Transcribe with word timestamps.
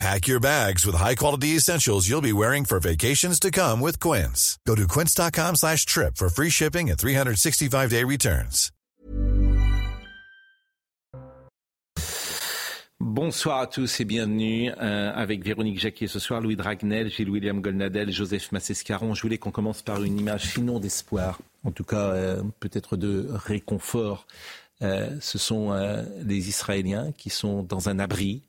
Pack 0.00 0.26
your 0.26 0.40
bags 0.40 0.84
with 0.84 0.96
high-quality 0.96 1.56
essentials 1.56 2.08
you'll 2.08 2.20
be 2.20 2.32
wearing 2.32 2.64
for 2.64 2.80
vacations 2.80 3.38
to 3.40 3.50
come 3.50 3.80
with 3.80 4.00
Quince. 4.00 4.58
Go 4.66 4.74
to 4.74 4.86
quince.com 4.88 5.54
slash 5.56 5.86
trip 5.86 6.16
for 6.16 6.28
free 6.28 6.50
shipping 6.50 6.90
and 6.90 6.98
365-day 6.98 8.04
returns. 8.04 8.70
Bonsoir 13.00 13.60
à 13.60 13.66
tous 13.66 14.00
et 14.00 14.04
bienvenue 14.04 14.70
euh, 14.80 15.12
avec 15.14 15.44
Véronique 15.44 15.78
Jacquier 15.78 16.06
ce 16.06 16.18
soir, 16.18 16.40
Louis 16.40 16.56
Dragnel, 16.56 17.10
Gilles-William 17.10 17.60
Golnadel, 17.60 18.10
Joseph 18.10 18.50
Massescaron. 18.50 19.14
Je 19.14 19.22
voulais 19.22 19.36
qu'on 19.36 19.50
commence 19.50 19.82
par 19.82 20.02
une 20.02 20.18
image 20.18 20.54
sinon 20.54 20.80
d'espoir, 20.80 21.38
en 21.64 21.70
tout 21.70 21.84
cas 21.84 22.10
euh, 22.12 22.42
peut-être 22.60 22.96
de 22.96 23.28
réconfort. 23.30 24.26
Euh, 24.82 25.10
ce 25.20 25.38
sont 25.38 25.72
les 26.24 26.48
Israéliens 26.48 27.12
qui 27.12 27.30
sont 27.30 27.62
dans 27.62 27.88
un 27.88 27.98
abri, 27.98 28.42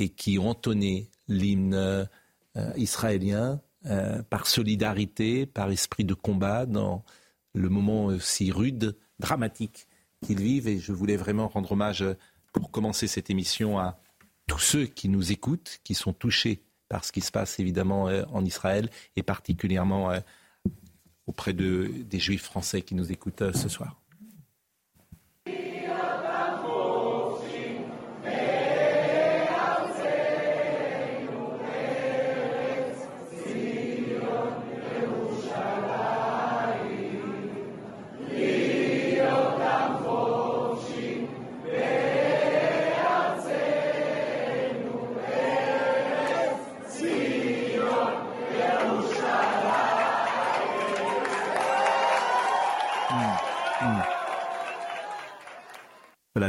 et 0.00 0.08
qui 0.08 0.38
ont 0.38 0.48
entonné 0.48 1.10
l'hymne 1.28 1.74
euh, 1.74 2.72
israélien 2.76 3.60
euh, 3.86 4.22
par 4.22 4.46
solidarité, 4.46 5.46
par 5.46 5.70
esprit 5.70 6.04
de 6.04 6.14
combat 6.14 6.66
dans 6.66 7.04
le 7.54 7.68
moment 7.68 8.06
aussi 8.06 8.50
rude, 8.50 8.96
dramatique 9.18 9.86
qu'ils 10.24 10.40
vivent. 10.40 10.68
Et 10.68 10.78
je 10.78 10.92
voulais 10.92 11.16
vraiment 11.16 11.48
rendre 11.48 11.72
hommage 11.72 12.02
euh, 12.02 12.14
pour 12.52 12.70
commencer 12.70 13.06
cette 13.06 13.28
émission 13.30 13.78
à 13.78 14.00
tous 14.46 14.58
ceux 14.58 14.86
qui 14.86 15.08
nous 15.08 15.32
écoutent, 15.32 15.80
qui 15.84 15.94
sont 15.94 16.14
touchés 16.14 16.64
par 16.88 17.04
ce 17.04 17.12
qui 17.12 17.20
se 17.20 17.30
passe 17.30 17.60
évidemment 17.60 18.06
en 18.32 18.44
Israël 18.44 18.90
et 19.14 19.22
particulièrement 19.22 20.12
auprès 21.28 21.52
de, 21.52 21.88
des 22.02 22.18
juifs 22.18 22.42
français 22.42 22.82
qui 22.82 22.96
nous 22.96 23.12
écoutent 23.12 23.52
ce 23.52 23.68
soir. 23.68 23.99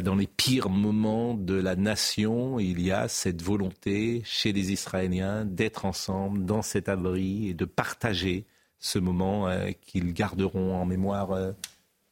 Dans 0.01 0.15
les 0.15 0.27
pires 0.27 0.69
moments 0.69 1.33
de 1.33 1.53
la 1.53 1.75
nation, 1.75 2.59
il 2.59 2.81
y 2.81 2.91
a 2.91 3.07
cette 3.07 3.41
volonté 3.41 4.21
chez 4.25 4.51
les 4.51 4.71
Israéliens 4.71 5.45
d'être 5.45 5.85
ensemble 5.85 6.45
dans 6.45 6.61
cet 6.61 6.89
abri 6.89 7.49
et 7.49 7.53
de 7.53 7.65
partager 7.65 8.45
ce 8.79 8.99
moment 8.99 9.47
euh, 9.47 9.71
qu'ils 9.81 10.13
garderont 10.13 10.75
en 10.75 10.85
mémoire, 10.85 11.31
euh, 11.31 11.51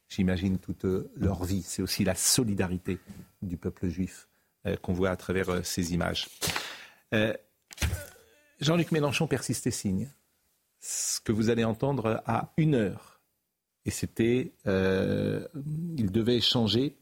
j'imagine, 0.08 0.60
toute 0.60 0.86
leur 1.16 1.44
vie. 1.44 1.64
C'est 1.64 1.82
aussi 1.82 2.04
la 2.04 2.16
solidarité 2.16 3.00
du 3.42 3.58
peuple 3.58 3.88
juif 3.88 4.28
euh, 4.68 4.76
qu'on 4.78 4.94
voit 4.94 5.10
à 5.10 5.16
travers 5.16 5.66
ces 5.66 5.94
images. 5.94 6.28
Jean-Luc 8.62 8.92
Mélenchon 8.92 9.26
persiste 9.26 9.66
et 9.68 9.72
signe. 9.72 10.10
Ce 10.80 11.20
que 11.22 11.32
vous 11.32 11.50
allez 11.50 11.64
entendre 11.64 12.22
à 12.26 12.54
une 12.58 12.76
heure. 12.76 13.19
Et 13.86 13.92
c'était, 13.92 14.54
il 14.66 16.12
devait 16.12 16.38
échanger 16.38 16.96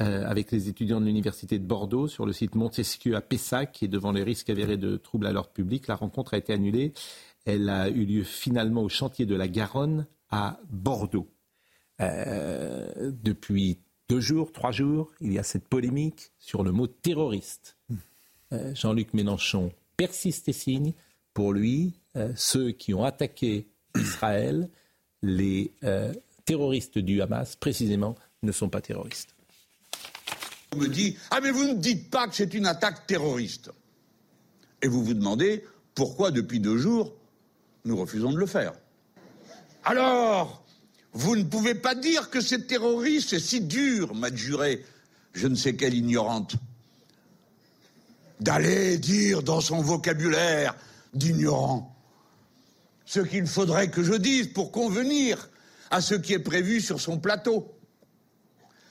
euh, 0.00 0.24
avec 0.26 0.50
les 0.50 0.68
étudiants 0.70 0.98
de 0.98 1.04
l'Université 1.04 1.58
de 1.58 1.64
Bordeaux 1.64 2.08
sur 2.08 2.24
le 2.24 2.32
site 2.32 2.54
Montesquieu 2.54 3.16
à 3.16 3.20
Pessac 3.20 3.82
et 3.82 3.88
devant 3.88 4.12
les 4.12 4.22
risques 4.22 4.48
avérés 4.48 4.78
de 4.78 4.96
troubles 4.96 5.26
à 5.26 5.32
l'ordre 5.32 5.50
public. 5.50 5.88
La 5.88 5.94
rencontre 5.94 6.32
a 6.32 6.38
été 6.38 6.54
annulée. 6.54 6.94
Elle 7.44 7.68
a 7.68 7.90
eu 7.90 8.06
lieu 8.06 8.24
finalement 8.24 8.82
au 8.82 8.88
chantier 8.88 9.26
de 9.26 9.34
la 9.34 9.46
Garonne 9.46 10.06
à 10.30 10.58
Bordeaux. 10.70 11.28
Euh, 12.00 13.12
depuis 13.12 13.80
deux 14.08 14.20
jours, 14.20 14.52
trois 14.52 14.72
jours, 14.72 15.12
il 15.20 15.34
y 15.34 15.38
a 15.38 15.42
cette 15.42 15.68
polémique 15.68 16.32
sur 16.38 16.62
le 16.62 16.72
mot 16.72 16.86
terroriste. 16.86 17.76
Euh, 18.54 18.74
Jean-Luc 18.74 19.12
Mélenchon 19.12 19.70
persiste 19.98 20.48
et 20.48 20.54
signe. 20.54 20.94
Pour 21.34 21.52
lui, 21.52 21.94
ceux 22.34 22.72
qui 22.72 22.92
ont 22.92 23.04
attaqué 23.04 23.68
Israël, 23.96 24.68
les 25.22 25.72
terroristes 26.44 26.98
du 26.98 27.20
Hamas, 27.22 27.56
précisément, 27.56 28.16
ne 28.42 28.52
sont 28.52 28.68
pas 28.68 28.80
terroristes 28.80 29.34
me 30.76 30.88
dit 30.88 31.16
Ah, 31.30 31.40
mais 31.42 31.50
vous 31.50 31.64
ne 31.64 31.74
dites 31.74 32.10
pas 32.10 32.28
que 32.28 32.34
c'est 32.34 32.54
une 32.54 32.66
attaque 32.66 33.06
terroriste. 33.06 33.70
Et 34.82 34.88
vous 34.88 35.04
vous 35.04 35.14
demandez 35.14 35.64
pourquoi, 35.94 36.30
depuis 36.30 36.60
deux 36.60 36.78
jours, 36.78 37.14
nous 37.84 37.96
refusons 37.96 38.32
de 38.32 38.38
le 38.38 38.46
faire. 38.46 38.72
Alors, 39.84 40.64
vous 41.12 41.36
ne 41.36 41.44
pouvez 41.44 41.74
pas 41.74 41.94
dire 41.94 42.30
que 42.30 42.40
c'est 42.40 42.66
terroriste, 42.66 43.30
c'est 43.30 43.40
si 43.40 43.60
dur, 43.60 44.14
m'a 44.14 44.34
juré 44.34 44.84
je 45.32 45.46
ne 45.46 45.54
sais 45.54 45.76
quelle 45.76 45.94
ignorante. 45.94 46.56
D'aller 48.40 48.98
dire 48.98 49.44
dans 49.44 49.60
son 49.60 49.80
vocabulaire 49.80 50.74
d'ignorant 51.14 51.94
ce 53.10 53.18
qu'il 53.18 53.48
faudrait 53.48 53.90
que 53.90 54.04
je 54.04 54.12
dise 54.12 54.52
pour 54.52 54.70
convenir 54.70 55.50
à 55.90 56.00
ce 56.00 56.14
qui 56.14 56.32
est 56.32 56.38
prévu 56.38 56.80
sur 56.80 57.00
son 57.00 57.18
plateau. 57.18 57.74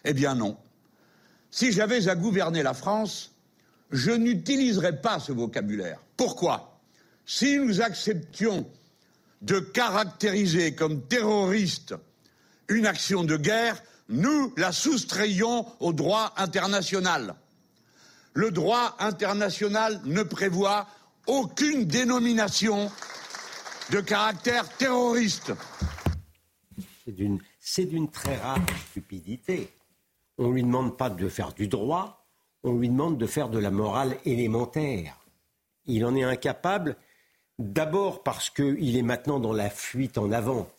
Eh 0.03 0.11
bien 0.11 0.35
non. 0.35 0.57
Si 1.51 1.71
j'avais 1.71 2.09
à 2.09 2.15
gouverner 2.15 2.61
la 2.61 2.73
France, 2.73 3.33
je 3.91 4.11
n'utiliserais 4.11 4.99
pas 4.99 5.21
ce 5.21 5.31
vocabulaire. 5.31 6.01
Pourquoi? 6.17 6.81
Si 7.25 7.59
nous 7.59 7.79
acceptions 7.79 8.69
de 9.41 9.59
caractériser 9.59 10.75
comme 10.75 11.01
terroriste 11.07 11.95
une 12.67 12.87
action 12.87 13.23
de 13.23 13.37
guerre, 13.37 13.81
nous 14.09 14.53
la 14.57 14.73
soustrayons 14.73 15.65
au 15.79 15.93
droit 15.93 16.33
international. 16.35 17.35
Le 18.33 18.51
droit 18.51 18.97
international 18.99 20.01
ne 20.03 20.23
prévoit 20.23 20.87
aucune 21.25 21.85
dénomination 21.85 22.91
de 23.91 24.01
caractère 24.01 24.69
terroriste. 24.77 25.53
C'est 27.59 27.85
d'une 27.85 28.09
très 28.09 28.37
rare 28.37 28.59
stupidité. 28.89 29.69
On 30.37 30.49
ne 30.49 30.53
lui 30.53 30.63
demande 30.63 30.97
pas 30.97 31.09
de 31.09 31.27
faire 31.27 31.53
du 31.53 31.67
droit, 31.67 32.25
on 32.63 32.77
lui 32.77 32.89
demande 32.89 33.17
de 33.17 33.25
faire 33.25 33.49
de 33.49 33.59
la 33.59 33.71
morale 33.71 34.17
élémentaire. 34.25 35.17
Il 35.85 36.05
en 36.05 36.15
est 36.15 36.23
incapable, 36.23 36.95
d'abord 37.57 38.23
parce 38.23 38.49
qu'il 38.49 38.95
est 38.95 39.01
maintenant 39.01 39.39
dans 39.39 39.53
la 39.53 39.69
fuite 39.69 40.17
en 40.17 40.31
avant. 40.31 40.69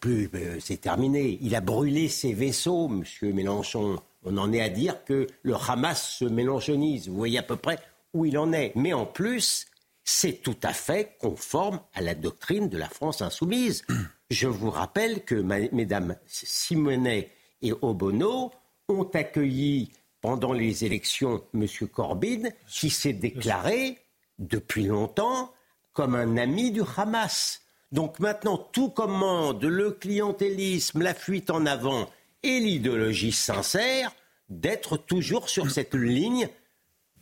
Plus, 0.00 0.30
euh, 0.34 0.58
c'est 0.60 0.82
terminé. 0.82 1.38
Il 1.40 1.54
a 1.54 1.62
brûlé 1.62 2.08
ses 2.08 2.34
vaisseaux, 2.34 2.90
M. 2.90 3.34
Mélenchon. 3.34 3.98
On 4.24 4.36
en 4.36 4.52
est 4.52 4.60
à 4.60 4.68
dire 4.68 5.02
que 5.04 5.26
le 5.42 5.54
Hamas 5.54 6.16
se 6.18 6.26
mélanchonise. 6.26 7.08
Vous 7.08 7.16
voyez 7.16 7.38
à 7.38 7.42
peu 7.42 7.56
près 7.56 7.78
où 8.12 8.26
il 8.26 8.36
en 8.36 8.52
est. 8.52 8.72
Mais 8.74 8.92
en 8.92 9.06
plus, 9.06 9.66
c'est 10.10 10.40
tout 10.40 10.56
à 10.62 10.72
fait 10.72 11.16
conforme 11.20 11.80
à 11.92 12.00
la 12.00 12.14
doctrine 12.14 12.70
de 12.70 12.78
la 12.78 12.88
France 12.88 13.20
insoumise. 13.20 13.84
Je 14.30 14.48
vous 14.48 14.70
rappelle 14.70 15.22
que 15.22 15.34
Mesdames 15.34 16.16
Simonet 16.26 17.30
et 17.60 17.74
Obono 17.82 18.50
ont 18.88 19.10
accueilli 19.12 19.92
pendant 20.22 20.54
les 20.54 20.86
élections 20.86 21.44
M. 21.52 21.66
Corbyn, 21.92 22.48
qui 22.70 22.88
s'est 22.88 23.12
déclaré 23.12 23.98
depuis 24.38 24.84
longtemps 24.84 25.52
comme 25.92 26.14
un 26.14 26.38
ami 26.38 26.70
du 26.70 26.80
Hamas. 26.96 27.60
Donc 27.92 28.18
maintenant, 28.18 28.56
tout 28.56 28.88
commande, 28.88 29.62
le 29.62 29.90
clientélisme, 29.90 31.02
la 31.02 31.12
fuite 31.12 31.50
en 31.50 31.66
avant 31.66 32.08
et 32.42 32.60
l'idéologie 32.60 33.32
sincère 33.32 34.10
d'être 34.48 34.96
toujours 34.96 35.50
sur 35.50 35.70
cette 35.70 35.94
ligne 35.94 36.48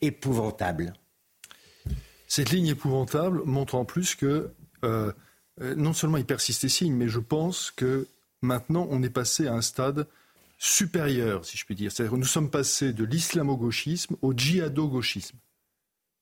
épouvantable. 0.01 0.95
Cette 2.27 2.51
ligne 2.51 2.67
épouvantable 2.67 3.43
montre 3.45 3.75
en 3.77 3.85
plus 3.85 4.15
que 4.15 4.51
euh, 4.85 5.13
euh, 5.63 5.75
non 5.75 5.93
seulement 5.93 6.19
il 6.19 6.27
persiste 6.27 6.65
et 6.65 6.69
signe, 6.69 6.95
mais 6.95 7.09
je 7.09 7.21
pense 7.21 7.71
que 7.71 8.07
maintenant 8.43 8.87
on 8.91 9.03
est 9.03 9.11
passé 9.11 9.47
à 9.47 9.55
un 9.55 9.63
stade 9.63 10.07
supérieure, 10.59 11.45
si 11.45 11.57
je 11.57 11.65
puis 11.65 11.75
dire. 11.75 11.93
C'est-à-dire 11.93 12.13
que 12.13 12.19
nous 12.19 12.25
sommes 12.25 12.51
passés 12.51 12.93
de 12.93 13.05
l'islamo-gauchisme 13.05 14.17
au 14.23 14.33
djihado-gauchisme. 14.33 15.37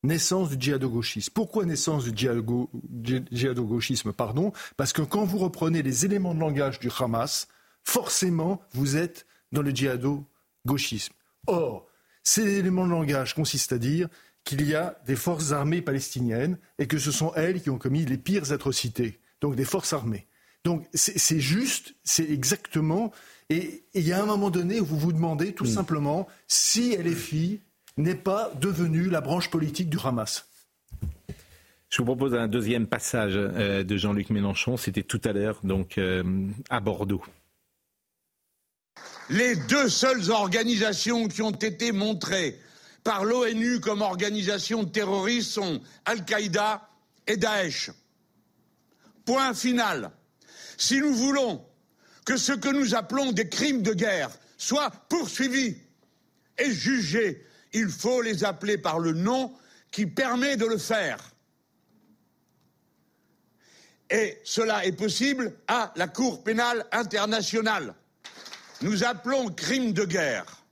Naissance 0.02 0.50
du 0.50 0.56
djihado-gauchisme. 0.60 1.32
Pourquoi 1.32 1.64
naissance 1.64 2.04
du 2.04 2.12
djihado-gauchisme 2.14 4.12
Pardon, 4.12 4.52
parce 4.76 4.92
que 4.92 5.02
quand 5.02 5.24
vous 5.24 5.38
reprenez 5.38 5.82
les 5.82 6.04
éléments 6.04 6.34
de 6.34 6.40
langage 6.40 6.78
du 6.78 6.90
Hamas, 6.98 7.48
forcément, 7.82 8.60
vous 8.72 8.96
êtes 8.96 9.26
dans 9.52 9.62
le 9.62 9.70
djihado-gauchisme. 9.70 11.14
Or, 11.46 11.86
ces 12.22 12.58
éléments 12.58 12.86
de 12.86 12.90
langage 12.90 13.34
consistent 13.34 13.72
à 13.72 13.78
dire 13.78 14.08
qu'il 14.44 14.68
y 14.68 14.74
a 14.74 14.98
des 15.06 15.16
forces 15.16 15.52
armées 15.52 15.82
palestiniennes 15.82 16.58
et 16.78 16.86
que 16.86 16.98
ce 16.98 17.10
sont 17.10 17.32
elles 17.34 17.62
qui 17.62 17.70
ont 17.70 17.78
commis 17.78 18.04
les 18.04 18.18
pires 18.18 18.52
atrocités. 18.52 19.18
Donc 19.40 19.56
des 19.56 19.64
forces 19.64 19.92
armées. 19.92 20.26
Donc 20.64 20.86
c'est 20.94 21.40
juste, 21.40 21.94
c'est 22.04 22.30
exactement. 22.30 23.12
Et 23.50 23.84
il 23.94 24.06
y 24.06 24.12
a 24.12 24.22
un 24.22 24.26
moment 24.26 24.50
donné 24.50 24.80
où 24.80 24.84
vous 24.84 24.98
vous 24.98 25.12
demandez 25.12 25.52
tout 25.52 25.64
mm. 25.64 25.68
simplement 25.68 26.28
si 26.48 26.96
LFI 26.96 27.60
n'est 27.96 28.14
pas 28.14 28.50
devenue 28.60 29.08
la 29.08 29.20
branche 29.20 29.50
politique 29.50 29.88
du 29.88 29.98
Hamas. 30.02 30.46
Je 31.90 31.98
vous 31.98 32.06
propose 32.06 32.34
un 32.34 32.48
deuxième 32.48 32.86
passage 32.86 33.34
euh, 33.36 33.84
de 33.84 33.96
Jean-Luc 33.96 34.30
Mélenchon. 34.30 34.76
C'était 34.76 35.02
tout 35.02 35.20
à 35.24 35.32
l'heure, 35.32 35.60
donc 35.62 35.96
euh, 35.98 36.48
à 36.68 36.80
Bordeaux. 36.80 37.22
Les 39.30 39.54
deux 39.54 39.88
seules 39.88 40.30
organisations 40.30 41.28
qui 41.28 41.40
ont 41.40 41.50
été 41.50 41.92
montrées 41.92 42.58
par 43.04 43.24
l'ONU 43.24 43.80
comme 43.80 44.00
organisation 44.00 44.86
terroriste 44.86 45.52
sont 45.52 45.80
Al-Qaïda 46.06 46.88
et 47.26 47.36
Daesh. 47.36 47.90
Point 49.26 49.54
final. 49.54 50.10
Si 50.76 50.98
nous 50.98 51.14
voulons 51.14 51.64
que 52.24 52.36
ce 52.38 52.52
que 52.52 52.70
nous 52.70 52.94
appelons 52.94 53.32
des 53.32 53.48
crimes 53.48 53.82
de 53.82 53.92
guerre 53.92 54.30
soient 54.56 54.90
poursuivis 55.08 55.76
et 56.56 56.70
jugés, 56.72 57.46
il 57.74 57.88
faut 57.88 58.22
les 58.22 58.44
appeler 58.44 58.78
par 58.78 58.98
le 58.98 59.12
nom 59.12 59.52
qui 59.90 60.06
permet 60.06 60.56
de 60.56 60.66
le 60.66 60.78
faire. 60.78 61.18
Et 64.10 64.40
cela 64.44 64.84
est 64.86 64.92
possible 64.92 65.54
à 65.66 65.92
la 65.96 66.08
Cour 66.08 66.42
pénale 66.42 66.86
internationale. 66.92 67.94
Nous 68.80 69.04
appelons 69.04 69.50
crime 69.50 69.92
de 69.92 70.04
guerre 70.04 70.63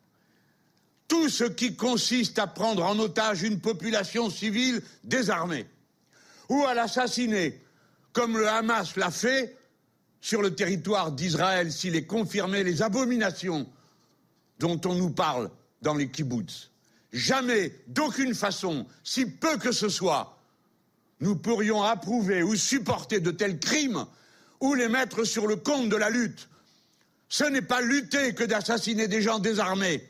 tout 1.13 1.29
ce 1.29 1.45
qui 1.45 1.77
consiste 1.77 2.39
à 2.39 2.47
prendre 2.47 2.87
en 2.87 2.99
otage 2.99 3.43
une 3.43 3.61
population 3.61 4.31
civile 4.31 4.81
désarmée 5.05 5.67
ou 6.49 6.65
à 6.65 6.73
l'assassiner, 6.73 7.61
comme 8.15 8.39
le 8.39 8.49
Hamas 8.49 8.97
l'a 8.97 9.11
fait 9.11 9.59
sur 10.23 10.41
le 10.41 10.55
territoire 10.55 11.13
d'Israël 11.13 11.71
s'il 11.71 11.97
est 11.97 12.07
confirmé 12.07 12.65
les 12.65 12.81
abominations 12.81 13.69
dont 14.59 14.81
on 14.87 14.95
nous 14.95 15.11
parle 15.11 15.51
dans 15.83 15.93
les 15.93 16.09
kibbutz. 16.09 16.71
Jamais, 17.13 17.79
d'aucune 17.89 18.35
façon, 18.35 18.87
si 19.05 19.27
peu 19.27 19.59
que 19.59 19.73
ce 19.73 19.91
soit, 19.91 20.41
nous 21.21 21.37
pourrions 21.37 21.83
approuver 21.83 22.43
ou 22.43 22.57
supporter 22.57 23.21
de 23.21 23.33
tels 23.33 23.61
crimes 23.61 24.07
ou 24.61 24.73
les 24.73 24.89
mettre 24.89 25.25
sur 25.25 25.47
le 25.47 25.57
compte 25.57 25.91
de 25.91 25.97
la 25.97 26.09
lutte. 26.09 26.49
Ce 27.29 27.45
n'est 27.45 27.61
pas 27.61 27.83
lutter 27.83 28.35
que 28.35 28.45
d'assassiner 28.45 29.09
des 29.09 29.21
gens 29.21 29.41
désarmés. 29.41 30.09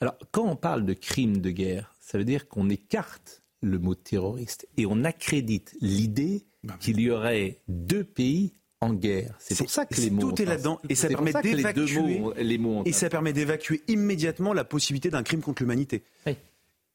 Alors, 0.00 0.16
quand 0.30 0.44
on 0.44 0.56
parle 0.56 0.84
de 0.84 0.92
crimes 0.92 1.40
de 1.40 1.50
guerre, 1.50 1.94
ça 2.00 2.18
veut 2.18 2.24
dire 2.24 2.48
qu'on 2.48 2.70
écarte 2.70 3.42
le 3.60 3.78
mot 3.78 3.94
terroriste 3.94 4.68
et 4.76 4.86
on 4.86 5.04
accrédite 5.04 5.76
l'idée 5.80 6.44
bah 6.62 6.76
qu'il 6.78 7.00
y 7.00 7.10
aurait 7.10 7.58
deux 7.66 8.04
pays 8.04 8.52
en 8.80 8.92
guerre. 8.94 9.34
C'est 9.40 9.58
pour 9.58 9.70
ça 9.70 9.86
que 9.86 10.00
les 10.00 10.10
mots 10.10 10.30
tout 10.30 10.40
est 10.40 10.44
là-dedans 10.44 10.80
et 10.88 10.94
ça 10.94 11.08
permet 11.08 11.32
d'évacuer 11.42 12.22
les 12.36 12.58
mots 12.58 12.82
et 12.84 12.92
ça 12.92 13.08
permet 13.08 13.32
d'évacuer 13.32 13.82
immédiatement 13.88 14.52
la 14.52 14.64
possibilité 14.64 15.10
d'un 15.10 15.24
crime 15.24 15.40
contre 15.40 15.62
l'humanité. 15.62 16.04
Oui. 16.26 16.36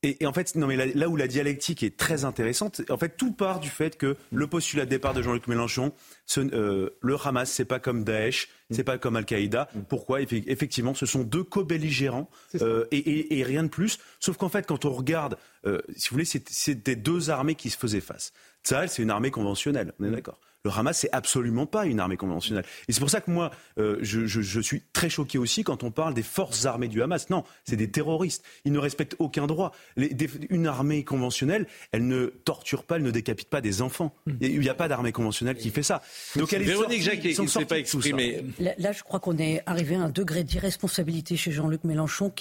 Et, 0.05 0.25
en 0.25 0.33
fait, 0.33 0.55
non, 0.55 0.67
mais 0.67 0.75
là, 0.75 1.07
où 1.07 1.15
la 1.15 1.27
dialectique 1.27 1.81
est 1.81 1.97
très 1.97 2.25
intéressante, 2.25 2.81
en 2.89 2.97
fait, 2.97 3.15
tout 3.15 3.31
part 3.31 3.61
du 3.61 3.69
fait 3.69 3.97
que 3.97 4.17
le 4.33 4.47
postulat 4.47 4.83
de 4.83 4.89
départ 4.89 5.13
de 5.13 5.21
Jean-Luc 5.21 5.47
Mélenchon, 5.47 5.93
ce, 6.25 6.41
euh, 6.41 6.89
le 7.01 7.15
Hamas, 7.23 7.49
c'est 7.49 7.63
pas 7.63 7.79
comme 7.79 8.03
Daesh, 8.03 8.49
c'est 8.69 8.83
pas 8.83 8.97
comme 8.97 9.15
Al-Qaïda. 9.15 9.69
Pourquoi? 9.87 10.21
Effectivement, 10.21 10.93
ce 10.93 11.05
sont 11.05 11.23
deux 11.23 11.43
co-belligérants 11.43 12.29
euh, 12.61 12.85
et, 12.91 13.43
rien 13.43 13.63
de 13.63 13.69
plus. 13.69 13.97
Sauf 14.19 14.35
qu'en 14.35 14.49
fait, 14.49 14.67
quand 14.67 14.83
on 14.83 14.91
regarde, 14.91 15.37
euh, 15.65 15.81
si 15.95 16.09
vous 16.09 16.15
voulez, 16.15 16.25
c'était 16.25 16.97
deux 16.97 17.29
armées 17.29 17.55
qui 17.55 17.69
se 17.69 17.77
faisaient 17.77 18.01
face. 18.01 18.33
Tsahal, 18.65 18.89
c'est 18.89 19.03
une 19.03 19.11
armée 19.11 19.31
conventionnelle, 19.31 19.93
on 19.99 20.05
est 20.05 20.11
d'accord. 20.11 20.39
Le 20.65 20.71
Hamas, 20.71 20.97
c'est 20.97 21.09
absolument 21.11 21.65
pas 21.65 21.85
une 21.85 21.99
armée 21.99 22.15
conventionnelle. 22.15 22.63
Et 22.87 22.93
c'est 22.93 23.01
pour 23.01 23.09
ça 23.09 23.19
que 23.19 23.29
moi, 23.29 23.51
euh, 23.77 23.97
je, 24.01 24.61
suis 24.61 24.81
très 24.93 25.09
choqué 25.09 25.37
aussi 25.37 25.65
quand 25.65 25.83
on 25.83 25.91
parle 25.91 26.13
des 26.13 26.23
forces 26.23 26.65
armées 26.65 26.87
du 26.87 27.03
Hamas. 27.03 27.29
Non, 27.29 27.43
c'est 27.65 27.75
des 27.75 27.91
terroristes. 27.91 28.45
Ils 28.63 28.71
ne 28.71 28.79
respectent 28.79 29.17
aucun 29.19 29.45
droit. 29.45 29.73
une 29.97 30.67
armée 30.67 31.03
conventionnelle, 31.03 31.67
elle 31.91 32.07
ne 32.07 32.27
torture 32.27 32.85
pas, 32.85 32.95
elle 32.95 33.03
ne 33.03 33.11
décapite 33.11 33.49
pas 33.49 33.59
des 33.59 33.81
enfants. 33.81 34.15
Hmm. 34.25 34.35
Il 34.39 34.61
n'y 34.61 34.69
a, 34.69 34.73
pas 34.73 34.87
d'armée 34.87 35.11
conventionnelle 35.11 35.57
qui 35.57 35.69
fait 35.69 35.83
ça. 35.83 36.01
Donc 36.37 36.53
elle 36.53 36.63
Véronique 36.63 37.01
Jacquet, 37.01 37.33
qui 37.33 37.41
ne 37.41 37.47
s'est 37.47 37.65
pas 37.65 37.77
exprimée. 37.77 38.45
Là, 38.59 38.91
je 38.93 39.03
crois 39.03 39.19
qu'on 39.19 39.37
est 39.37 39.61
arrivé 39.65 39.95
à 39.95 40.03
un 40.03 40.09
degré 40.09 40.45
d'irresponsabilité 40.45 41.35
chez 41.35 41.51
Jean-Luc 41.51 41.83
Mélenchon 41.83 42.33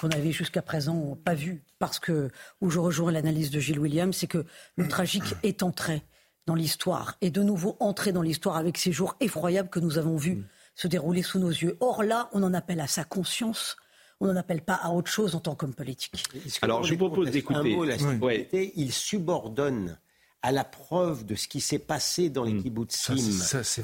qu'on 0.00 0.08
n'avait 0.08 0.32
jusqu'à 0.32 0.62
présent 0.62 1.18
pas 1.24 1.34
vu. 1.34 1.62
Parce 1.78 1.98
que, 1.98 2.30
où 2.62 2.70
je 2.70 2.78
rejoins 2.78 3.12
l'analyse 3.12 3.50
de 3.50 3.60
Gilles 3.60 3.78
Williams, 3.78 4.16
c'est 4.16 4.26
que 4.26 4.46
le 4.76 4.88
tragique 4.88 5.34
est 5.42 5.62
entré 5.62 6.02
dans 6.46 6.54
l'histoire 6.54 7.16
et 7.20 7.30
de 7.30 7.42
nouveau 7.42 7.76
entrer 7.80 8.12
dans 8.12 8.22
l'histoire 8.22 8.56
avec 8.56 8.78
ces 8.78 8.92
jours 8.92 9.16
effroyables 9.20 9.68
que 9.68 9.80
nous 9.80 9.98
avons 9.98 10.16
vus 10.16 10.36
mm. 10.36 10.44
se 10.74 10.88
dérouler 10.88 11.22
sous 11.22 11.38
nos 11.38 11.50
yeux. 11.50 11.76
Or 11.80 12.02
là, 12.02 12.28
on 12.32 12.42
en 12.42 12.54
appelle 12.54 12.80
à 12.80 12.86
sa 12.86 13.04
conscience. 13.04 13.76
On 14.20 14.26
n'en 14.26 14.36
appelle 14.36 14.62
pas 14.62 14.74
à 14.74 14.90
autre 14.90 15.10
chose 15.10 15.34
en 15.34 15.40
tant 15.40 15.54
qu'homme 15.54 15.74
politique. 15.74 16.24
Alors, 16.62 16.82
je 16.84 16.94
vous 16.94 16.98
propose 16.98 17.30
d'écouter. 17.30 18.72
Il 18.76 18.92
subordonne 18.92 19.98
à 20.42 20.52
la 20.52 20.64
preuve 20.64 21.26
de 21.26 21.34
ce 21.34 21.48
qui 21.48 21.60
s'est 21.60 21.80
passé 21.80 22.30
dans 22.30 22.44
les 22.44 22.54
mm. 22.54 22.62
kibbutzim, 22.62 23.14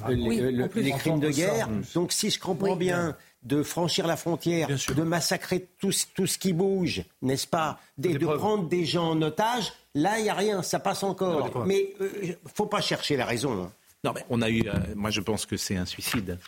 les, 0.09 0.93
crimes 0.93 1.21
de 1.21 1.31
guerre. 1.31 1.69
Donc, 1.95 2.13
si 2.13 2.31
je 2.31 2.39
comprends 2.39 2.77
bien, 2.77 3.17
de 3.43 3.65
franchir 3.65 4.07
la 4.07 4.17
frontière, 4.17 4.69
de 4.69 5.03
massacrer 5.03 5.69
tout, 5.79 5.91
tout, 6.15 6.27
ce 6.29 6.39
qui 6.39 6.53
bouge, 6.53 7.03
n'est-ce 7.21 7.49
pas, 7.49 7.81
de, 7.99 8.17
de 8.17 8.27
prendre 8.27 8.69
des 8.69 8.85
gens 8.85 9.11
en 9.11 9.23
otage, 9.23 9.73
là, 9.95 10.19
il 10.19 10.25
n'y 10.25 10.31
a 10.31 10.35
rien, 10.35 10.63
ça 10.63 10.79
passe 10.79 11.03
encore. 11.03 11.67
mais 11.67 11.95
il 12.01 12.05
euh, 12.05 12.27
ne 12.45 12.51
faut 12.55 12.67
pas 12.67 12.81
chercher 12.81 13.17
la 13.17 13.27
raison. 13.27 13.65
Hein. 13.65 13.73
Non, 14.05 14.13
mais 14.15 14.25
on 14.31 14.43
a 14.43 14.51
eu, 14.51 14.67
euh, 14.67 14.73
moi 14.97 15.11
je 15.11 15.21
pense 15.21 15.47
que 15.47 15.57
c'est 15.57 15.77
un 15.77 15.87
suicide. 15.87 16.39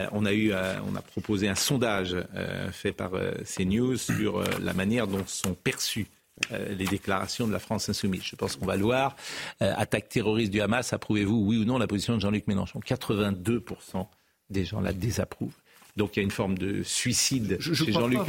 Euh, 0.00 0.06
on 0.12 0.26
a 0.26 0.32
eu, 0.32 0.52
on 0.52 0.94
a 0.94 1.02
proposé 1.02 1.48
un 1.48 1.54
sondage 1.54 2.16
fait 2.72 2.92
par 2.92 3.12
CNews 3.44 3.96
sur 3.96 4.42
la 4.60 4.72
manière 4.72 5.06
dont 5.06 5.26
sont 5.26 5.54
perçues 5.54 6.06
les 6.52 6.84
déclarations 6.84 7.48
de 7.48 7.52
la 7.52 7.58
France 7.58 7.88
insoumise. 7.88 8.22
Je 8.22 8.36
pense 8.36 8.54
qu'on 8.54 8.66
va 8.66 8.76
le 8.76 8.84
voir. 8.84 9.16
attaque 9.58 10.08
terroriste 10.08 10.52
du 10.52 10.60
Hamas, 10.60 10.92
approuvez-vous, 10.92 11.44
oui 11.44 11.56
ou 11.56 11.64
non, 11.64 11.78
la 11.78 11.88
position 11.88 12.14
de 12.14 12.20
Jean-Luc 12.20 12.46
Mélenchon? 12.46 12.78
82% 12.78 14.06
des 14.50 14.64
gens 14.64 14.80
la 14.80 14.92
désapprouvent. 14.92 15.56
Donc 15.96 16.16
il 16.16 16.20
y 16.20 16.22
a 16.22 16.22
une 16.22 16.30
forme 16.30 16.56
de 16.56 16.84
suicide 16.84 17.56
je, 17.58 17.74
chez 17.74 17.90
Jean-Luc. 17.90 18.20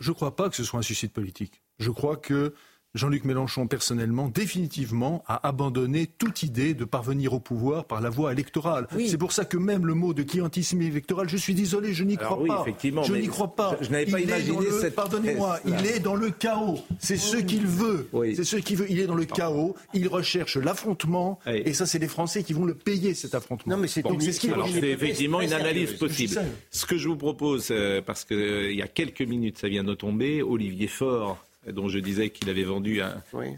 Je 0.00 0.10
ne 0.10 0.14
crois 0.14 0.36
pas 0.36 0.50
que 0.50 0.56
ce 0.56 0.62
soit 0.62 0.78
un 0.78 0.82
suicide 0.82 1.10
politique. 1.10 1.62
Je 1.78 1.90
crois 1.90 2.18
que 2.18 2.54
Jean-Luc 2.94 3.24
Mélenchon, 3.24 3.66
personnellement, 3.66 4.28
définitivement, 4.28 5.24
a 5.26 5.46
abandonné 5.48 6.06
toute 6.06 6.44
idée 6.44 6.74
de 6.74 6.84
parvenir 6.84 7.32
au 7.32 7.40
pouvoir 7.40 7.86
par 7.86 8.00
la 8.00 8.08
voie 8.08 8.32
électorale. 8.32 8.86
C'est 9.06 9.18
pour 9.18 9.32
ça 9.32 9.44
que 9.44 9.56
même 9.56 9.86
le 9.86 9.94
mot 9.94 10.14
de 10.14 10.22
clientisme 10.22 10.80
électoral, 10.80 11.28
je 11.28 11.36
suis 11.36 11.54
désolé, 11.54 11.92
je 11.92 12.04
n'y 12.04 12.16
crois 12.16 12.44
pas. 12.44 12.64
je 12.80 13.14
n'y 13.14 13.26
crois 13.26 13.54
pas. 13.56 13.76
Je, 13.80 13.90
n'avais 13.90 14.06
pas 14.06 14.20
imaginé 14.20 14.70
cette 14.80 14.94
Pardonnez-moi, 14.94 15.58
il 15.66 15.86
est 15.86 15.98
dans 15.98 16.14
le 16.14 16.30
chaos. 16.30 16.78
C'est 17.00 17.16
ce 17.16 17.36
qu'il 17.36 17.66
veut. 17.66 18.08
C'est 18.36 18.44
ce 18.44 18.56
qu'il 18.56 18.76
veut. 18.76 18.86
Il 18.88 19.00
est 19.00 19.06
dans 19.06 19.14
le 19.14 19.24
chaos. 19.24 19.74
Il 19.92 20.08
recherche 20.08 20.56
l'affrontement. 20.56 21.40
Et 21.46 21.72
ça, 21.74 21.86
c'est 21.86 21.98
les 21.98 22.08
Français 22.08 22.42
qui 22.42 22.52
vont 22.52 22.64
le 22.64 22.74
payer, 22.74 23.14
cet 23.14 23.34
affrontement. 23.34 23.74
Non, 23.74 23.82
mais 23.82 23.88
c'est 23.88 24.02
ce 24.02 24.40
qu'il 24.40 24.54
C'est 24.72 24.90
effectivement 24.90 25.40
une 25.40 25.52
analyse 25.52 25.92
possible. 25.94 26.40
Ce 26.70 26.86
que 26.86 26.96
je 26.96 27.08
vous 27.08 27.16
propose, 27.16 27.68
euh, 27.70 28.00
parce 28.02 28.24
qu'il 28.24 28.36
euh, 28.36 28.72
y 28.72 28.82
a 28.82 28.88
quelques 28.88 29.22
minutes, 29.22 29.58
ça 29.58 29.68
vient 29.68 29.84
de 29.84 29.94
tomber, 29.94 30.42
Olivier 30.42 30.86
Faure 30.86 31.38
dont 31.72 31.88
je 31.88 31.98
disais 31.98 32.30
qu'il 32.30 32.48
avait 32.50 32.64
vendu 32.64 33.00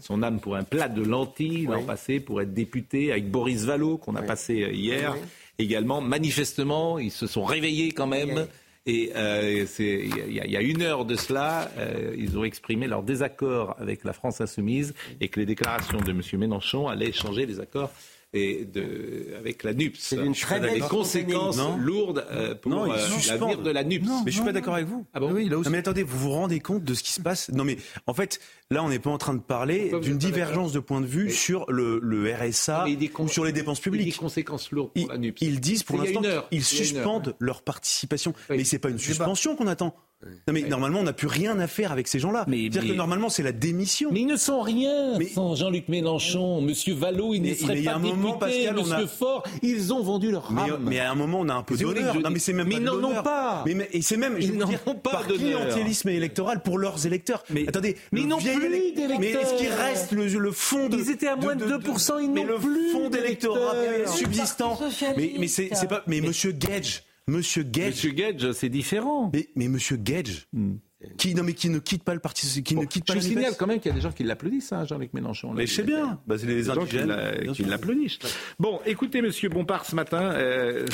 son 0.01 0.23
âme 0.23 0.39
pour 0.39 0.55
un 0.55 0.63
plat 0.63 0.89
de 0.89 1.01
lentilles 1.01 1.65
l'an 1.65 1.83
passé 1.83 2.19
pour 2.19 2.41
être 2.41 2.53
député, 2.53 3.11
avec 3.11 3.29
Boris 3.29 3.65
Vallot 3.65 3.97
qu'on 3.97 4.15
a 4.15 4.21
passé 4.21 4.63
euh, 4.63 4.71
hier. 4.71 5.15
Également, 5.59 6.01
manifestement, 6.01 6.99
ils 6.99 7.11
se 7.11 7.27
sont 7.27 7.43
réveillés 7.43 7.91
quand 7.91 8.07
même. 8.07 8.47
Et 8.85 9.11
euh, 9.15 9.65
il 9.79 10.33
y, 10.33 10.55
a 10.55 10.61
une 10.61 10.81
heure 10.81 11.03
de 11.03 11.15
cela, 11.15 11.69
euh, 11.77 12.15
ils 12.17 12.37
ont 12.37 12.45
exprimé 12.45 12.87
leur 12.87 13.03
désaccord 13.03 13.75
avec 13.79 14.05
la 14.05 14.13
France 14.13 14.39
insoumise 14.39 14.93
et 15.19 15.27
que 15.27 15.41
les 15.41 15.45
déclarations 15.45 15.99
de 15.99 16.11
M. 16.11 16.21
Mélenchon 16.39 16.87
allaient 16.87 17.11
changer 17.11 17.45
les 17.45 17.59
accords 17.59 17.91
et 18.37 18.65
de, 18.65 19.35
avec 19.37 19.63
la 19.63 19.73
NUPS. 19.73 19.97
C'est 19.99 20.15
une 20.17 20.33
très 20.33 20.59
des 20.59 20.79
conséquences 20.79 21.59
lourdes 21.79 22.25
euh, 22.31 22.55
pour 22.55 22.71
non, 22.71 22.91
euh, 22.91 22.97
l'avenir 23.27 23.61
de 23.61 23.71
la 23.71 23.83
NUPS. 23.83 24.05
mais 24.25 24.31
je 24.31 24.35
suis 24.37 24.45
pas 24.45 24.53
d'accord 24.53 24.75
avec 24.75 24.87
vous. 24.87 25.05
Ah 25.13 25.19
bon 25.19 25.31
oui, 25.31 25.49
là 25.49 25.57
aussi. 25.57 25.69
mais 25.69 25.79
attendez, 25.79 26.03
vous 26.03 26.17
vous 26.17 26.31
rendez 26.31 26.59
compte 26.59 26.83
de 26.83 26.93
ce 26.93 27.03
qui 27.03 27.11
se 27.11 27.21
passe? 27.21 27.49
Non 27.49 27.63
mais 27.63 27.77
en 28.05 28.13
fait, 28.13 28.39
là 28.69 28.83
on 28.83 28.89
n'est 28.89 28.99
pas 28.99 29.09
en 29.09 29.17
train 29.17 29.33
de 29.33 29.41
parler 29.41 29.91
d'une 30.01 30.17
divergence 30.17 30.71
de 30.71 30.79
point 30.79 31.01
de 31.01 31.05
vue 31.05 31.31
sur 31.31 31.65
le, 31.71 31.99
le 32.01 32.33
RSA 32.33 32.85
ou 33.19 33.27
sur 33.27 33.45
les 33.45 33.51
dépenses 33.51 33.79
publiques. 33.79 34.05
Des 34.05 34.11
conséquences 34.11 34.71
lourdes 34.71 34.91
pour 34.93 35.09
la 35.09 35.17
NUPS. 35.17 35.41
Ils 35.41 35.59
disent 35.59 35.83
pour 35.83 35.97
l'instant 35.97 36.21
qu'ils 36.49 36.63
suspendent 36.63 37.35
leur 37.39 37.61
participation. 37.61 38.33
Mais 38.49 38.63
c'est 38.63 38.79
pas 38.79 38.89
une 38.89 38.99
suspension 38.99 39.55
qu'on 39.55 39.67
attend. 39.67 39.95
Non 40.25 40.53
mais 40.53 40.63
normalement 40.63 41.01
on 41.01 41.03
n'a 41.03 41.13
plus 41.13 41.27
rien 41.27 41.59
à 41.59 41.67
faire 41.67 41.91
avec 41.91 42.07
ces 42.07 42.17
gens-là. 42.17 42.45
C'est-à-dire 42.47 42.87
que 42.87 42.93
normalement 42.93 43.29
c'est 43.29 43.43
la 43.43 43.51
démission. 43.51 44.09
Mais 44.11 44.21
ils 44.21 44.27
ne 44.27 44.35
sont 44.35 44.61
rien 44.61 45.15
mais... 45.19 45.27
sans 45.27 45.55
Jean-Luc 45.55 45.89
Mélenchon, 45.89 46.59
Monsieur 46.61 46.95
Vallot, 46.95 47.35
ils 47.35 47.41
ne 47.41 47.53
seraient 47.53 47.83
pas 47.83 47.99
députés, 47.99 48.15
moment, 48.15 48.33
Pascal, 48.33 48.75
Monsieur 48.75 48.95
a... 48.95 49.07
Fort, 49.07 49.43
ils 49.61 49.93
ont 49.93 50.01
vendu 50.01 50.31
leur 50.31 50.51
âme. 50.57 50.79
Mais, 50.81 50.99
à 50.99 51.11
un 51.11 51.15
moment 51.15 51.41
on 51.41 51.49
a 51.49 51.53
un 51.53 51.61
peu 51.61 51.77
d'honneur. 51.77 52.19
Non 52.19 52.31
mais 52.31 52.39
c'est 52.39 52.53
même 52.53 52.67
mais 52.67 52.75
ils 52.75 52.83
n'en 52.83 53.03
ont 53.03 53.21
pas. 53.21 53.63
Mais, 53.67 53.87
et 53.91 54.01
c'est 54.01 54.17
même 54.17 54.37
ils 54.39 54.57
n'en 54.57 54.69
ont 54.87 54.95
pas 54.95 55.11
par 55.11 55.27
clientélisme 55.27 56.09
électoral 56.09 56.63
pour 56.63 56.79
leurs 56.79 57.05
électeurs. 57.05 57.43
Mais 57.51 57.67
attendez, 57.67 57.95
mais 58.11 58.21
ils 58.21 58.27
n'ont 58.27 58.37
plus 58.37 58.59
d'électeurs. 58.95 59.19
Mais 59.19 59.31
est-ce 59.31 59.53
qu'il 59.55 59.69
reste 59.69 60.11
le, 60.13 60.51
fond 60.51 60.89
de 60.89 60.97
Ils 60.97 61.11
étaient 61.11 61.27
à 61.27 61.35
moins 61.35 61.55
de 61.55 61.65
2% 61.65 62.23
ils 62.23 62.31
n'ont 62.31 62.59
plus 62.59 62.87
le 62.87 62.91
fond 62.91 63.09
d'électorat 63.09 63.75
subsistant. 64.07 64.79
Mais 65.15 65.33
mais 65.37 65.47
c'est 65.47 65.87
pas 65.87 66.01
mais 66.07 66.21
Monsieur 66.21 66.53
Gage 66.53 67.03
Monsieur 67.27 67.63
Gage. 67.63 67.89
Monsieur 67.89 68.11
Gage, 68.11 68.51
c'est 68.53 68.69
différent. 68.69 69.31
Mais, 69.33 69.49
mais 69.55 69.67
Monsieur 69.67 69.97
Gage, 69.97 70.47
hmm. 70.53 70.75
qui, 71.17 71.35
non, 71.35 71.43
mais 71.43 71.53
qui 71.53 71.69
ne 71.69 71.79
quitte 71.79 72.03
pas 72.03 72.13
le 72.13 72.19
parti, 72.19 72.63
qui 72.63 72.75
ne 72.75 72.85
quitte 72.85 73.05
pas 73.05 73.15
Je 73.15 73.19
signale 73.19 73.53
quand 73.57 73.67
même 73.67 73.79
qu'il 73.79 73.89
y 73.89 73.91
a 73.91 73.95
des 73.95 74.01
gens 74.01 74.11
qui 74.11 74.23
l'applaudissent, 74.23 74.71
hein, 74.71 74.85
Jean-Luc 74.85 75.13
Mélenchon. 75.13 75.53
mais 75.53 75.67
je 75.67 75.73
sais 75.73 75.83
bien. 75.83 76.19
Bah, 76.25 76.37
c'est 76.37 76.45
les 76.45 76.69
indigènes 76.69 77.53
qui 77.53 77.63
l'applaudissent. 77.63 78.19
Bon, 78.59 78.79
écoutez, 78.85 79.21
Monsieur 79.21 79.49
Bompard, 79.49 79.85
ce 79.85 79.95
matin. 79.95 80.31
Euh, 80.31 80.85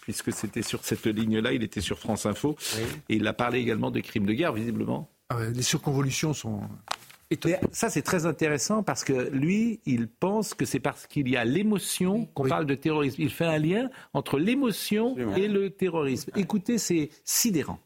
puisque 0.00 0.32
c'était 0.32 0.62
sur 0.62 0.84
cette 0.84 1.06
ligne-là, 1.06 1.52
il 1.52 1.62
était 1.62 1.80
sur 1.80 1.98
France 1.98 2.26
Info, 2.26 2.56
et 3.08 3.16
il 3.16 3.26
a 3.26 3.32
parlé 3.32 3.60
également 3.60 3.90
de 3.90 4.00
crimes 4.00 4.26
de 4.26 4.34
guerre, 4.34 4.52
visiblement. 4.52 5.10
Ah 5.30 5.38
les 5.54 5.62
surconvolutions 5.62 6.34
sont 6.34 6.60
ça, 7.72 7.90
c'est 7.90 8.02
très 8.02 8.26
intéressant 8.26 8.82
parce 8.82 9.04
que 9.04 9.30
lui, 9.30 9.80
il 9.86 10.08
pense 10.08 10.54
que 10.54 10.64
c'est 10.64 10.80
parce 10.80 11.06
qu'il 11.06 11.28
y 11.28 11.36
a 11.36 11.44
l'émotion 11.44 12.26
qu'on 12.34 12.48
parle 12.48 12.66
de 12.66 12.74
terrorisme. 12.74 13.22
Il 13.22 13.30
fait 13.30 13.44
un 13.44 13.58
lien 13.58 13.90
entre 14.12 14.38
l'émotion 14.38 15.16
et 15.36 15.48
le 15.48 15.70
terrorisme. 15.70 16.30
Écoutez, 16.36 16.78
c'est 16.78 17.10
sidérant. 17.24 17.78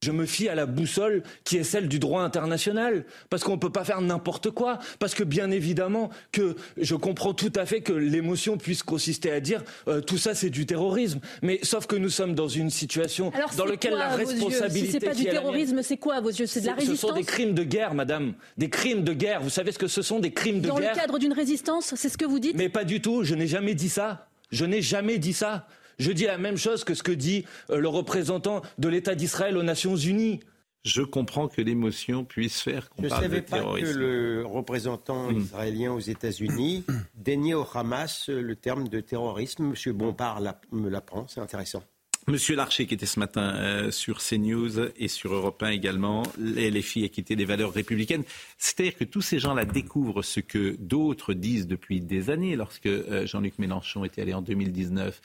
Je 0.00 0.12
me 0.12 0.26
fie 0.26 0.48
à 0.48 0.54
la 0.54 0.66
boussole 0.66 1.24
qui 1.42 1.56
est 1.56 1.64
celle 1.64 1.88
du 1.88 1.98
droit 1.98 2.22
international, 2.22 3.04
parce 3.30 3.42
qu'on 3.42 3.54
ne 3.54 3.60
peut 3.60 3.72
pas 3.72 3.84
faire 3.84 4.00
n'importe 4.00 4.50
quoi, 4.50 4.78
parce 5.00 5.12
que 5.12 5.24
bien 5.24 5.50
évidemment 5.50 6.10
que 6.30 6.54
je 6.76 6.94
comprends 6.94 7.34
tout 7.34 7.52
à 7.56 7.66
fait 7.66 7.80
que 7.80 7.92
l'émotion 7.92 8.58
puisse 8.58 8.84
consister 8.84 9.32
à 9.32 9.40
dire 9.40 9.64
euh, 9.88 10.00
tout 10.00 10.16
ça 10.16 10.36
c'est 10.36 10.50
du 10.50 10.66
terrorisme, 10.66 11.18
mais 11.42 11.58
sauf 11.64 11.86
que 11.86 11.96
nous 11.96 12.10
sommes 12.10 12.36
dans 12.36 12.46
une 12.46 12.70
situation 12.70 13.32
dans 13.56 13.64
laquelle 13.64 13.94
la 13.94 14.10
responsabilité... 14.10 14.86
Si 14.86 14.92
c'est 14.92 15.06
pas 15.06 15.14
du 15.14 15.24
terrorisme, 15.24 15.82
c'est 15.82 15.96
quoi 15.96 16.14
à 16.14 16.20
vos 16.20 16.30
yeux? 16.30 16.46
C'est 16.46 16.60
de 16.60 16.66
la 16.66 16.74
résistance 16.74 17.00
Ce 17.00 17.06
sont 17.08 17.14
des 17.14 17.24
crimes 17.24 17.54
de 17.54 17.64
guerre, 17.64 17.94
madame, 17.94 18.34
des 18.56 18.70
crimes 18.70 19.02
de 19.02 19.12
guerre. 19.12 19.42
Vous 19.42 19.50
savez 19.50 19.72
ce 19.72 19.78
que 19.78 19.88
ce 19.88 20.02
sont 20.02 20.20
des 20.20 20.30
crimes 20.30 20.60
de 20.60 20.68
guerre 20.68 20.74
Dans 20.74 20.80
le 20.80 20.94
cadre 20.94 21.18
d'une 21.18 21.32
résistance, 21.32 21.94
c'est 21.96 22.08
ce 22.08 22.16
que 22.16 22.24
vous 22.24 22.38
dites? 22.38 22.54
Mais 22.56 22.68
pas 22.68 22.84
du 22.84 23.00
tout, 23.00 23.24
je 23.24 23.34
n'ai 23.34 23.48
jamais 23.48 23.74
dit 23.74 23.88
ça. 23.88 24.28
Je 24.52 24.64
n'ai 24.64 24.80
jamais 24.80 25.18
dit 25.18 25.32
ça. 25.32 25.66
Je 25.98 26.12
dis 26.12 26.24
la 26.24 26.38
même 26.38 26.56
chose 26.56 26.84
que 26.84 26.94
ce 26.94 27.02
que 27.02 27.12
dit 27.12 27.44
euh, 27.70 27.78
le 27.78 27.88
représentant 27.88 28.62
de 28.78 28.88
l'État 28.88 29.14
d'Israël 29.14 29.56
aux 29.56 29.62
Nations 29.62 29.96
Unies. 29.96 30.40
Je 30.84 31.02
comprends 31.02 31.48
que 31.48 31.60
l'émotion 31.60 32.24
puisse 32.24 32.60
faire 32.60 32.88
qu'on 32.88 33.02
parle 33.02 33.28
de 33.28 33.40
terrorisme. 33.40 33.86
Je 33.86 33.90
ne 33.90 33.94
savais 33.94 34.04
pas 34.04 34.20
que 34.32 34.38
le 34.38 34.46
représentant 34.46 35.32
hmm. 35.32 35.38
israélien 35.38 35.92
aux 35.92 36.00
États-Unis 36.00 36.84
daignait 37.16 37.54
au 37.54 37.66
Hamas 37.74 38.28
euh, 38.28 38.40
le 38.40 38.54
terme 38.54 38.88
de 38.88 39.00
terrorisme. 39.00 39.64
Monsieur 39.64 39.92
Bompard 39.92 40.40
me 40.70 40.88
l'apprend, 40.88 41.26
c'est 41.26 41.40
intéressant. 41.40 41.82
Monsieur 42.28 42.54
Larcher, 42.54 42.86
qui 42.86 42.92
était 42.92 43.06
ce 43.06 43.18
matin 43.18 43.54
euh, 43.56 43.90
sur 43.90 44.18
CNews 44.18 44.90
et 44.98 45.08
sur 45.08 45.32
Europe 45.32 45.62
1 45.62 45.70
également, 45.70 46.22
les, 46.38 46.70
les 46.70 46.82
filles 46.82 47.08
quitté 47.08 47.36
des 47.36 47.46
valeurs 47.46 47.72
républicaines. 47.72 48.22
C'est-à-dire 48.58 48.96
que 48.96 49.04
tous 49.04 49.22
ces 49.22 49.38
gens-là 49.38 49.64
découvrent 49.64 50.22
ce 50.22 50.40
que 50.40 50.76
d'autres 50.78 51.32
disent 51.32 51.66
depuis 51.66 52.02
des 52.02 52.28
années. 52.28 52.54
Lorsque 52.54 52.88
Jean-Luc 53.24 53.58
Mélenchon 53.58 54.04
était 54.04 54.20
allé 54.20 54.34
en 54.34 54.42
2019 54.42 55.22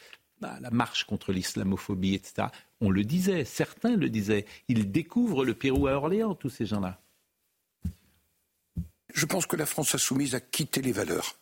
la 0.61 0.69
marche 0.71 1.05
contre 1.05 1.31
l'islamophobie, 1.31 2.15
etc. 2.15 2.47
On 2.81 2.89
le 2.89 3.03
disait, 3.03 3.45
certains 3.45 3.95
le 3.95 4.09
disaient. 4.09 4.45
Ils 4.67 4.91
découvrent 4.91 5.45
le 5.45 5.53
Pérou 5.53 5.87
à 5.87 5.93
Orléans, 5.93 6.35
tous 6.35 6.49
ces 6.49 6.65
gens-là. 6.65 7.01
Je 9.13 9.25
pense 9.25 9.45
que 9.45 9.55
la 9.55 9.65
France 9.65 9.95
insoumise 9.95 10.35
a 10.35 10.39
quitté 10.39 10.81
les 10.81 10.91
valeurs 10.91 11.37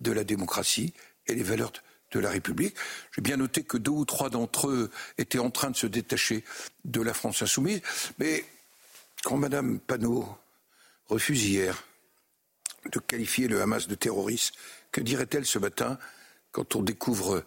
de 0.00 0.12
la 0.12 0.24
démocratie 0.24 0.92
et 1.26 1.34
les 1.34 1.42
valeurs 1.42 1.72
de 2.12 2.20
la 2.20 2.30
République. 2.30 2.76
J'ai 3.14 3.22
bien 3.22 3.36
noté 3.36 3.62
que 3.62 3.76
deux 3.76 3.90
ou 3.90 4.04
trois 4.04 4.30
d'entre 4.30 4.68
eux 4.68 4.90
étaient 5.18 5.38
en 5.38 5.50
train 5.50 5.70
de 5.70 5.76
se 5.76 5.86
détacher 5.86 6.44
de 6.84 7.00
la 7.00 7.14
France 7.14 7.42
insoumise. 7.42 7.80
Mais 8.18 8.44
quand 9.24 9.36
Mme 9.36 9.80
Panot 9.80 10.28
refuse 11.08 11.44
hier 11.44 11.84
de 12.92 13.00
qualifier 13.00 13.48
le 13.48 13.60
Hamas 13.60 13.88
de 13.88 13.94
terroriste, 13.94 14.54
que 14.92 15.00
dirait-elle 15.00 15.46
ce 15.46 15.58
matin 15.58 15.98
quand 16.52 16.76
on 16.76 16.82
découvre 16.82 17.44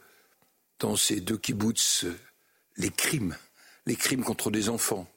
dans 0.80 0.96
ces 0.96 1.20
deux 1.20 1.38
kibbutz 1.38 2.06
les 2.78 2.90
crimes, 2.90 3.38
les 3.86 3.96
crimes 3.96 4.24
contre 4.24 4.52
des 4.52 4.70
enfants, 4.70 5.08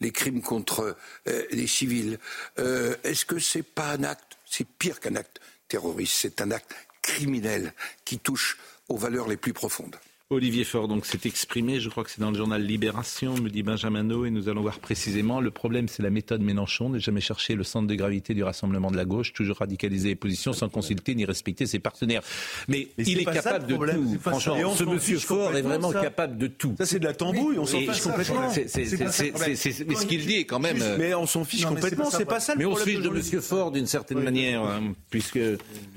les 0.00 0.12
crimes 0.12 0.42
contre 0.42 0.96
euh, 1.26 1.46
les 1.50 1.66
civils. 1.66 2.18
Euh, 2.58 2.94
est-ce 3.02 3.24
que 3.24 3.38
c'est 3.38 3.62
pas 3.62 3.92
un 3.92 4.04
acte, 4.04 4.36
c'est 4.44 4.66
pire 4.66 5.00
qu'un 5.00 5.16
acte 5.16 5.40
terroriste, 5.66 6.14
c'est 6.20 6.40
un 6.40 6.50
acte 6.50 6.74
criminel 7.02 7.72
qui 8.04 8.18
touche 8.18 8.58
aux 8.88 8.96
valeurs 8.96 9.28
les 9.28 9.36
plus 9.36 9.52
profondes? 9.52 9.96
Olivier 10.30 10.64
Faure 10.64 10.88
donc 10.88 11.06
s'est 11.06 11.20
exprimé, 11.24 11.80
je 11.80 11.88
crois 11.88 12.04
que 12.04 12.10
c'est 12.10 12.20
dans 12.20 12.30
le 12.30 12.36
journal 12.36 12.62
Libération, 12.62 13.34
me 13.36 13.48
dit 13.48 13.62
Benjamin 13.62 14.06
et 14.26 14.30
nous 14.30 14.50
allons 14.50 14.60
voir 14.60 14.78
précisément. 14.78 15.40
Le 15.40 15.50
problème, 15.50 15.88
c'est 15.88 16.02
la 16.02 16.10
méthode 16.10 16.42
Mélenchon, 16.42 16.90
ne 16.90 16.98
jamais 16.98 17.22
chercher 17.22 17.54
le 17.54 17.64
centre 17.64 17.86
de 17.86 17.94
gravité 17.94 18.34
du 18.34 18.42
rassemblement 18.42 18.90
de 18.90 18.98
la 18.98 19.06
gauche, 19.06 19.32
toujours 19.32 19.56
radicaliser 19.56 20.10
les 20.10 20.16
positions 20.16 20.52
sans 20.52 20.68
consulter 20.68 21.14
ni 21.14 21.24
respecter 21.24 21.64
ses 21.64 21.78
partenaires. 21.78 22.20
Mais, 22.68 22.88
il 22.98 23.20
est, 23.20 23.24
capable 23.24 23.68
de 23.68 23.74
tout. 23.74 24.18
Franchement, 24.20 24.74
ce 24.74 24.84
monsieur 24.84 25.18
Faure 25.18 25.56
est 25.56 25.62
vraiment 25.62 25.92
capable 25.92 26.36
de 26.36 26.48
tout. 26.48 26.74
Ça, 26.76 26.84
c'est 26.84 26.98
de 26.98 27.06
la 27.06 27.14
tambouille, 27.14 27.58
on 27.58 27.64
s'en 27.64 27.78
fiche 27.78 28.02
complètement. 28.02 28.50
mais 28.52 28.66
ce 28.66 30.06
qu'il 30.06 30.26
dit 30.26 30.34
est 30.34 30.44
quand 30.44 30.60
même. 30.60 30.76
Mais 30.98 31.14
on 31.14 31.26
s'en 31.26 31.44
fiche 31.46 31.64
complètement, 31.64 32.10
c'est 32.10 32.26
pas 32.26 32.40
ça 32.40 32.52
le 32.52 32.58
Mais 32.58 32.66
on 32.66 32.76
suit 32.76 32.98
de 32.98 33.08
monsieur 33.08 33.40
Faure 33.40 33.72
d'une 33.72 33.86
certaine 33.86 34.22
manière, 34.22 34.62
hein, 34.62 34.92
puisque. 35.08 35.38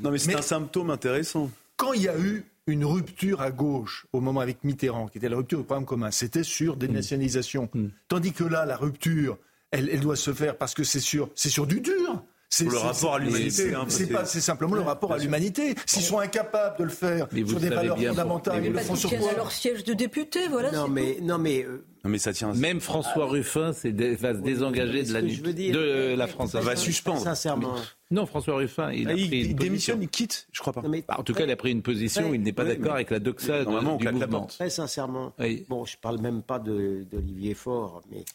Non, 0.02 0.10
mais 0.10 0.20
c'est 0.20 0.36
un 0.36 0.42
symptôme 0.42 0.90
intéressant. 0.90 1.52
Quand 1.76 1.92
il 1.92 2.04
y 2.04 2.08
a 2.08 2.18
eu 2.18 2.46
une 2.68 2.86
rupture 2.86 3.42
à 3.42 3.52
gauche 3.52 4.06
au 4.14 4.22
moment 4.22 4.40
avec 4.40 4.64
Mitterrand, 4.64 5.08
qui 5.08 5.18
était 5.18 5.30
la 5.30 5.38
rupture 5.38 5.60
du 5.60 5.66
programme 5.66 5.86
commun, 5.86 6.12
c'était 6.12 6.44
sur 6.44 6.78
des 6.78 6.88
mm. 6.88 6.94
nationalisations. 6.94 7.70
Mm. 7.74 7.88
Tandis 8.08 8.34
que 8.34 8.44
là, 8.44 8.66
la 8.66 8.78
rupture, 8.78 9.38
elle, 9.72 10.00
doit 10.00 10.16
se 10.16 10.34
faire 10.34 10.58
parce 10.58 10.74
que 10.74 10.84
c'est 10.84 11.00
sur, 11.00 11.30
c'est 11.36 11.50
sur 11.50 11.66
du 11.66 11.82
dur. 11.82 12.24
C'est 12.52 12.66
le 12.66 12.78
rapport 12.78 13.16
à 13.16 13.20
l'humanité. 13.20 13.74
C'est 14.26 14.42
simplement 14.42 14.76
le 14.76 14.82
rapport 14.82 15.14
à 15.14 15.18
l'humanité. 15.18 15.74
S'ils 15.86 16.04
sont 16.04 16.20
incapables 16.20 16.78
de 16.78 16.84
le 16.84 16.90
faire 16.90 17.28
sur 17.48 17.60
des 17.60 17.70
valeurs 17.70 17.98
fondamentales, 17.98 18.66
ils 18.66 18.74
le 18.74 18.80
font 18.80 18.96
sur 18.96 19.10
quoi 19.18 19.34
leur 19.34 19.52
siège 19.52 19.84
de 19.86 19.94
député, 19.94 20.48
voilà. 20.50 20.72
Non 20.72 20.88
mais 20.88 21.18
non 21.22 21.38
mais. 21.38 21.64
Euh, 21.64 21.86
non 22.04 22.12
mais 22.12 22.18
ça 22.18 22.34
tient. 22.34 22.54
Même 22.54 22.82
François 22.82 23.26
Ruffin 23.26 23.72
va 23.72 24.34
se 24.34 24.40
désengager 24.40 25.04
de 25.04 25.14
la, 25.14 25.22
de 25.22 26.16
la 26.16 26.28
France. 26.28 26.52
Ça 26.52 26.60
va 26.60 26.76
suspendre. 26.76 27.22
Sincèrement. 27.22 27.76
Non, 28.12 28.26
François 28.26 28.56
Ruffin, 28.56 28.92
il, 28.92 29.08
a 29.08 29.12
ah, 29.12 29.14
pris 29.14 29.24
il 29.24 29.56
démissionne, 29.56 30.02
il 30.02 30.10
quitte, 30.10 30.48
je 30.52 30.60
crois 30.60 30.74
pas. 30.74 30.82
Bah, 30.82 31.16
en 31.18 31.24
tout 31.24 31.34
cas, 31.34 31.46
il 31.46 31.52
a 31.52 31.56
pris 31.56 31.72
une 31.72 31.82
position, 31.82 32.34
il 32.34 32.42
n'est 32.42 32.52
pas 32.52 32.66
d'accord 32.66 32.96
avec 32.96 33.10
la 33.10 33.20
doxa 33.20 33.64
Normalement, 33.64 33.96
du 33.96 34.10
mouvement. 34.10 34.46
Très 34.48 34.70
sincèrement, 34.70 35.34
bon, 35.70 35.86
je 35.86 35.98
parle 35.98 36.20
même 36.20 36.42
pas 36.42 36.60
d'Olivier 36.60 37.54
Faure, 37.54 38.04
mais, 38.12 38.26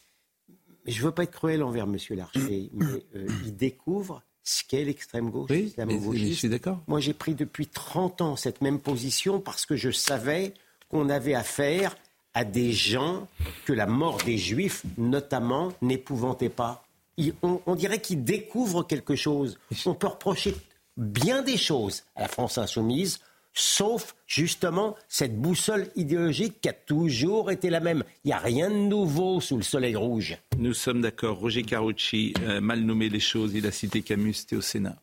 mais 0.87 0.93
je 0.93 1.03
veux 1.03 1.11
pas 1.11 1.25
être 1.25 1.33
cruel 1.33 1.63
envers 1.63 1.85
M. 1.85 1.97
Larcher, 2.11 2.71
mais 2.75 3.07
euh, 3.15 3.27
il 3.45 3.57
découvre 3.57 4.23
ce 4.43 4.63
qu'est 4.65 4.85
l'extrême 4.85 5.31
gauche, 5.31 5.51
oui, 5.51 5.75
Je 5.77 6.33
suis 6.33 6.49
d'accord. 6.49 6.81
Moi, 6.87 7.01
j'ai 7.01 7.15
pris 7.15 7.35
depuis 7.35 7.67
30 7.67 8.21
ans 8.21 8.37
cette 8.37 8.61
même 8.63 8.79
position 8.79 9.41
parce 9.41 9.67
que 9.67 9.75
je 9.75 9.91
savais 9.91 10.55
qu'on 10.89 11.09
avait 11.09 11.35
affaire 11.35 11.97
à 12.33 12.45
des 12.45 12.73
gens 12.73 13.27
que 13.65 13.73
la 13.73 13.87
mort 13.87 14.19
des 14.19 14.39
Juifs, 14.39 14.85
notamment, 14.99 15.73
n'épouvantait 15.83 16.49
pas 16.49 16.87
on, 17.43 17.75
dirait 17.75 18.01
qu'il 18.01 18.25
découvre 18.25 18.83
quelque 18.83 19.17
chose. 19.17 19.59
On 19.87 19.95
peut 19.95 20.07
reprocher 20.07 20.55
bien 20.97 21.43
des 21.43 21.57
choses 21.57 22.05
à 22.15 22.23
la 22.23 22.29
France 22.29 22.59
insoumise, 22.59 23.21
sauf 23.57 24.15
justement 24.27 24.97
cette 25.09 25.37
boussole 25.41 25.89
idéologique 25.97 26.61
qui 26.61 26.69
a 26.69 26.75
toujours 26.75 27.51
été 27.51 27.71
la 27.71 27.81
même. 27.81 28.05
Il 28.25 28.29
n'y 28.29 28.33
a 28.35 28.39
rien 28.39 28.71
de 28.71 28.77
nouveau 28.77 29.41
sous 29.41 29.57
le 29.57 29.63
soleil 29.63 29.97
rouge. 29.97 30.37
Nous 30.59 30.75
sommes 30.75 31.01
d'accord. 31.01 31.39
Roger 31.39 31.63
Carucci, 31.63 32.35
euh, 32.43 32.61
mal 32.61 32.81
nommé 32.81 33.09
les 33.09 33.21
choses, 33.21 33.55
il 33.55 33.67
a 33.67 33.73
cité 33.73 34.03
Camus, 34.03 34.35
c'était 34.35 34.57
au 34.57 34.61
Sénat. 34.61 34.97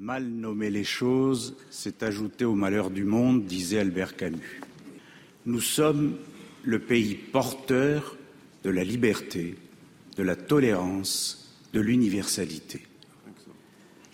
Mal 0.00 0.24
nommer 0.24 0.70
les 0.70 0.84
choses, 0.84 1.56
c'est 1.70 2.04
ajouter 2.04 2.44
au 2.44 2.54
malheur 2.54 2.90
du 2.90 3.02
monde, 3.02 3.46
disait 3.46 3.80
Albert 3.80 4.14
Camus. 4.16 4.60
Nous 5.46 5.60
sommes 5.60 6.18
le 6.62 6.78
pays 6.78 7.14
porteur 7.14 8.16
de 8.62 8.70
la 8.70 8.84
liberté, 8.84 9.56
de 10.16 10.22
la 10.22 10.36
tolérance, 10.36 11.56
de 11.72 11.80
l'universalité. 11.80 12.87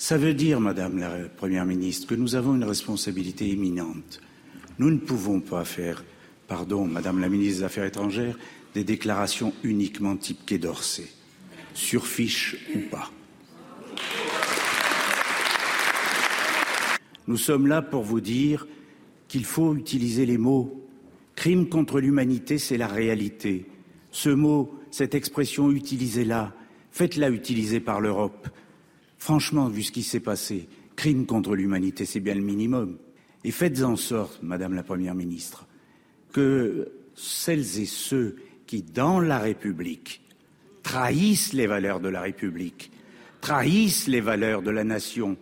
Ça 0.04 0.18
veut 0.18 0.34
dire, 0.34 0.60
Madame 0.60 0.98
la 0.98 1.30
Première 1.34 1.64
ministre, 1.64 2.06
que 2.06 2.14
nous 2.14 2.34
avons 2.34 2.56
une 2.56 2.64
responsabilité 2.64 3.50
éminente. 3.50 4.20
Nous 4.78 4.90
ne 4.90 4.98
pouvons 4.98 5.40
pas 5.40 5.64
faire, 5.64 6.04
pardon, 6.46 6.84
Madame 6.84 7.22
la 7.22 7.30
ministre 7.30 7.60
des 7.60 7.64
Affaires 7.64 7.86
étrangères, 7.86 8.38
des 8.74 8.84
déclarations 8.84 9.54
uniquement 9.62 10.14
type 10.14 10.44
Quai 10.44 10.58
d'Orsay, 10.58 11.08
sur 11.72 12.06
fiche 12.06 12.54
ou 12.76 12.80
pas. 12.90 13.10
Nous 17.26 17.38
sommes 17.38 17.66
là 17.66 17.80
pour 17.80 18.02
vous 18.02 18.20
dire 18.20 18.66
qu'il 19.26 19.46
faut 19.46 19.74
utiliser 19.74 20.26
les 20.26 20.36
mots, 20.36 20.86
Crime 21.34 21.66
contre 21.66 21.98
l'humanité, 21.98 22.58
c'est 22.58 22.76
la 22.76 22.88
réalité. 22.88 23.64
Ce 24.10 24.28
mot, 24.28 24.78
cette 24.90 25.14
expression, 25.14 25.70
utilisez-la. 25.70 26.52
Faites-la 26.90 27.30
utiliser 27.30 27.80
par 27.80 28.02
l'Europe. 28.02 28.50
Franchement, 29.24 29.68
vu 29.68 29.82
ce 29.82 29.90
qui 29.90 30.02
s'est 30.02 30.20
passé, 30.20 30.68
crime 30.96 31.24
contre 31.24 31.56
l'humanité, 31.56 32.04
c'est 32.04 32.20
bien 32.20 32.34
le 32.34 32.42
minimum. 32.42 32.98
Et 33.42 33.52
faites 33.52 33.82
en 33.82 33.96
sorte, 33.96 34.42
Madame 34.42 34.74
la 34.74 34.82
Première 34.82 35.14
ministre, 35.14 35.66
que 36.30 36.92
celles 37.14 37.80
et 37.80 37.86
ceux 37.86 38.36
qui, 38.66 38.82
dans 38.82 39.20
la 39.20 39.38
République, 39.38 40.20
trahissent 40.82 41.54
les 41.54 41.66
valeurs 41.66 42.00
de 42.00 42.10
la 42.10 42.20
République, 42.20 42.92
trahissent 43.40 44.08
les 44.08 44.20
valeurs 44.20 44.60
de 44.60 44.70
la 44.70 44.84
nation, 44.84 45.38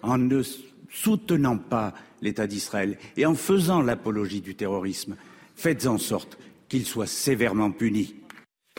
en 0.00 0.16
ne 0.16 0.40
soutenant 0.88 1.58
pas 1.58 1.92
l'État 2.22 2.46
d'Israël 2.46 2.96
et 3.18 3.26
en 3.26 3.34
faisant 3.34 3.82
l'apologie 3.82 4.40
du 4.40 4.54
terrorisme, 4.54 5.16
faites 5.54 5.86
en 5.86 5.98
sorte 5.98 6.38
qu'ils 6.70 6.86
soient 6.86 7.06
sévèrement 7.06 7.72
punis. 7.72 8.14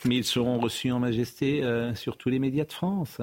Mais 0.05 0.15
ils 0.15 0.25
seront 0.25 0.59
reçus 0.59 0.89
en 0.89 0.97
majesté 0.97 1.63
euh, 1.63 1.93
sur 1.93 2.17
tous 2.17 2.29
les 2.29 2.39
médias 2.39 2.65
de 2.65 2.73
France. 2.73 3.21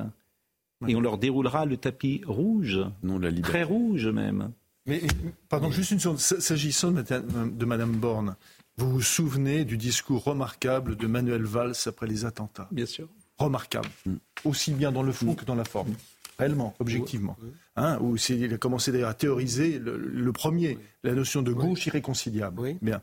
Et 0.89 0.97
on 0.97 1.01
leur 1.01 1.19
déroulera 1.19 1.65
le 1.65 1.77
tapis 1.77 2.23
rouge, 2.27 2.81
non, 3.03 3.19
la 3.19 3.33
très 3.33 3.63
rouge 3.63 4.07
même. 4.07 4.53
Mais, 4.87 5.03
pardon, 5.49 5.71
juste 5.71 5.91
une 5.91 5.99
seconde. 5.99 6.19
S'agissant 6.19 6.93
de 6.93 7.65
Madame 7.65 7.93
Borne, 7.93 8.37
vous 8.77 8.91
vous 8.91 9.03
souvenez 9.03 9.65
du 9.65 9.77
discours 9.77 10.23
remarquable 10.25 10.97
de 10.97 11.07
Manuel 11.07 11.43
Valls 11.43 11.75
après 11.87 12.07
les 12.07 12.25
attentats? 12.25 12.69
Bien 12.71 12.87
sûr. 12.87 13.09
Remarquable. 13.39 13.89
Mm. 14.05 14.15
Aussi 14.45 14.73
bien 14.73 14.93
dans 14.93 15.03
le 15.03 15.13
fond 15.13 15.35
que 15.35 15.45
dans 15.45 15.55
la 15.55 15.65
forme. 15.65 15.95
Réellement, 16.39 16.75
objectivement. 16.79 17.37
Hein, 17.77 17.99
où 18.01 18.17
il 18.17 18.53
a 18.53 18.59
commencé 18.59 18.93
d'ailleurs 18.93 19.09
à 19.09 19.15
théoriser 19.15 19.79
le, 19.79 20.33
premier, 20.33 20.79
la 21.03 21.15
notion 21.15 21.43
de 21.43 21.53
gauche 21.53 21.87
irréconciliable. 21.87 22.77
Bien. 22.83 23.01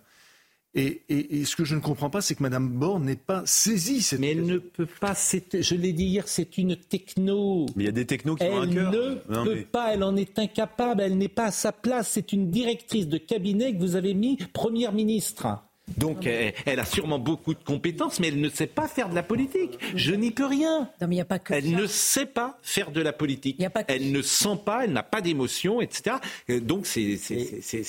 Et, 0.75 1.45
ce 1.45 1.55
que 1.55 1.65
je 1.65 1.75
ne 1.75 1.81
comprends 1.81 2.09
pas, 2.09 2.21
c'est 2.21 2.33
que 2.33 2.41
Mme 2.41 2.67
Borne 2.67 3.05
n'est 3.05 3.15
pas 3.15 3.43
saisie 3.45 4.01
cette 4.01 4.19
Mais 4.19 4.31
elle 4.31 4.45
ne 4.45 4.57
peut 4.57 4.87
pas. 4.87 5.13
Je 5.13 5.75
l'ai 5.75 5.93
dit 5.93 6.05
hier, 6.05 6.27
c'est 6.27 6.57
une 6.57 6.75
techno. 6.75 7.67
Mais 7.75 7.83
il 7.83 7.85
y 7.85 7.89
a 7.89 7.93
des 7.93 8.07
technos 8.07 8.35
qui 8.35 8.43
elle 8.43 8.53
ont 8.53 8.61
un 8.61 8.67
cœur. 8.67 8.93
Elle 8.93 9.35
ne 9.35 9.43
peut 9.43 9.65
pas. 9.71 9.93
Elle 9.93 10.03
en 10.03 10.15
est 10.15 10.39
incapable. 10.39 11.01
Elle 11.01 11.17
n'est 11.17 11.27
pas 11.27 11.45
à 11.45 11.51
sa 11.51 11.71
place. 11.71 12.09
C'est 12.13 12.33
une 12.33 12.49
directrice 12.49 13.07
de 13.07 13.19
cabinet 13.19 13.73
que 13.73 13.79
vous 13.79 13.95
avez 13.95 14.15
mis 14.15 14.37
première 14.51 14.93
ministre. 14.93 15.47
Donc 15.97 16.25
elle, 16.25 16.79
a 16.79 16.85
sûrement 16.85 17.19
beaucoup 17.19 17.53
de 17.53 17.63
compétences, 17.63 18.19
mais 18.19 18.29
elle 18.29 18.39
ne 18.39 18.49
sait 18.49 18.67
pas 18.67 18.87
faire 18.87 19.09
de 19.09 19.15
la 19.15 19.23
politique. 19.23 19.77
Je 19.95 20.13
n'y 20.13 20.31
peux 20.31 20.45
rien. 20.45 20.89
Non, 21.01 21.07
mais 21.07 21.17
y 21.17 21.21
a 21.21 21.25
pas 21.25 21.39
que 21.39 21.53
elle 21.53 21.75
ne 21.75 21.85
sait 21.87 22.25
pas 22.25 22.57
faire 22.61 22.91
de 22.91 23.01
la 23.01 23.11
politique. 23.11 23.57
Y 23.59 23.65
a 23.65 23.69
pas 23.69 23.83
Elle 23.87 24.11
ne 24.11 24.21
sent 24.21 24.59
pas, 24.65 24.85
elle 24.85 24.93
n'a 24.93 25.03
pas 25.03 25.21
d'émotion, 25.21 25.81
etc. 25.81 26.17
Euh, 26.49 26.59
donc 26.59 26.87
il 26.95 27.19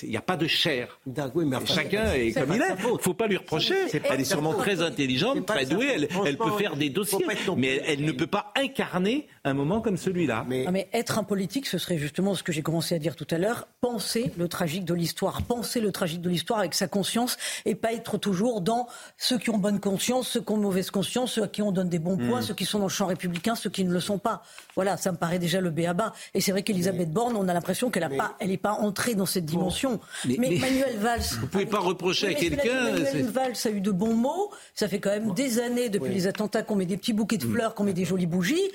n'y 0.08 0.16
a 0.16 0.20
pas 0.20 0.36
de 0.36 0.46
chair. 0.46 0.98
Oui, 1.34 1.44
mais 1.46 1.56
Chacun 1.66 2.12
est, 2.12 2.32
comme 2.32 2.52
il 2.54 2.62
est. 2.62 2.74
Il 2.84 2.92
ne 2.92 2.98
faut 2.98 3.14
pas 3.14 3.26
lui 3.26 3.36
reprocher. 3.36 3.74
elle 3.92 4.20
est 4.20 4.24
sûrement 4.24 4.54
très 4.54 4.82
intelligente, 4.82 5.46
très 5.46 5.66
douée. 5.66 5.90
Elle, 5.94 6.08
elle, 6.26 6.36
peut 6.36 6.52
faire 6.58 6.76
des 6.76 6.90
dossiers, 6.90 7.24
mais 7.56 7.80
elle 7.86 8.04
ne 8.04 8.12
peut 8.12 8.26
pas 8.26 8.52
incarner 8.56 9.28
un 9.44 9.54
moment 9.54 9.80
comme 9.80 9.98
celui-là. 9.98 10.44
Mais... 10.48 10.64
mais 10.72 10.88
être 10.92 11.18
un 11.18 11.24
politique, 11.24 11.66
ce 11.66 11.76
serait 11.76 11.98
justement 11.98 12.34
ce 12.34 12.42
que 12.42 12.50
j'ai 12.50 12.62
commencé 12.62 12.94
à 12.94 12.98
dire 12.98 13.14
tout 13.14 13.26
à 13.30 13.36
l'heure, 13.36 13.68
penser 13.82 14.32
le 14.38 14.48
tragique 14.48 14.86
de 14.86 14.94
l'histoire, 14.94 15.42
penser 15.42 15.80
le 15.80 15.92
tragique 15.92 16.22
de 16.22 16.30
l'histoire 16.30 16.60
avec 16.60 16.74
sa 16.74 16.88
conscience 16.88 17.36
et 17.66 17.74
pas 17.74 17.92
être 17.92 18.16
toujours 18.16 18.62
dans 18.62 18.88
ceux 19.18 19.38
qui 19.38 19.50
ont 19.50 19.58
bonne 19.58 19.80
conscience, 19.80 20.28
ceux 20.28 20.40
qui 20.40 20.52
ont 20.52 20.56
mauvaise 20.56 20.90
conscience, 20.90 21.32
ceux 21.32 21.42
à 21.42 21.48
qui 21.48 21.60
on 21.60 21.72
donne 21.72 21.90
des 21.90 21.98
bons 21.98 22.16
points, 22.16 22.40
mm. 22.40 22.44
ceux 22.44 22.54
qui 22.54 22.64
sont 22.64 22.78
dans 22.78 22.86
le 22.86 22.90
champ 22.90 23.06
républicain, 23.06 23.54
ceux 23.54 23.68
qui 23.68 23.84
ne 23.84 23.92
le 23.92 24.00
sont 24.00 24.18
pas. 24.18 24.42
Voilà, 24.76 24.96
ça 24.96 25.12
me 25.12 25.18
paraît 25.18 25.38
déjà 25.38 25.60
le 25.60 25.70
béaba. 25.70 26.14
Et 26.32 26.40
c'est 26.40 26.52
vrai 26.52 26.62
qu'Elisabeth 26.62 27.12
Borne, 27.12 27.36
on 27.36 27.46
a 27.46 27.52
l'impression 27.52 27.90
qu'elle 27.90 28.08
n'est 28.08 28.16
pas, 28.16 28.36
pas 28.62 28.72
entrée 28.72 29.14
dans 29.14 29.26
cette 29.26 29.44
dimension. 29.44 30.00
Mais, 30.24 30.36
Manuel 30.36 30.96
Valls. 30.98 31.20
Vous 31.40 31.48
pouvez 31.48 31.66
pas 31.66 31.80
reprocher 31.80 32.28
à 32.28 32.34
quelqu'un. 32.34 32.84
Manuel 32.84 33.26
Valls 33.26 33.56
a 33.64 33.68
eu 33.68 33.80
de 33.82 33.90
bons 33.90 34.14
mots. 34.14 34.50
Ça 34.74 34.88
fait 34.88 35.00
quand 35.00 35.10
même 35.10 35.34
des 35.34 35.58
années 35.58 35.90
depuis 35.90 36.14
les 36.14 36.26
attentats 36.26 36.62
qu'on 36.62 36.76
met 36.76 36.86
des 36.86 36.96
petits 36.96 37.12
bouquets 37.12 37.36
de 37.36 37.46
mm. 37.46 37.52
fleurs, 37.52 37.74
qu'on 37.74 37.84
met 37.84 37.92
des 37.92 38.06
jolies 38.06 38.26
bougies. 38.26 38.70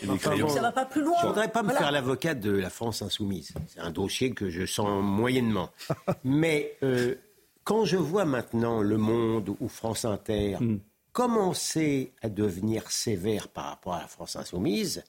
Ça 0.59 0.67
va 0.67 0.71
pas 0.71 0.85
plus 0.85 1.01
loin. 1.03 1.17
Je 1.21 1.27
voudrais 1.27 1.51
pas 1.51 1.63
me 1.63 1.71
faire 1.71 1.91
l'avocate 1.91 2.39
de 2.39 2.51
la 2.51 2.69
France 2.69 3.01
insoumise. 3.01 3.53
C'est 3.67 3.79
un 3.79 3.91
dossier 3.91 4.31
que 4.31 4.49
je 4.49 4.65
sens 4.65 5.03
moyennement. 5.03 5.69
Mais 6.23 6.77
euh, 6.83 7.15
quand 7.63 7.85
je 7.85 7.97
vois 7.97 8.25
maintenant 8.25 8.81
Le 8.81 8.97
Monde 8.97 9.55
ou 9.59 9.67
France 9.67 10.05
Inter 10.05 10.57
hmm. 10.59 10.79
commencer 11.11 12.13
à 12.21 12.29
devenir 12.29 12.91
sévère 12.91 13.47
par 13.47 13.65
rapport 13.65 13.93
à 13.93 14.01
la 14.01 14.07
France 14.07 14.35
insoumise, 14.35 15.03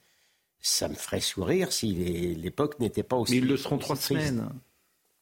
ça 0.61 0.89
me 0.89 0.95
ferait 0.95 1.21
sourire 1.21 1.73
si 1.73 1.93
l'époque 2.35 2.79
n'était 2.81 3.03
pas 3.03 3.17
aussi. 3.17 3.33
Mais 3.33 3.39
ils 3.39 3.49
le 3.49 3.57
seront 3.57 3.79
trois 3.79 3.97
semaines. 3.97 4.49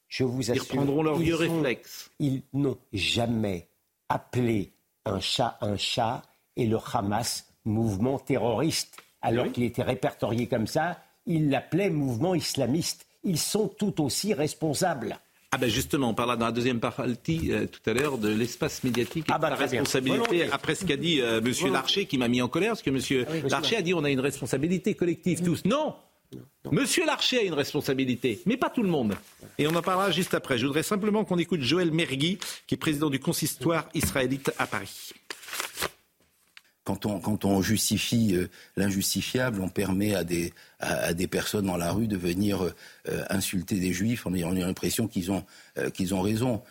Je 0.09 0.25
vous 0.25 0.51
assure. 0.51 0.65
Ils 0.65 0.77
prendront 0.77 1.03
leur 1.03 1.17
vieux 1.17 1.35
réflexe. 1.35 2.11
Ils 2.19 2.43
n'ont 2.53 2.79
jamais 2.93 3.69
appelé 4.09 4.73
un 5.05 5.21
chat 5.21 5.59
un 5.61 5.77
chat 5.77 6.23
et 6.57 6.67
le 6.67 6.79
Hamas 6.93 7.47
mouvement 7.65 8.19
terroriste. 8.19 8.97
Alors 9.23 9.51
qu'il 9.51 9.65
était 9.65 9.83
répertorié 9.83 10.47
comme 10.47 10.67
ça, 10.67 10.99
ils 11.27 11.51
l'appelaient 11.51 11.91
mouvement 11.91 12.35
islamiste. 12.35 13.07
Ils 13.25 13.39
sont 13.39 13.69
tout 13.69 14.03
aussi 14.03 14.33
responsables. 14.35 15.19
Ah 15.51 15.57
ben 15.57 15.71
justement, 15.71 16.11
on 16.11 16.15
parlera 16.15 16.37
dans 16.37 16.47
la 16.47 16.53
deuxième 16.53 16.79
partie 16.79 17.53
euh, 17.53 17.67
tout 17.67 17.81
à 17.89 17.95
l'heure 17.95 18.19
de 18.19 18.29
l'espace 18.29 18.85
médiatique 18.85 19.29
et 19.29 19.33
ah 19.33 19.39
bah, 19.39 19.49
de 19.49 19.55
la 19.55 19.59
responsabilité. 19.61 20.51
Après 20.53 20.75
ce 20.75 20.85
qu'a 20.85 20.97
dit 20.97 21.23
euh, 21.23 21.41
M. 21.41 21.73
Larcher, 21.73 22.05
qui 22.05 22.19
m'a 22.19 22.29
mis 22.29 22.43
en 22.43 22.49
colère, 22.49 22.73
parce 22.73 22.83
que 22.83 22.91
M. 22.91 23.27
Ah 23.27 23.49
Larcher 23.49 23.77
a 23.77 23.83
dit 23.83 23.95
on 23.95 24.05
a 24.05 24.11
une 24.11 24.21
responsabilité 24.21 24.95
collective 24.95 25.43
tous. 25.43 25.65
Non, 25.65 25.95
Monsieur 26.71 27.07
Larcher 27.07 27.39
a 27.39 27.43
une 27.43 27.55
responsabilité, 27.55 28.41
mais 28.45 28.59
pas 28.59 28.69
tout 28.69 28.83
le 28.83 28.91
monde. 28.91 29.15
Et 29.57 29.67
on 29.67 29.75
en 29.75 29.81
parlera 29.81 30.11
juste 30.11 30.35
après. 30.35 30.59
Je 30.59 30.67
voudrais 30.67 30.83
simplement 30.83 31.25
qu'on 31.25 31.39
écoute 31.39 31.63
Joël 31.63 31.91
Mergui, 31.93 32.39
qui 32.67 32.75
est 32.75 32.79
président 32.79 33.09
du 33.09 33.19
consistoire 33.19 33.89
israélite 33.95 34.53
à 34.59 34.67
Paris 34.67 35.13
quand 36.89 37.45
on, 37.45 37.61
justifie 37.61 38.35
euh, 38.35 38.49
l'injustifiable, 38.77 39.61
on 39.61 39.69
permet 39.69 40.15
à 40.15 40.25
des, 40.25 40.55
à, 40.81 41.13
des 41.13 41.27
personnes 41.27 41.67
dans 41.67 41.77
la 41.77 41.93
rue 41.93 42.09
de 42.09 42.17
venir 42.17 42.63
euh, 42.63 43.25
insulter 43.29 43.79
des 43.79 43.93
juifs 43.93 44.27
en 44.27 44.33
ayant 44.33 44.53
l'impression 44.53 45.07
qu'ils 45.07 45.31
ont, 45.31 45.45
euh, 45.77 45.91
qu'ils 45.91 46.15
ont 46.15 46.23
raison. 46.23 46.63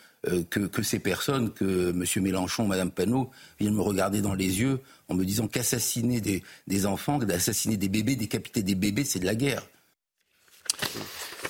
Que, 0.49 0.84
ces 0.84 0.99
personnes, 0.99 1.53
que 1.53 1.91
M. 1.91 2.23
Mélenchon, 2.23 2.67
Mme 2.67 2.91
Panot, 2.91 3.30
viennent 3.62 3.75
me 3.75 3.82
regarder 3.82 4.19
dans 4.19 4.34
les 4.34 4.60
yeux 4.60 4.82
en 5.08 5.13
me 5.13 5.23
disant 5.23 5.47
qu'assassiner 5.47 6.19
des, 6.19 6.43
des 6.65 6.86
enfants, 6.86 7.17
d'assassiner 7.19 7.77
des 7.77 7.88
bébés, 7.88 8.17
décapiter 8.17 8.62
des 8.62 8.75
bébés, 8.75 9.06
c'est 9.06 9.19
de 9.19 9.25
la 9.25 9.36
guerre. 9.36 9.65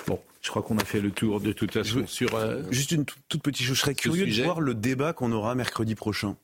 Bon, 0.06 0.20
je 0.44 0.50
crois 0.50 0.62
qu'on 0.62 0.78
a 0.78 0.86
fait 0.86 1.02
le 1.02 1.10
tour 1.10 1.40
de 1.40 1.54
toute 1.54 1.72
façon 1.72 2.06
sur. 2.06 2.38
Juste 2.70 2.92
une 2.92 3.06
toute 3.30 3.42
petite 3.42 3.66
chose, 3.66 3.78
je 3.78 3.82
serais 3.82 3.96
curieux 3.96 4.28
de 4.28 4.44
voir 4.44 4.60
le 4.60 4.76
débat 4.76 5.12
qu'on 5.12 5.32
aura 5.32 5.56
mercredi 5.56 5.96
prochain. 5.96 6.36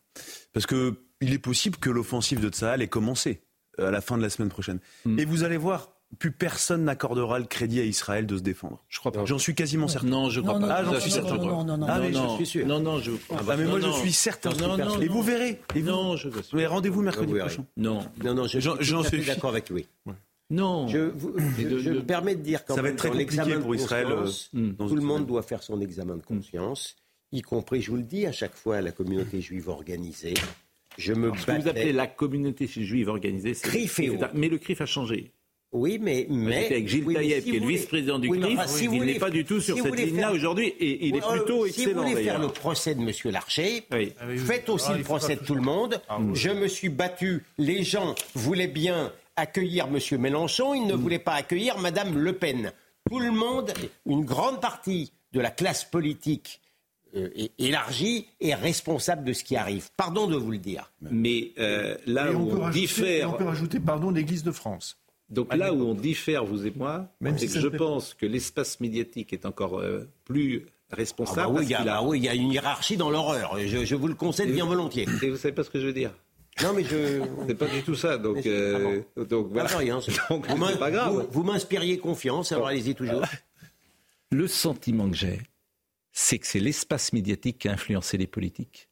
Parce 0.54 0.66
que 0.66 0.98
il 1.24 1.34
est 1.34 1.40
possible 1.40 1.78
que 1.78 1.90
l'offensive 1.90 2.40
de 2.40 2.50
Tsahal 2.50 2.82
ait 2.82 2.88
commencé 2.88 3.42
euh, 3.80 3.88
à 3.88 3.92
la 3.92 4.02
fin 4.02 4.18
de 4.18 4.22
la 4.22 4.30
semaine 4.30 4.50
prochaine. 4.50 4.80
Hmm. 5.06 5.18
Et 5.18 5.26
vous 5.26 5.44
allez 5.44 5.58
voir, 5.58 5.90
plus 6.20 6.32
personne 6.32 6.84
n'accordera 6.84 7.40
le 7.40 7.46
crédit 7.46 7.80
à 7.80 7.84
Israël 7.84 8.26
de 8.26 8.38
se 8.38 8.42
défendre. 8.42 8.84
Je 8.90 9.00
crois 9.00 9.12
pas. 9.12 9.26
J'en 9.26 9.40
suis 9.40 9.56
quasiment 9.56 9.88
certain. 9.88 10.08
Non, 10.08 10.30
je 10.30 10.42
crois 10.42 10.60
pas. 10.60 10.68
Ah, 10.70 10.84
j'en 10.84 11.00
suis 11.00 11.12
certain. 11.12 11.38
Non, 11.38 11.64
non, 11.64 11.78
non, 11.78 11.88
ah, 11.90 12.00
mais 12.00 12.14
je 12.14 12.36
suis 12.36 12.46
sûr. 12.46 12.68
Non, 12.68 12.80
non, 12.80 13.00
je. 13.00 13.12
Ah, 13.32 13.42
bah, 13.46 13.56
mais 13.58 13.66
moi, 13.66 13.80
je 13.80 13.92
suis 13.92 14.14
certain. 14.14 14.52
Et 15.02 15.08
vous 15.08 15.24
verrez. 15.24 15.60
Et 15.76 15.82
Non, 15.82 16.16
je 16.16 16.30
veux. 16.30 16.42
Mais 16.54 16.66
rendez-vous 16.66 17.02
mercredi 17.02 17.34
prochain. 17.34 17.66
Non, 17.78 18.06
non, 18.24 18.34
non. 18.34 18.46
J'en 18.48 19.04
suis 19.04 19.26
d'accord 19.26 19.52
avec 19.52 19.70
lui. 19.70 19.88
Non. 20.50 20.88
Je, 20.88 20.98
me 21.00 22.02
permets 22.02 22.36
de 22.36 22.42
dire 22.42 22.64
quand 22.66 22.76
ça 22.76 22.82
va 22.82 22.90
être 22.90 22.98
très 22.98 23.10
compliqué 23.10 23.56
pour 23.60 23.76
Israël. 23.76 24.08
Euh, 24.12 24.72
tout 24.78 24.96
le 24.96 25.02
monde 25.02 25.26
doit 25.26 25.42
faire 25.42 25.64
son 25.64 25.82
examen 25.82 26.16
de 26.16 26.22
conscience, 26.22 26.96
y 27.32 27.42
compris, 27.42 27.82
je 27.82 27.90
vous 27.90 27.98
le 27.98 28.04
dis, 28.04 28.28
à 28.28 28.32
chaque 28.32 28.54
fois 28.54 28.82
la 28.82 28.92
communauté 28.92 29.42
juive 29.42 29.70
organisée. 29.70 30.36
Je 30.98 31.14
me 31.14 31.32
Ce 31.36 31.46
que 31.46 31.62
vous 31.62 31.68
appelez 31.68 31.94
la 31.94 32.08
communauté 32.08 32.68
juive 32.68 33.10
organisée, 33.10 33.54
c'est. 33.54 33.90
Mais 34.34 34.50
le 34.50 34.58
CRIF 34.58 34.82
a 34.82 34.86
changé. 34.86 35.32
Oui, 35.72 35.98
mais. 36.00 36.28
mais 36.30 36.68
avec 36.68 36.88
Gilles 36.88 37.04
oui, 37.06 37.16
Taïeb, 37.16 37.44
qui 37.44 37.56
est 37.56 37.60
le 37.60 37.68
vice-président 37.68 38.20
du 38.20 38.30
CRIF. 38.30 38.82
il 38.82 39.04
n'est 39.04 39.20
pas 39.20 39.32
du 39.32 39.44
tout 39.44 39.60
sur 39.60 39.78
cette 39.78 39.96
ligne-là 39.98 40.32
aujourd'hui 40.32 40.68
et 40.68 41.08
il 41.08 41.16
est 41.16 41.22
plutôt 41.22 41.66
excellent. 41.66 41.86
Si 41.86 41.94
vous 41.94 42.02
voulez 42.02 42.24
faire 42.24 42.40
le 42.40 42.48
procès 42.48 42.96
de 42.96 43.02
M. 43.02 43.12
Larcher, 43.32 43.86
faites 44.38 44.70
aussi 44.70 44.94
le 44.94 45.04
procès 45.04 45.36
de 45.36 45.44
tout 45.44 45.56
le 45.56 45.62
monde. 45.62 46.00
Ah 46.08 46.20
Je 46.34 46.50
me 46.50 46.68
suis 46.68 46.90
battu. 46.90 47.44
Les 47.58 47.84
gens 47.84 48.14
voulaient 48.36 48.68
bien 48.68 49.12
accueillir 49.36 49.88
M. 49.88 50.22
Mélenchon, 50.22 50.76
ils 50.76 50.86
ne 50.86 50.94
mm. 50.94 51.02
voulaient 51.02 51.20
pas 51.20 51.34
accueillir 51.34 51.80
Mme 51.80 52.18
Le 52.18 52.34
Pen. 52.34 52.72
Tout 53.10 53.20
le 53.20 53.32
monde, 53.32 53.74
une 54.06 54.24
grande 54.24 54.62
partie 54.62 55.12
de 55.34 55.40
la 55.42 55.50
classe 55.50 55.84
politique 55.84 56.62
euh, 57.16 57.30
élargi 57.60 58.26
et 58.40 58.56
responsable 58.56 59.24
de 59.24 59.34
ce 59.34 59.44
qui 59.44 59.56
arrive. 59.56 59.90
Pardon 59.98 60.26
de 60.26 60.36
vous 60.36 60.50
le 60.50 60.58
dire. 60.58 60.92
Mais 61.00 61.52
euh, 61.60 61.96
là 62.08 62.32
où 62.32 62.50
on, 62.60 62.70
diffère... 62.70 63.30
On 63.30 63.38
peut 63.38 63.44
rajouter, 63.44 63.80
pardon, 63.80 64.10
l'Église 64.10 64.44
de 64.44 64.52
France. 64.52 64.98
Donc 65.30 65.54
là 65.54 65.74
où 65.74 65.84
on 65.84 65.94
diffère, 65.94 66.44
vous 66.44 66.66
et 66.66 66.74
moi, 66.76 67.08
c'est 67.38 67.48
que 67.48 67.60
je 67.60 67.68
pense 67.68 68.16
que 68.16 68.26
l'espace 68.26 68.80
médiatique 68.80 69.32
est 69.32 69.46
encore 69.46 69.80
euh, 69.80 70.10
plus 70.26 70.66
responsable. 70.92 71.42
Ah 71.42 71.50
bah 71.50 71.60
oui, 71.60 71.66
il 71.66 71.70
y, 71.70 71.76
a, 71.76 71.84
bah 71.84 72.02
oui, 72.04 72.18
il 72.18 72.26
y 72.26 72.30
a 72.30 72.34
une 72.34 72.52
hiérarchie 72.52 72.98
dans 72.98 73.12
l'horreur. 73.12 73.60
Je, 73.60 73.96
vous 73.96 74.08
le 74.08 74.16
conseille 74.16 74.52
bien 74.52 74.66
volontiers. 74.66 75.08
Et 75.22 75.30
vous 75.30 75.38
savez 75.38 75.54
pas 75.54 75.64
ce 75.64 75.70
que 75.70 75.80
je 75.80 75.86
veux 75.86 75.94
dire? 75.94 76.12
Non, 76.64 76.74
mais 76.74 76.84
je. 76.84 77.22
C'est 77.48 77.56
pas 77.56 77.68
du 77.68 77.84
tout 77.84 77.96
ça, 77.96 78.18
donc. 78.18 78.48
donc 79.18 79.48
voilà. 79.52 79.70
rien, 79.78 80.00
donc, 80.30 80.48
vous 80.48 80.78
pas 80.78 80.90
grave. 80.90 81.14
Vous, 81.14 81.28
vous 81.32 81.44
m'inspiriez 81.44 82.00
confiance, 82.00 82.52
alors 82.52 82.68
allez-y 82.68 82.96
toujours. 82.96 83.22
Le 84.32 84.48
sentiment 84.48 85.10
que 85.10 85.16
j'ai, 85.16 85.40
c'est 86.14 86.38
que 86.38 86.48
c'est 86.48 86.60
l'espace 86.60 87.12
médiatique 87.12 87.58
qui 87.58 87.68
a 87.68 87.74
influencé 87.74 88.18
les 88.18 88.28
politiques. 88.28 88.88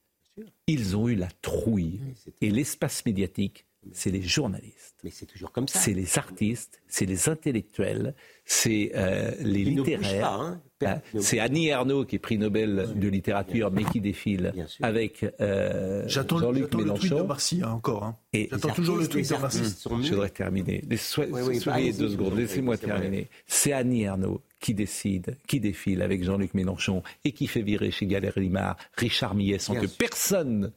Ils 0.66 0.96
ont 0.96 1.08
eu 1.08 1.14
la 1.14 1.28
trouille. 1.40 2.00
Et 2.40 2.50
l'espace 2.50 3.06
médiatique, 3.06 3.66
c'est 3.92 4.10
les 4.10 4.22
journalistes. 4.22 4.96
Mais 5.04 5.10
c'est 5.10 5.26
toujours 5.26 5.52
comme 5.52 5.68
ça. 5.68 5.78
C'est 5.78 5.92
les 5.92 6.18
artistes, 6.18 6.80
c'est 6.88 7.06
les 7.06 7.28
intellectuels, 7.28 8.14
c'est 8.44 8.92
euh, 8.94 9.32
les 9.40 9.64
littéraires. 9.64 10.32
Hein. 10.32 10.62
Hein, 10.84 11.00
c'est 11.20 11.38
Annie 11.38 11.68
Ernaux 11.68 12.04
qui 12.04 12.16
est 12.16 12.18
prix 12.18 12.38
Nobel 12.38 12.88
de 12.96 13.08
littérature, 13.08 13.70
mais 13.70 13.84
qui 13.84 14.00
défile 14.00 14.52
avec 14.80 15.24
euh, 15.40 16.06
Jean-Luc 16.08 16.74
Mélenchon. 16.74 17.28
le 17.28 17.36
tweet 17.38 17.60
de 17.60 17.64
encore. 17.64 18.14
J'attends 18.32 18.74
toujours 18.74 18.96
le 18.96 19.06
tweet 19.06 19.30
de 19.30 19.36
Marcy. 19.36 19.62
Je 19.62 20.10
voudrais 20.10 20.30
terminer. 20.30 20.82
Soyez 20.96 21.92
deux 21.92 22.08
secondes, 22.08 22.36
laissez-moi 22.36 22.76
terminer. 22.78 23.28
C'est 23.46 23.72
Annie 23.72 24.02
Ernaux 24.02 24.42
qui 24.62 24.72
décide, 24.72 25.36
qui 25.46 25.60
défile 25.60 26.00
avec 26.00 26.24
Jean-Luc 26.24 26.54
Mélenchon 26.54 27.02
et 27.24 27.32
qui 27.32 27.46
fait 27.46 27.60
virer 27.60 27.90
chez 27.90 28.06
Galerie 28.06 28.40
Limard 28.40 28.78
Richard 28.96 29.34
Millet 29.34 29.58
sans 29.58 29.74
que 29.74 29.86
personne 29.86 30.72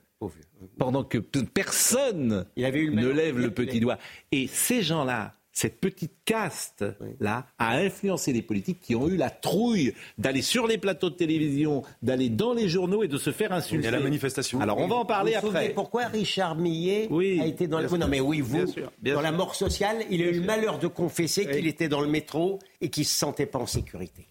pendant 0.78 1.04
que 1.04 1.18
personne 1.18 2.46
ne 2.58 3.08
lève 3.10 3.38
le 3.38 3.52
petit 3.52 3.80
doigt. 3.80 4.00
Et 4.32 4.48
ces 4.48 4.82
gens-là, 4.82 5.34
cette 5.56 5.80
petite 5.80 6.12
caste-là, 6.26 7.48
a 7.58 7.78
influencé 7.78 8.34
les 8.34 8.42
politiques 8.42 8.82
qui 8.82 8.94
ont 8.94 9.08
eu 9.08 9.16
la 9.16 9.30
trouille 9.30 9.94
d'aller 10.18 10.42
sur 10.42 10.68
les 10.68 10.78
plateaux 10.78 11.10
de 11.10 11.16
télévision, 11.16 11.82
d'aller 12.02 12.30
dans 12.30 12.54
les 12.54 12.68
journaux 12.68 13.04
et 13.04 13.08
de 13.08 13.18
se 13.18 13.32
faire 13.32 13.54
insulter. 13.54 13.88
Et 13.88 13.92
la 13.92 14.02
manifestation. 14.02 14.60
Alors 14.60 14.78
on 14.78 14.88
va 14.88 14.96
en 14.96 15.06
parler 15.06 15.38
vous 15.42 15.48
après. 15.48 15.70
Pourquoi 15.70 16.08
Richard 16.08 16.56
Millet 16.56 17.08
a 17.40 17.46
été 17.46 17.68
dans 17.68 17.80
le... 17.80 17.88
Non 17.88 18.10
mais 18.10 18.20
oui, 18.20 18.42
vous, 18.42 18.66
dans 19.02 19.22
la 19.22 19.32
mort 19.32 19.56
sociale, 19.56 20.04
il 20.12 20.22
a 20.22 20.26
eu 20.26 20.34
le 20.34 20.46
malheur 20.46 20.78
de 20.78 20.88
confesser 20.88 21.48
qu'il 21.48 21.68
était 21.68 21.88
dans 21.88 22.02
le 22.02 22.10
métro 22.10 22.60
et 22.82 22.90
qu'il 22.90 23.04
ne 23.04 23.08
se 23.08 23.16
sentait 23.16 23.46
pas 23.46 23.60
en 23.60 23.66
sécurité. 23.66 24.28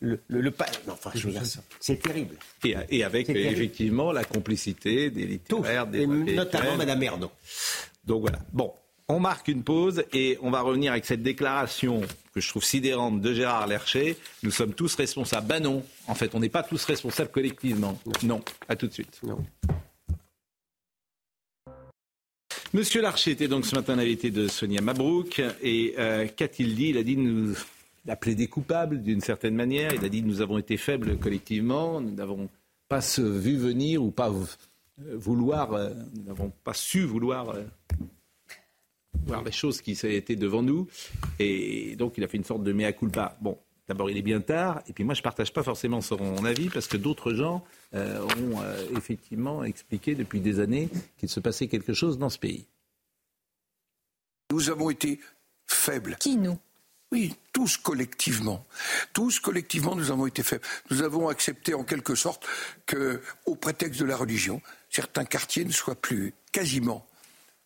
Le, 0.00 0.20
le, 0.28 0.54
enfin, 0.88 1.10
je 1.14 1.26
veux 1.26 1.32
dire, 1.32 1.42
c'est 1.80 2.00
terrible. 2.00 2.36
Et, 2.62 3.02
avec 3.02 3.28
effectivement 3.28 4.12
la 4.12 4.22
complicité 4.22 5.10
des 5.10 5.24
littéraires, 5.24 5.88
des 5.88 6.06
notamment 6.06 6.76
Madame 6.76 7.02
Ernaud. 7.02 7.32
Donc 8.04 8.20
voilà. 8.20 8.38
Bon, 8.52 8.72
on 9.08 9.20
marque 9.20 9.48
une 9.48 9.62
pause 9.62 10.04
et 10.12 10.38
on 10.42 10.50
va 10.50 10.60
revenir 10.60 10.92
avec 10.92 11.06
cette 11.06 11.22
déclaration 11.22 12.02
que 12.34 12.40
je 12.40 12.48
trouve 12.48 12.64
sidérante 12.64 13.20
de 13.20 13.32
Gérard 13.32 13.66
Lercher. 13.66 14.16
Nous 14.42 14.50
sommes 14.50 14.74
tous 14.74 14.94
responsables. 14.94 15.46
Ben 15.46 15.62
non, 15.62 15.82
en 16.06 16.14
fait, 16.14 16.34
on 16.34 16.40
n'est 16.40 16.48
pas 16.48 16.62
tous 16.62 16.84
responsables 16.84 17.30
collectivement. 17.30 17.98
Non, 18.22 18.42
à 18.68 18.76
tout 18.76 18.86
de 18.86 18.92
suite. 18.92 19.20
Non. 19.22 19.44
Monsieur 22.74 23.00
Larcher 23.00 23.30
était 23.30 23.48
donc 23.48 23.64
ce 23.64 23.74
matin 23.74 23.96
l'invité 23.96 24.30
de 24.30 24.46
Sonia 24.46 24.82
Mabrouk. 24.82 25.42
Et 25.62 25.94
euh, 25.98 26.26
qu'a-t-il 26.26 26.74
dit? 26.74 26.90
Il 26.90 26.98
a 26.98 27.02
dit 27.02 27.16
nous 27.16 27.54
il 28.04 28.10
a 28.10 28.16
plaidé 28.16 28.46
coupable 28.46 29.02
d'une 29.02 29.20
certaine 29.20 29.54
manière. 29.54 29.92
Il 29.94 30.04
a 30.04 30.08
dit 30.08 30.22
nous 30.22 30.40
avons 30.40 30.58
été 30.58 30.76
faibles 30.76 31.18
collectivement, 31.18 32.00
nous 32.00 32.14
n'avons 32.14 32.48
pas 32.88 33.00
vu 33.18 33.56
venir 33.56 34.02
ou 34.02 34.10
pas 34.10 34.32
vouloir, 34.96 35.74
euh, 35.74 35.90
nous 36.14 36.22
n'avons 36.24 36.50
pas 36.64 36.74
su 36.74 37.02
vouloir 37.02 37.50
euh, 37.50 37.64
voir 39.26 39.42
les 39.42 39.52
choses 39.52 39.80
qui 39.80 39.92
étaient 39.92 40.36
devant 40.36 40.62
nous. 40.62 40.86
Et 41.38 41.96
donc 41.96 42.14
il 42.18 42.24
a 42.24 42.28
fait 42.28 42.36
une 42.36 42.44
sorte 42.44 42.62
de 42.62 42.72
mea 42.72 42.92
culpa. 42.92 43.36
Bon, 43.40 43.58
D'abord, 43.88 44.10
il 44.10 44.18
est 44.18 44.22
bien 44.22 44.42
tard, 44.42 44.82
et 44.86 44.92
puis 44.92 45.02
moi, 45.02 45.14
je 45.14 45.20
ne 45.20 45.24
partage 45.24 45.50
pas 45.50 45.62
forcément 45.62 46.02
son 46.02 46.44
avis, 46.44 46.68
parce 46.68 46.86
que 46.86 46.98
d'autres 46.98 47.32
gens 47.32 47.64
euh, 47.94 48.20
ont 48.36 48.62
effectivement 48.94 49.64
expliqué 49.64 50.14
depuis 50.14 50.40
des 50.40 50.60
années 50.60 50.90
qu'il 51.16 51.30
se 51.30 51.40
passait 51.40 51.68
quelque 51.68 51.94
chose 51.94 52.18
dans 52.18 52.28
ce 52.28 52.38
pays. 52.38 52.66
Nous 54.50 54.68
avons 54.68 54.90
été 54.90 55.20
faibles. 55.64 56.16
Qui, 56.20 56.36
nous? 56.36 56.58
Oui, 57.10 57.34
tous 57.54 57.78
collectivement. 57.78 58.66
Tous 59.14 59.40
collectivement, 59.40 59.96
nous 59.96 60.10
avons 60.10 60.26
été 60.26 60.42
faibles. 60.42 60.64
Nous 60.90 61.00
avons 61.00 61.28
accepté 61.28 61.72
en 61.72 61.82
quelque 61.82 62.14
sorte 62.14 62.46
que, 62.84 63.22
au 63.46 63.54
prétexte 63.54 64.00
de 64.00 64.04
la 64.04 64.16
religion, 64.16 64.60
certains 64.90 65.24
quartiers 65.24 65.64
ne 65.64 65.72
soient 65.72 65.94
plus 65.94 66.34
quasiment 66.52 67.07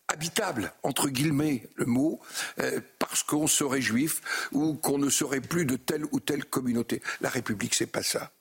habitables, 0.09 0.73
entre 0.83 1.09
guillemets 1.09 1.69
le 1.77 1.87
mot, 1.87 2.21
euh, 2.59 2.81
parce 2.99 3.23
qu'on 3.23 3.47
serait 3.47 3.81
juif 3.81 4.21
ou 4.53 4.75
qu'on 4.75 4.99
ne 4.99 5.11
serait 5.11 5.41
plus 5.41 5.65
de 5.65 5.77
telle 5.77 6.05
ou 6.13 6.21
telle 6.21 6.45
communauté. 6.45 7.03
La 7.21 7.31
République, 7.31 7.75
c'est 7.75 7.87
pas 7.87 8.03
ça. 8.03 8.33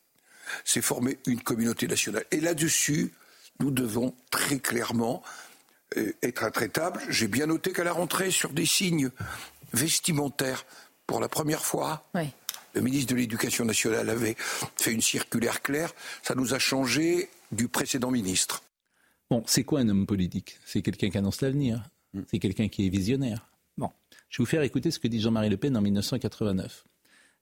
C'est 0.65 0.81
former 0.81 1.17
une 1.27 1.41
communauté 1.41 1.87
nationale. 1.87 2.25
Et 2.31 2.41
là-dessus, 2.41 3.13
nous 3.59 3.71
devons 3.71 4.13
très 4.31 4.59
clairement 4.59 5.23
euh, 5.97 6.13
être 6.21 6.43
intraitables. 6.43 7.01
J'ai 7.09 7.27
bien 7.27 7.45
noté 7.45 7.71
qu'à 7.71 7.83
la 7.83 7.93
rentrée, 7.93 8.31
sur 8.31 8.49
des 8.49 8.65
signes 8.65 9.11
vestimentaires, 9.73 10.65
pour 11.07 11.19
la 11.19 11.29
première 11.29 11.65
fois. 11.65 12.09
Le 12.73 12.81
ministre 12.81 13.11
de 13.13 13.17
l'Éducation 13.17 13.65
nationale 13.65 14.09
avait 14.09 14.37
fait 14.77 14.91
une 14.91 15.01
circulaire 15.01 15.61
claire. 15.61 15.93
Ça 16.23 16.35
nous 16.35 16.53
a 16.53 16.59
changé 16.59 17.29
du 17.51 17.67
précédent 17.67 18.11
ministre. 18.11 18.63
Bon, 19.31 19.43
c'est 19.47 19.63
quoi 19.63 19.79
un 19.79 19.87
homme 19.87 20.05
politique? 20.05 20.59
C'est 20.65 20.81
quelqu'un 20.81 21.09
qui 21.09 21.17
annonce 21.17 21.39
l'avenir. 21.39 21.89
Mm. 22.13 22.19
C'est 22.27 22.39
quelqu'un 22.39 22.67
qui 22.67 22.85
est 22.85 22.89
visionnaire. 22.89 23.49
Bon, 23.77 23.89
je 24.27 24.37
vais 24.37 24.43
vous 24.43 24.45
faire 24.45 24.61
écouter 24.61 24.91
ce 24.91 24.99
que 24.99 25.07
dit 25.07 25.21
Jean-Marie 25.21 25.47
Le 25.47 25.55
Pen 25.55 25.77
en 25.77 25.81
1989. 25.81 26.83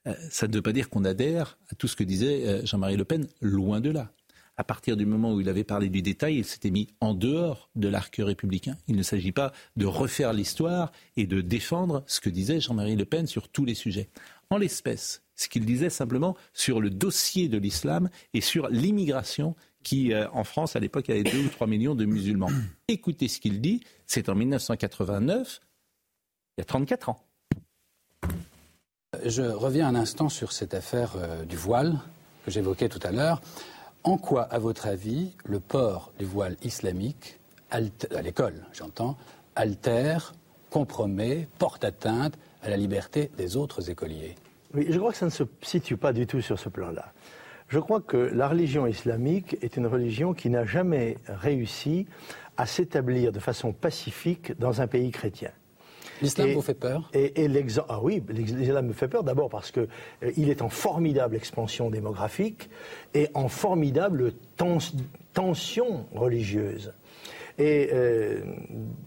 Euh, 0.06 0.14
ça 0.30 0.48
ne 0.48 0.54
veut 0.54 0.62
pas 0.62 0.72
dire 0.72 0.92
qu'on 0.92 1.04
adhère 1.04 1.58
à 1.72 1.76
tout 1.76 1.88
ce 1.88 1.96
que 1.96 2.04
disait 2.04 2.48
euh, 2.48 2.64
Jean-Marie 2.64 2.96
Le 2.96 3.06
Pen, 3.06 3.28
loin 3.42 3.82
de 3.82 3.90
là 3.90 4.14
à 4.60 4.64
partir 4.66 4.98
du 4.98 5.06
moment 5.06 5.34
où 5.34 5.40
il 5.40 5.48
avait 5.48 5.64
parlé 5.64 5.88
du 5.88 6.02
détail, 6.02 6.40
il 6.40 6.44
s'était 6.44 6.70
mis 6.70 6.90
en 7.00 7.14
dehors 7.14 7.70
de 7.78 7.88
l'arc 7.88 8.14
républicain. 8.18 8.76
Il 8.90 8.98
ne 8.98 9.04
s'agit 9.04 9.32
pas 9.32 9.54
de 9.78 9.86
refaire 9.86 10.34
l'histoire 10.34 10.92
et 11.16 11.28
de 11.28 11.40
défendre 11.40 12.04
ce 12.08 12.20
que 12.20 12.30
disait 12.30 12.60
Jean-Marie 12.60 12.98
Le 12.98 13.06
Pen 13.06 13.26
sur 13.26 13.48
tous 13.48 13.64
les 13.64 13.74
sujets. 13.74 14.10
En 14.50 14.58
l'espèce, 14.58 15.24
ce 15.38 15.48
qu'il 15.48 15.66
disait 15.66 15.90
simplement 15.90 16.36
sur 16.52 16.82
le 16.82 16.90
dossier 16.90 17.48
de 17.48 17.58
l'islam 17.58 18.10
et 18.34 18.42
sur 18.42 18.68
l'immigration 18.68 19.56
qui, 19.84 20.14
euh, 20.14 20.28
en 20.32 20.44
France, 20.44 20.76
à 20.76 20.80
l'époque, 20.80 21.10
avait 21.10 21.24
2 21.24 21.46
ou 21.46 21.50
3 21.50 21.68
millions 21.68 21.96
de 21.96 22.06
musulmans. 22.06 22.50
Écoutez 22.88 23.28
ce 23.28 23.40
qu'il 23.40 23.62
dit, 23.62 23.82
c'est 24.06 24.30
en 24.30 24.36
1989, 24.36 25.62
il 26.58 26.62
y 26.62 26.64
a 26.64 26.66
34 26.66 27.10
ans. 27.10 27.20
Je 29.26 29.42
reviens 29.42 29.88
un 29.88 29.96
instant 29.96 30.30
sur 30.30 30.52
cette 30.52 30.74
affaire 30.74 31.14
euh, 31.16 31.46
du 31.46 31.56
voile 31.56 32.00
que 32.46 32.52
j'évoquais 32.52 32.90
tout 32.90 33.00
à 33.04 33.12
l'heure. 33.12 33.42
En 34.04 34.18
quoi, 34.18 34.44
à 34.44 34.60
votre 34.60 34.88
avis, 34.88 35.32
le 35.46 35.60
port 35.60 36.12
du 36.20 36.26
voile 36.26 36.56
islamique, 36.64 37.38
à 37.70 37.82
l'école, 38.22 38.66
j'entends, 38.74 39.18
altère, 39.56 40.34
compromet, 40.70 41.48
porte 41.60 41.84
atteinte 41.84 42.38
à 42.64 42.70
la 42.70 42.78
liberté 42.78 43.30
des 43.38 43.58
autres 43.58 43.90
écoliers? 43.90 44.36
Oui, 44.74 44.88
je 44.90 44.98
crois 44.98 45.12
que 45.12 45.18
ça 45.18 45.26
ne 45.26 45.32
se 45.32 45.44
situe 45.62 45.98
pas 45.98 46.14
du 46.14 46.28
tout 46.28 46.42
sur 46.42 46.60
ce 46.60 46.70
plan-là. 46.70 47.12
Je 47.70 47.78
crois 47.78 48.02
que 48.02 48.18
la 48.18 48.48
religion 48.48 48.88
islamique 48.88 49.58
est 49.62 49.78
une 49.78 49.86
religion 49.86 50.34
qui 50.34 50.50
n'a 50.50 50.66
jamais 50.66 51.18
réussi 51.28 52.08
à 52.58 52.66
s'établir 52.66 53.32
de 53.32 53.40
façon 53.40 53.72
pacifique 53.72 54.58
dans 54.60 54.82
un 54.82 54.88
pays 54.88 55.12
chrétien. 55.12 55.52
L'islam 56.22 56.52
vous 56.52 56.62
fait 56.62 56.74
peur? 56.74 57.10
Et, 57.14 57.48
l'exemple, 57.48 57.88
ah 57.90 58.00
oui, 58.02 58.22
l'islam 58.30 58.88
me 58.88 58.94
fait 58.94 59.08
peur 59.08 59.24
d'abord 59.24 59.50
parce 59.50 59.72
qu'il 59.72 59.88
euh, 60.24 60.32
est 60.50 60.62
en 60.62 60.70
formidable 60.70 61.36
expansion 61.36 61.90
démographique 61.90 62.70
et 63.14 63.30
en 63.36 63.48
formidable 63.48 64.34
tension 65.34 66.06
religieuse. 66.14 66.92
Et 67.60 67.90
euh, 67.92 68.42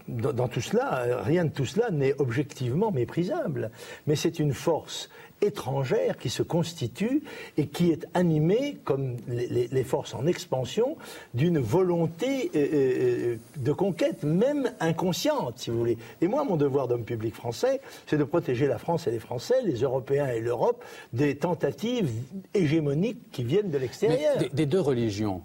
dans, 0.07 0.47
tout 0.47 0.61
cela, 0.61 1.23
rien 1.23 1.45
de 1.45 1.49
tout 1.49 1.65
cela 1.65 1.89
n'est 1.89 2.13
objectivement 2.19 2.91
méprisable. 2.91 3.71
Mais 4.07 4.15
c'est 4.15 4.39
une 4.39 4.53
force 4.53 5.09
étrangère 5.43 6.17
qui 6.17 6.29
se 6.29 6.43
constitue 6.43 7.23
et 7.57 7.67
qui 7.67 7.91
est 7.91 8.05
animée, 8.13 8.77
comme 8.83 9.17
les, 9.27 9.83
forces 9.83 10.13
en 10.13 10.25
expansion, 10.25 10.95
d'une 11.33 11.59
volonté 11.59 12.51
euh, 12.55 12.67
euh, 12.73 13.35
de 13.57 13.71
conquête, 13.73 14.23
même 14.23 14.71
inconsciente, 14.79 15.59
si 15.59 15.69
vous 15.69 15.77
voulez. 15.77 15.97
Et 16.21 16.27
moi, 16.27 16.43
mon 16.43 16.55
devoir 16.55 16.87
d'homme 16.87 17.03
public 17.03 17.35
français, 17.35 17.81
c'est 18.07 18.17
de 18.17 18.23
protéger 18.23 18.67
la 18.67 18.77
France 18.77 19.07
et 19.07 19.11
les 19.11 19.19
Français, 19.19 19.55
les 19.63 19.81
Européens 19.81 20.27
et 20.27 20.39
l'Europe, 20.39 20.83
des 21.11 21.35
tentatives 21.35 22.09
hégémoniques 22.53 23.31
qui 23.31 23.43
viennent 23.43 23.71
de 23.71 23.77
l'extérieur. 23.77 24.37
des 24.53 24.65
deux 24.65 24.79
religions, 24.79 25.41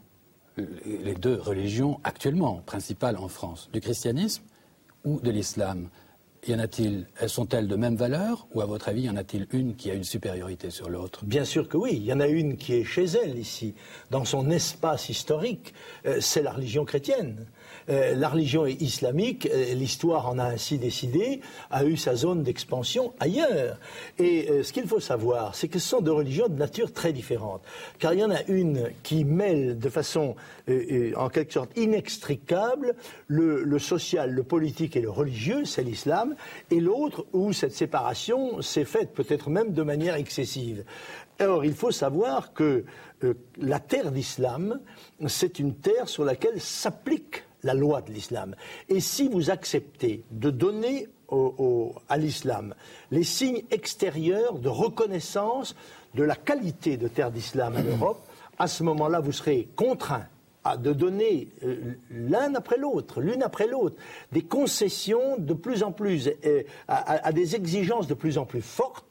les 0.84 1.14
deux 1.14 1.34
religions 1.34 2.00
actuellement 2.04 2.62
principales 2.66 3.16
en 3.16 3.28
France, 3.28 3.68
du 3.72 3.80
christianisme 3.80 4.42
ou 5.04 5.20
de 5.20 5.30
l'islam 5.30 5.88
y 6.46 6.54
en 6.54 6.58
a-t-il 6.58 7.06
Elles 7.20 7.28
sont-elles 7.28 7.68
de 7.68 7.76
même 7.76 7.96
valeur 7.96 8.46
ou 8.54 8.60
à 8.60 8.66
votre 8.66 8.88
avis, 8.88 9.02
y 9.02 9.10
en 9.10 9.16
a-t-il 9.16 9.46
une 9.52 9.74
qui 9.74 9.90
a 9.90 9.94
une 9.94 10.04
supériorité 10.04 10.70
sur 10.70 10.88
l'autre? 10.88 11.24
Bien 11.24 11.44
sûr 11.44 11.68
que 11.68 11.76
oui. 11.76 11.90
Il 11.94 12.04
y 12.04 12.12
en 12.12 12.20
a 12.20 12.28
une 12.28 12.56
qui 12.56 12.74
est 12.74 12.84
chez 12.84 13.04
elle 13.04 13.38
ici, 13.38 13.74
dans 14.10 14.24
son 14.24 14.50
espace 14.50 15.08
historique. 15.08 15.74
Euh, 16.06 16.18
c'est 16.20 16.42
la 16.42 16.52
religion 16.52 16.84
chrétienne. 16.84 17.46
Euh, 17.90 18.14
la 18.14 18.28
religion 18.28 18.66
islamique, 18.66 19.48
euh, 19.50 19.72
l'histoire 19.74 20.28
en 20.28 20.38
a 20.38 20.44
ainsi 20.44 20.78
décidé, 20.78 21.40
a 21.70 21.84
eu 21.84 21.96
sa 21.96 22.14
zone 22.16 22.42
d'expansion 22.42 23.14
ailleurs. 23.18 23.78
Et 24.18 24.50
euh, 24.50 24.62
ce 24.62 24.72
qu'il 24.72 24.86
faut 24.86 25.00
savoir, 25.00 25.54
c'est 25.54 25.68
que 25.68 25.78
ce 25.78 25.88
sont 25.88 26.00
deux 26.02 26.12
religions 26.12 26.48
de 26.48 26.58
nature 26.58 26.92
très 26.92 27.12
différente. 27.14 27.62
Car 27.98 28.12
il 28.12 28.20
y 28.20 28.24
en 28.24 28.30
a 28.30 28.42
une 28.48 28.90
qui 29.02 29.24
mêle 29.24 29.78
de 29.78 29.88
façon, 29.88 30.36
en 31.16 31.28
quelque 31.30 31.52
sorte, 31.52 31.76
inextricable 31.76 32.94
le, 33.26 33.78
social, 33.78 34.30
le 34.30 34.42
politique 34.42 34.96
et 34.96 35.00
le 35.00 35.10
religieux, 35.10 35.64
c'est 35.64 35.82
l'islam, 35.82 36.34
et 36.70 36.80
l'autre 36.80 37.26
où 37.32 37.52
cette 37.52 37.72
séparation 37.72 38.60
s'est 38.60 38.84
faite 38.84 39.12
peut-être 39.14 39.48
même 39.48 39.72
de 39.72 39.82
manière 39.82 40.16
excessive. 40.16 40.84
Or, 41.40 41.64
il 41.64 41.74
faut 41.74 41.90
savoir 41.90 42.52
que 42.52 42.84
la 43.58 43.80
terre 43.80 44.12
d'islam, 44.12 44.80
c'est 45.26 45.58
une 45.58 45.74
terre 45.74 46.08
sur 46.08 46.24
laquelle 46.24 46.60
s'applique 46.60 47.44
la 47.62 47.74
loi 47.74 48.02
de 48.02 48.12
l'islam. 48.12 48.54
Et 48.88 49.00
si 49.00 49.28
vous 49.28 49.50
acceptez 49.50 50.24
de 50.30 50.50
donner 50.50 51.08
à 52.08 52.16
l'islam 52.16 52.74
les 53.10 53.24
signes 53.24 53.62
extérieurs 53.70 54.58
de 54.58 54.68
reconnaissance 54.68 55.76
de 56.14 56.22
la 56.22 56.36
qualité 56.36 56.96
de 56.96 57.08
terre 57.08 57.30
d'islam 57.30 57.74
en 57.76 57.82
Europe, 57.82 58.26
à 58.58 58.66
ce 58.66 58.82
moment-là, 58.82 59.20
vous 59.20 59.32
serez 59.32 59.68
contraint 59.76 60.26
de 60.76 60.92
donner 60.92 61.48
euh, 61.64 61.94
l'un 62.10 62.54
après 62.54 62.76
l'autre, 62.76 63.20
l'une 63.20 63.42
après 63.42 63.66
l'autre, 63.66 63.96
des 64.32 64.42
concessions 64.42 65.38
de 65.38 65.54
plus 65.54 65.82
en 65.82 65.92
plus, 65.92 66.28
euh, 66.44 66.62
à, 66.88 67.32
des 67.32 67.56
exigences 67.56 68.06
de 68.06 68.14
plus 68.14 68.36
en 68.36 68.44
plus 68.44 68.60
fortes 68.60 69.07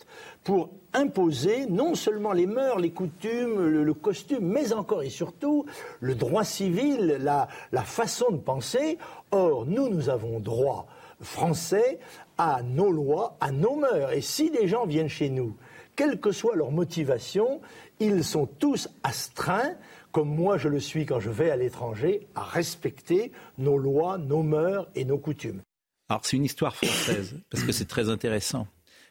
pour 0.48 0.70
imposer 0.94 1.66
non 1.66 1.94
seulement 1.94 2.32
les 2.32 2.48
mœurs, 2.48 2.80
les 2.80 2.92
coutumes, 2.92 3.68
le, 3.68 3.94
costume, 3.94 4.48
mais 4.48 4.72
encore 4.72 5.04
et 5.04 5.10
surtout 5.10 5.66
le 6.00 6.16
droit 6.16 6.46
civil, 6.46 7.18
la, 7.20 7.50
la 7.74 7.84
façon 7.84 8.32
de 8.32 8.38
penser. 8.38 8.98
Or, 9.32 9.66
nous, 9.66 9.90
nous 9.90 10.08
avons 10.08 10.40
droit 10.40 10.88
français 11.20 12.00
à 12.38 12.62
nos 12.64 12.90
lois, 12.90 13.36
à 13.42 13.52
nos 13.52 13.76
mœurs. 13.76 14.14
Et 14.14 14.22
si 14.22 14.50
des 14.50 14.70
gens 14.70 14.86
viennent 14.86 15.10
chez 15.10 15.30
nous, 15.30 15.58
quelle 15.98 16.18
que 16.18 16.32
soit 16.32 16.56
leur 16.56 16.72
motivation, 16.72 17.60
ils 18.00 18.24
sont 18.24 18.46
tous 18.46 18.88
astreints 19.04 19.76
comme 20.14 20.34
moi 20.34 20.58
je 20.58 20.70
le 20.70 20.80
suis 20.80 21.06
quand 21.06 21.20
je 21.20 21.30
vais 21.30 21.50
à 21.50 21.58
l'étranger, 21.58 22.26
à 22.36 22.44
respecter 22.44 23.34
nos 23.58 23.78
lois, 23.78 24.18
nos 24.18 24.44
mœurs 24.44 24.88
et 24.96 25.04
nos 25.04 25.18
coutumes. 25.18 25.62
Alors 26.08 26.22
c'est 26.24 26.38
une 26.38 26.46
histoire 26.46 26.74
française, 26.74 27.38
parce 27.50 27.66
que 27.66 27.74
c'est 27.74 27.90
très 27.90 28.08
intéressant. 28.08 28.66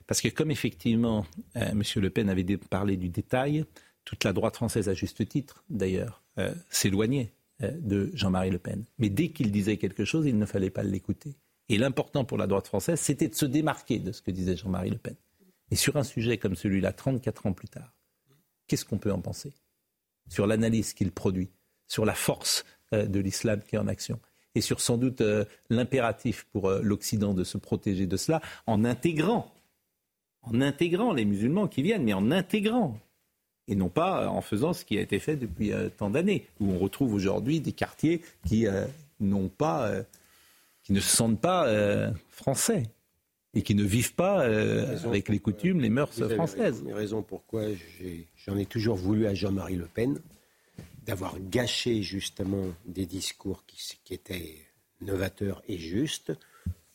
Parce 0.07 0.21
que 0.21 0.29
comme 0.29 0.51
effectivement 0.51 1.27
euh, 1.57 1.71
M. 1.71 1.83
Le 1.97 2.11
Pen 2.11 2.29
avait 2.29 2.45
parlé 2.57 2.97
du 2.97 3.09
détail, 3.09 3.65
toute 4.05 4.25
la 4.25 4.33
droite 4.33 4.57
française, 4.57 4.89
à 4.89 4.95
juste 4.95 5.29
titre 5.29 5.65
d'ailleurs, 5.69 6.23
euh, 6.39 6.55
s'éloignait 6.71 7.33
euh, 7.63 7.71
de 7.81 8.11
Jean-Marie 8.15 8.51
Le 8.51 8.59
Pen. 8.59 8.85
Mais 8.99 9.09
dès 9.09 9.29
qu'il 9.29 9.51
disait 9.51 9.77
quelque 9.77 10.05
chose, 10.05 10.27
il 10.27 10.39
ne 10.39 10.47
fallait 10.47 10.71
pas 10.71 10.83
l'écouter. 10.83 11.35
Et 11.69 11.79
l'important 11.79 12.25
pour 12.25 12.39
la 12.39 12.47
droite 12.47 12.69
française, 12.69 13.01
c'était 13.01 13.29
de 13.29 13.35
se 13.35 13.47
démarquer 13.47 13.99
de 13.99 14.13
ce 14.13 14.23
que 14.23 14.31
disait 14.31 14.57
Jean-Marie 14.57 14.91
Le 14.91 14.99
Pen. 14.99 15.17
Et 15.73 15.77
sur 15.77 15.97
un 15.97 16.05
sujet 16.05 16.39
comme 16.39 16.55
celui-là, 16.55 16.93
34 16.93 17.47
ans 17.47 17.53
plus 17.53 17.69
tard, 17.69 17.93
qu'est-ce 18.69 18.85
qu'on 18.85 18.99
peut 18.99 19.13
en 19.13 19.21
penser 19.21 19.53
sur 20.29 20.47
l'analyse 20.47 20.93
qu'il 20.93 21.11
produit, 21.11 21.51
sur 21.89 22.05
la 22.05 22.15
force 22.15 22.65
de 22.93 23.19
l'islam 23.19 23.61
qui 23.67 23.75
est 23.75 23.79
en 23.79 23.89
action 23.89 24.21
et 24.55 24.61
sur 24.61 24.81
sans 24.81 24.97
doute 24.97 25.23
l'impératif 25.71 26.47
pour 26.53 26.71
l'Occident 26.71 27.35
de 27.35 27.45
se 27.45 27.59
protéger 27.59 28.07
de 28.07 28.17
cela 28.17 28.41
en 28.67 28.85
intégrant, 28.85 29.53
en 30.47 30.61
intégrant 30.61 31.13
les 31.13 31.25
musulmans 31.25 31.69
qui 31.69 31.83
viennent, 31.83 32.05
mais 32.05 32.13
en 32.13 32.31
intégrant 32.31 32.99
et 33.69 33.75
non 33.75 33.89
pas 33.89 34.29
en 34.29 34.41
faisant 34.41 34.73
ce 34.73 34.85
qui 34.85 34.97
a 34.97 35.01
été 35.01 35.19
fait 35.19 35.37
depuis 35.37 35.73
tant 35.97 36.11
d'années, 36.11 36.47
où 36.61 36.71
on 36.71 36.79
retrouve 36.79 37.15
aujourd'hui 37.15 37.61
des 37.61 37.73
quartiers 37.73 38.23
qui 38.47 38.67
n'ont 39.19 39.49
pas, 39.49 39.91
qui 40.85 40.93
ne 40.93 41.01
se 41.01 41.17
sentent 41.17 41.41
pas 41.41 41.67
français 42.31 42.85
et 43.55 43.63
qui 43.63 43.75
ne 43.75 43.83
vivent 43.83 44.15
pas 44.15 44.43
avec 45.05 45.29
les 45.29 45.41
coutumes, 45.41 45.81
les 45.81 45.91
mœurs 45.91 46.13
françaises. 46.35 46.85
Une 46.87 46.93
raison 46.93 47.23
pourquoi 47.23 47.65
j'en 48.47 48.57
ai 48.57 48.67
toujours 48.67 48.97
voulu 48.97 49.27
à 49.27 49.35
Jean-Marie 49.35 49.77
Le 49.77 49.87
Pen, 49.87 50.21
d'avoir 51.07 51.37
gâché 51.41 52.03
justement 52.03 52.67
des 52.85 53.07
discours 53.07 53.65
qui, 53.67 54.15
étaient 54.15 54.57
novateurs 55.01 55.63
et 55.69 55.79
justes 55.79 56.33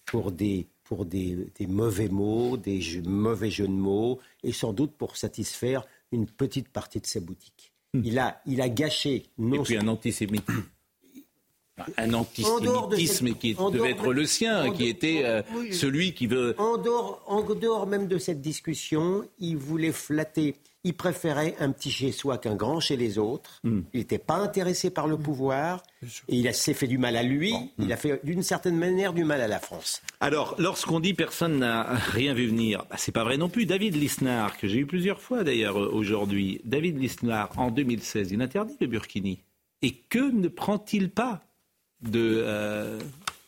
pour 0.05 0.31
des, 0.31 0.67
pour 0.91 1.05
des, 1.05 1.47
mauvais 1.69 2.09
mots, 2.09 2.57
des 2.57 2.81
mauvais 3.05 3.49
jeux 3.49 3.69
de 3.69 3.71
mots, 3.71 4.19
et 4.43 4.51
sans 4.51 4.73
doute 4.73 4.91
pour 4.91 5.15
satisfaire 5.15 5.87
une 6.11 6.25
petite 6.25 6.67
partie 6.67 6.99
de 6.99 7.05
sa 7.05 7.21
boutique. 7.21 7.71
Hmm. 7.93 8.01
Il, 8.03 8.19
a, 8.19 8.41
il 8.45 8.59
a 8.59 8.67
gâché 8.67 9.23
non 9.37 9.61
Et 9.61 9.63
puis 9.63 9.77
un 9.77 9.87
antisémitisme 9.87 10.65
un 11.97 12.13
antisémitisme 12.13 13.35
qui 13.35 13.53
devait 13.53 13.91
être 13.91 14.11
le 14.11 14.25
sien, 14.25 14.69
qui 14.73 14.89
était 14.89 15.21
euh, 15.23 15.41
celui 15.71 16.13
qui 16.13 16.27
veut. 16.27 16.55
En 16.57 16.77
dehors, 16.77 17.23
en 17.25 17.41
dehors 17.41 17.87
même 17.87 18.07
de 18.09 18.17
cette 18.17 18.41
discussion, 18.41 19.25
il 19.39 19.55
voulait 19.55 19.93
flatter. 19.93 20.55
Il 20.83 20.95
préférait 20.95 21.55
un 21.59 21.71
petit 21.71 21.91
chez 21.91 22.11
soi 22.11 22.39
qu'un 22.39 22.55
grand 22.55 22.79
chez 22.79 22.97
les 22.97 23.19
autres. 23.19 23.59
Hmm. 23.63 23.81
Il 23.93 23.99
n'était 23.99 24.17
pas 24.17 24.37
intéressé 24.37 24.89
par 24.89 25.07
le 25.07 25.15
pouvoir. 25.15 25.83
Et 26.27 26.37
il 26.37 26.53
s'est 26.55 26.73
fait 26.73 26.87
du 26.87 26.97
mal 26.97 27.15
à 27.15 27.21
lui. 27.21 27.53
Il 27.77 27.93
a 27.93 27.97
fait 27.97 28.19
d'une 28.23 28.41
certaine 28.41 28.77
manière 28.77 29.13
du 29.13 29.23
mal 29.23 29.41
à 29.41 29.47
la 29.47 29.59
France. 29.59 30.01
Alors, 30.19 30.55
lorsqu'on 30.57 30.99
dit 30.99 31.13
personne 31.13 31.59
n'a 31.59 31.83
rien 31.83 32.33
vu 32.33 32.47
venir, 32.47 32.85
bah, 32.89 32.95
c'est 32.97 33.11
pas 33.11 33.23
vrai 33.23 33.37
non 33.37 33.47
plus. 33.47 33.67
David 33.67 33.95
Lisnard, 33.95 34.57
que 34.57 34.67
j'ai 34.67 34.79
eu 34.79 34.87
plusieurs 34.87 35.21
fois 35.21 35.43
d'ailleurs 35.43 35.79
euh, 35.79 35.91
aujourd'hui, 35.93 36.61
David 36.63 36.99
Lisnard, 36.99 37.51
en 37.57 37.69
2016, 37.69 38.31
il 38.31 38.41
interdit 38.41 38.75
le 38.81 38.87
burkini. 38.87 39.39
Et 39.83 39.93
que 39.93 40.31
ne 40.31 40.47
prend-il 40.47 41.11
pas 41.11 41.43
de 42.01 42.41
euh, 42.43 42.99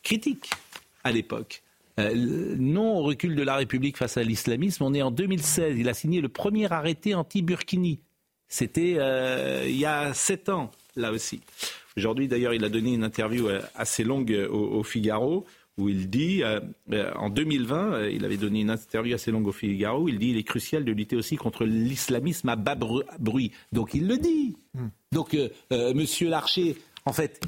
critique 0.04 0.50
à 1.02 1.10
l'époque? 1.10 1.63
Euh, 2.00 2.56
non 2.58 2.98
au 2.98 3.02
recul 3.02 3.36
de 3.36 3.42
la 3.42 3.56
République 3.56 3.96
face 3.96 4.16
à 4.16 4.22
l'islamisme. 4.22 4.82
On 4.84 4.94
est 4.94 5.02
en 5.02 5.10
2016. 5.10 5.78
Il 5.78 5.88
a 5.88 5.94
signé 5.94 6.20
le 6.20 6.28
premier 6.28 6.70
arrêté 6.70 7.14
anti-Burkini. 7.14 8.00
C'était 8.48 8.96
euh, 8.98 9.64
il 9.66 9.76
y 9.76 9.86
a 9.86 10.12
sept 10.14 10.48
ans, 10.48 10.70
là 10.96 11.12
aussi. 11.12 11.40
Aujourd'hui, 11.96 12.28
d'ailleurs, 12.28 12.54
il 12.54 12.64
a 12.64 12.68
donné 12.68 12.94
une 12.94 13.04
interview 13.04 13.48
assez 13.74 14.02
longue 14.02 14.32
au, 14.50 14.82
Figaro 14.82 15.46
où 15.76 15.88
il 15.88 16.10
dit, 16.10 16.42
en 17.16 17.30
2020, 17.30 18.08
il 18.08 18.24
avait 18.24 18.36
donné 18.36 18.60
une 18.60 18.70
interview 18.70 19.14
assez 19.14 19.30
longue 19.30 19.46
au 19.46 19.52
Figaro, 19.52 20.02
où 20.02 20.08
il 20.08 20.18
dit 20.18 20.30
il 20.30 20.36
est 20.36 20.44
crucial 20.44 20.84
de 20.84 20.90
lutter 20.90 21.14
aussi 21.14 21.36
contre 21.36 21.64
l'islamisme 21.64 22.48
à 22.48 22.56
bas 22.56 22.76
bruit. 23.18 23.52
Donc 23.72 23.94
il 23.94 24.08
le 24.08 24.18
dit. 24.18 24.56
Hmm. 24.74 24.88
Donc 25.12 25.36
Monsieur 25.70 26.28
Larcher, 26.28 26.76
en 27.06 27.12
fait, 27.12 27.40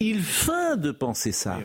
il 0.00 0.20
feint 0.20 0.76
de 0.76 0.90
penser 0.90 1.32
ça. 1.32 1.60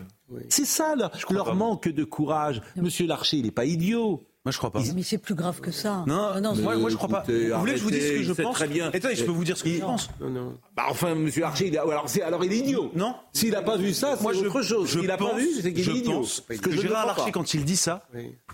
C'est 0.50 0.65
ça 0.65 0.96
leur, 0.96 1.56
manque 1.56 1.88
de 1.88 2.04
courage. 2.04 2.62
Monsieur 2.76 3.08
Larcher, 3.08 3.38
il 3.38 3.46
n'est 3.46 3.52
pas 3.52 3.65
idiot. 3.65 4.24
Moi, 4.44 4.52
je 4.52 4.58
crois 4.58 4.72
pas. 4.72 4.82
Mais 4.96 5.04
c'est 5.04 5.20
plus 5.20 5.36
grave 5.36 5.62
que 5.62 5.70
ça. 5.70 6.04
Non, 6.08 6.42
non, 6.42 6.56
moi, 6.56 6.76
moi, 6.76 6.90
je 6.90 6.96
crois 6.96 7.10
pas. 7.10 7.24
Vous 7.28 7.60
voulez 7.60 7.74
que 7.74 7.78
je 7.78 7.84
vous 7.84 7.92
dise 7.92 8.08
ce 8.08 8.14
que 8.14 8.24
je 8.24 8.34
pense 8.34 8.56
très 8.56 8.68
bien. 8.68 8.90
Attendez, 8.92 9.16
je 9.16 9.24
peux 9.24 9.32
vous 9.32 9.44
dire 9.44 9.56
ce 9.56 9.64
que 9.64 9.70
je 9.70 9.80
pense. 9.80 10.10
Non, 10.20 10.30
non. 10.30 10.58
Bah, 10.76 10.86
enfin, 10.90 11.14
Monsieur 11.14 11.44
Archer, 11.44 11.68
il 11.68 11.78
alors, 11.78 12.08
alors 12.26 12.46
il 12.46 12.54
est 12.54 12.58
idiot. 12.58 12.92
Non. 12.96 13.16
S'il 13.34 13.52
n'a 13.52 13.62
pas 13.62 13.78
vu 13.78 13.94
ça, 13.94 14.18
c'est 14.18 14.26
autre 14.26 14.62
chose. 14.64 14.90
S'il 14.90 15.06
n'a 15.06 15.18
pas 15.18 15.36
vu, 15.36 15.48
c'est 15.62 15.74
qu'il 15.74 15.88
est 15.88 15.94
idiot. 15.94 16.22
Pense 16.22 16.42
que, 16.62 16.72
Gérard 16.72 17.06
Larcher, 17.06 17.32
quand 17.32 17.54
il 17.54 17.66
dit 17.66 17.78
ça, 17.78 18.08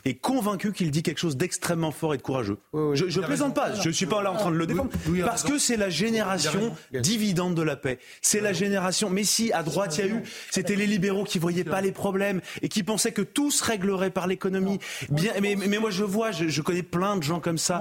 est 0.04 0.16
convaincu 0.16 0.74
qu'il 0.74 0.92
dit 0.92 1.04
quelque 1.04 1.20
chose 1.20 1.38
d'extrêmement 1.38 1.92
fort 1.92 2.14
et 2.14 2.18
de 2.18 2.22
courageux. 2.22 2.58
je, 2.74 3.20
ne 3.20 3.26
plaisante 3.26 3.56
pas. 3.56 3.74
Je 3.74 3.90
suis 3.90 4.06
pas 4.06 4.22
là 4.22 4.34
en 4.34 4.36
train 4.36 4.52
de 4.52 4.58
le 4.58 4.68
défendre. 4.68 4.90
parce 5.24 5.44
que 5.44 5.58
c'est 5.58 5.78
la 5.78 5.90
génération 5.90 6.76
dividende 6.92 7.56
de 7.56 7.62
la 7.62 7.78
paix. 7.78 8.00
C'est 8.22 8.42
la 8.42 8.52
génération. 8.52 9.10
Mais 9.10 9.24
si 9.24 9.54
à 9.54 9.64
droite 9.64 9.98
il 9.98 10.06
y 10.06 10.10
a 10.10 10.12
eu, 10.12 10.24
c'était 10.52 10.76
les 10.76 10.86
libéraux 10.88 11.24
qui 11.24 11.40
voyaient 11.40 11.64
pas 11.64 11.80
les 11.80 11.94
problèmes 11.94 12.42
et 12.62 12.68
qui 12.68 12.84
pensaient 12.84 13.14
que 13.14 13.22
tout 13.22 13.52
se 13.52 13.64
réglerait 13.64 14.12
par 14.12 14.28
l'économie. 14.28 14.80
Bien, 15.10 15.32
mais, 15.42 15.56
mais 15.78 15.82
moi 15.82 15.92
je 15.92 16.04
vois, 16.04 16.32
je, 16.32 16.48
je 16.48 16.62
connais 16.62 16.84
plein 16.84 17.18
de 17.18 17.24
gens 17.24 17.40
comme 17.40 17.58
ça. 17.58 17.80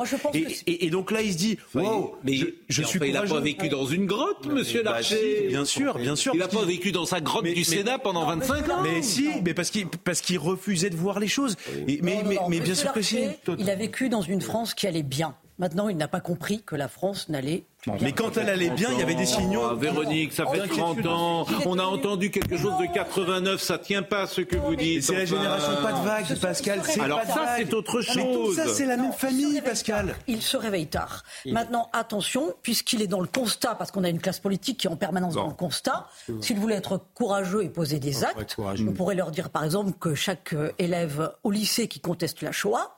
et, 0.66 0.90
donc 0.90 1.10
là, 1.10 1.22
il 1.22 1.32
se 1.32 1.38
dit, 1.38 1.58
wow, 1.74 2.16
mais 2.22 2.36
je, 2.68 2.82
suis 2.82 2.98
Il 3.02 3.12
n'a 3.12 3.22
pas 3.22 3.40
vécu 3.40 3.68
dans 3.68 3.86
une 3.86 4.06
grotte, 4.06 4.46
Monsieur 4.46 4.82
bah, 4.82 4.92
Larcher. 4.92 5.46
bien 5.48 5.64
sûr, 5.64 5.98
bien 5.98 6.16
sûr. 6.16 6.32
Il 6.34 6.40
n'a 6.40 6.48
pas 6.48 6.64
vécu 6.64 6.92
dans 6.92 7.06
sa 7.06 7.20
grotte 7.20 7.44
du 7.44 7.64
Sénat 7.64 7.98
pendant 7.98 8.26
25 8.26 8.70
ans. 8.70 8.82
Mais 8.82 9.02
si, 9.02 9.28
mais 9.44 9.54
parce 9.54 9.70
qu'il 9.70 9.86
parce 9.88 10.20
qu'il 10.20 10.38
refusait 10.38 10.90
de 10.90 10.96
voir 10.96 11.20
les 11.20 11.28
choses. 11.28 11.56
mais, 11.86 12.22
mais, 12.48 12.60
bien 12.60 12.74
sûr 12.74 12.92
que 12.92 13.02
si. 13.02 13.20
Il 13.58 13.70
a 13.70 13.76
vécu 13.76 14.08
dans 14.08 14.22
une 14.22 14.40
France 14.40 14.74
qui 14.74 14.86
allait 14.86 15.02
bien. 15.02 15.34
Maintenant, 15.58 15.88
il 15.88 15.96
n'a 15.96 16.08
pas 16.08 16.20
compris 16.20 16.62
que 16.62 16.76
la 16.76 16.88
France 16.88 17.28
n'allait 17.28 17.64
mais 18.00 18.12
quand 18.12 18.36
elle 18.36 18.48
allait 18.48 18.70
bien, 18.70 18.90
il 18.92 18.98
y 18.98 19.02
avait 19.02 19.14
des 19.14 19.26
signaux. 19.26 19.62
Ah, 19.70 19.74
Véronique, 19.74 20.32
ça 20.32 20.44
fait 20.46 20.66
30 20.66 21.06
ans. 21.06 21.46
On 21.66 21.78
a 21.78 21.84
entendu 21.84 22.30
quelque 22.30 22.56
chose 22.56 22.76
de 22.80 22.92
89. 22.92 23.60
Ça 23.60 23.78
tient 23.78 24.02
pas 24.02 24.26
ce 24.26 24.40
que 24.40 24.56
vous 24.56 24.74
dites. 24.74 25.04
C'est 25.04 25.16
la 25.16 25.24
génération 25.24 25.72
pas 25.82 25.92
de 25.92 26.04
vagues, 26.04 26.38
Pascal. 26.40 26.82
Alors 27.00 27.22
ça, 27.22 27.56
c'est 27.56 27.72
autre 27.74 28.00
chose. 28.00 28.16
Mais 28.16 28.32
tout 28.32 28.54
ça, 28.54 28.68
c'est 28.68 28.86
la 28.86 28.96
même 28.96 29.12
famille, 29.12 29.60
Pascal. 29.60 30.16
Il 30.26 30.42
se 30.42 30.56
réveille 30.56 30.88
tard. 30.88 31.22
Maintenant, 31.46 31.88
attention, 31.92 32.54
puisqu'il 32.62 33.02
est 33.02 33.06
dans 33.06 33.20
le 33.20 33.28
constat, 33.28 33.74
parce 33.74 33.90
qu'on 33.90 34.04
a 34.04 34.08
une 34.08 34.20
classe 34.20 34.40
politique 34.40 34.78
qui 34.78 34.86
est 34.86 34.90
en 34.90 34.96
permanence 34.96 35.34
dans 35.34 35.48
le 35.48 35.54
constat. 35.54 36.08
S'il 36.40 36.58
voulait 36.58 36.76
être 36.76 37.00
courageux 37.14 37.62
et 37.62 37.68
poser 37.68 37.98
des 37.98 38.24
actes, 38.24 38.56
on 38.58 38.92
pourrait 38.92 39.14
leur 39.14 39.30
dire, 39.30 39.50
par 39.50 39.64
exemple, 39.64 39.92
que 39.98 40.14
chaque 40.14 40.52
euh, 40.52 40.72
élève 40.78 41.32
au 41.44 41.50
lycée 41.50 41.88
qui 41.88 42.00
conteste 42.00 42.42
la 42.42 42.52
Shoah 42.52 42.95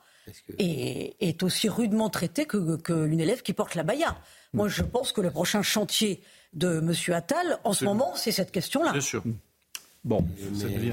est, 0.58 1.42
aussi 1.42 1.68
rudement 1.68 2.10
traité 2.10 2.46
qu'une 2.46 3.20
élève 3.20 3.42
qui 3.42 3.52
porte 3.52 3.74
la 3.74 3.82
baya. 3.82 4.20
Moi, 4.52 4.68
je 4.68 4.82
pense 4.82 5.12
que 5.12 5.20
le 5.20 5.30
prochain 5.30 5.62
chantier 5.62 6.22
de 6.52 6.78
M. 6.78 7.14
Attal, 7.14 7.58
en 7.64 7.72
ce 7.72 7.84
moment, 7.84 8.14
c'est 8.14 8.32
cette 8.32 8.50
question-là. 8.50 8.92
Bien 8.92 9.00
sûr. 9.00 9.22
Bon, 10.04 10.24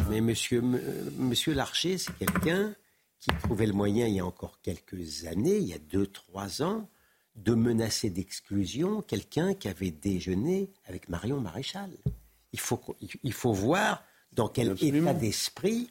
mais, 0.10 0.22
monsieur, 0.22 0.62
monsieur 1.18 1.54
Larcher, 1.54 1.98
c'est 1.98 2.16
quelqu'un 2.18 2.74
qui 3.20 3.32
trouvait 3.44 3.68
le 3.68 3.74
moyen, 3.74 4.08
il 4.08 4.16
y 4.16 4.20
a 4.20 4.26
encore 4.26 4.60
quelques 4.62 5.26
années, 5.26 5.58
il 5.58 5.68
y 5.68 5.74
a 5.74 5.80
deux, 5.80 6.08
trois 6.08 6.62
ans, 6.62 6.90
de 7.36 7.54
menacer 7.54 8.10
d'exclusion 8.10 9.02
quelqu'un 9.02 9.54
qui 9.54 9.68
avait 9.68 9.92
déjeuné 9.92 10.70
avec 10.86 11.10
Marion 11.10 11.40
Maréchal. 11.40 11.92
Il 12.54 12.60
faut, 12.60 12.82
il 13.24 13.34
faut 13.34 13.54
voir 13.54 14.04
dans 14.32 14.48
quel 14.48 14.76
état 14.82 15.14
d'esprit 15.14 15.90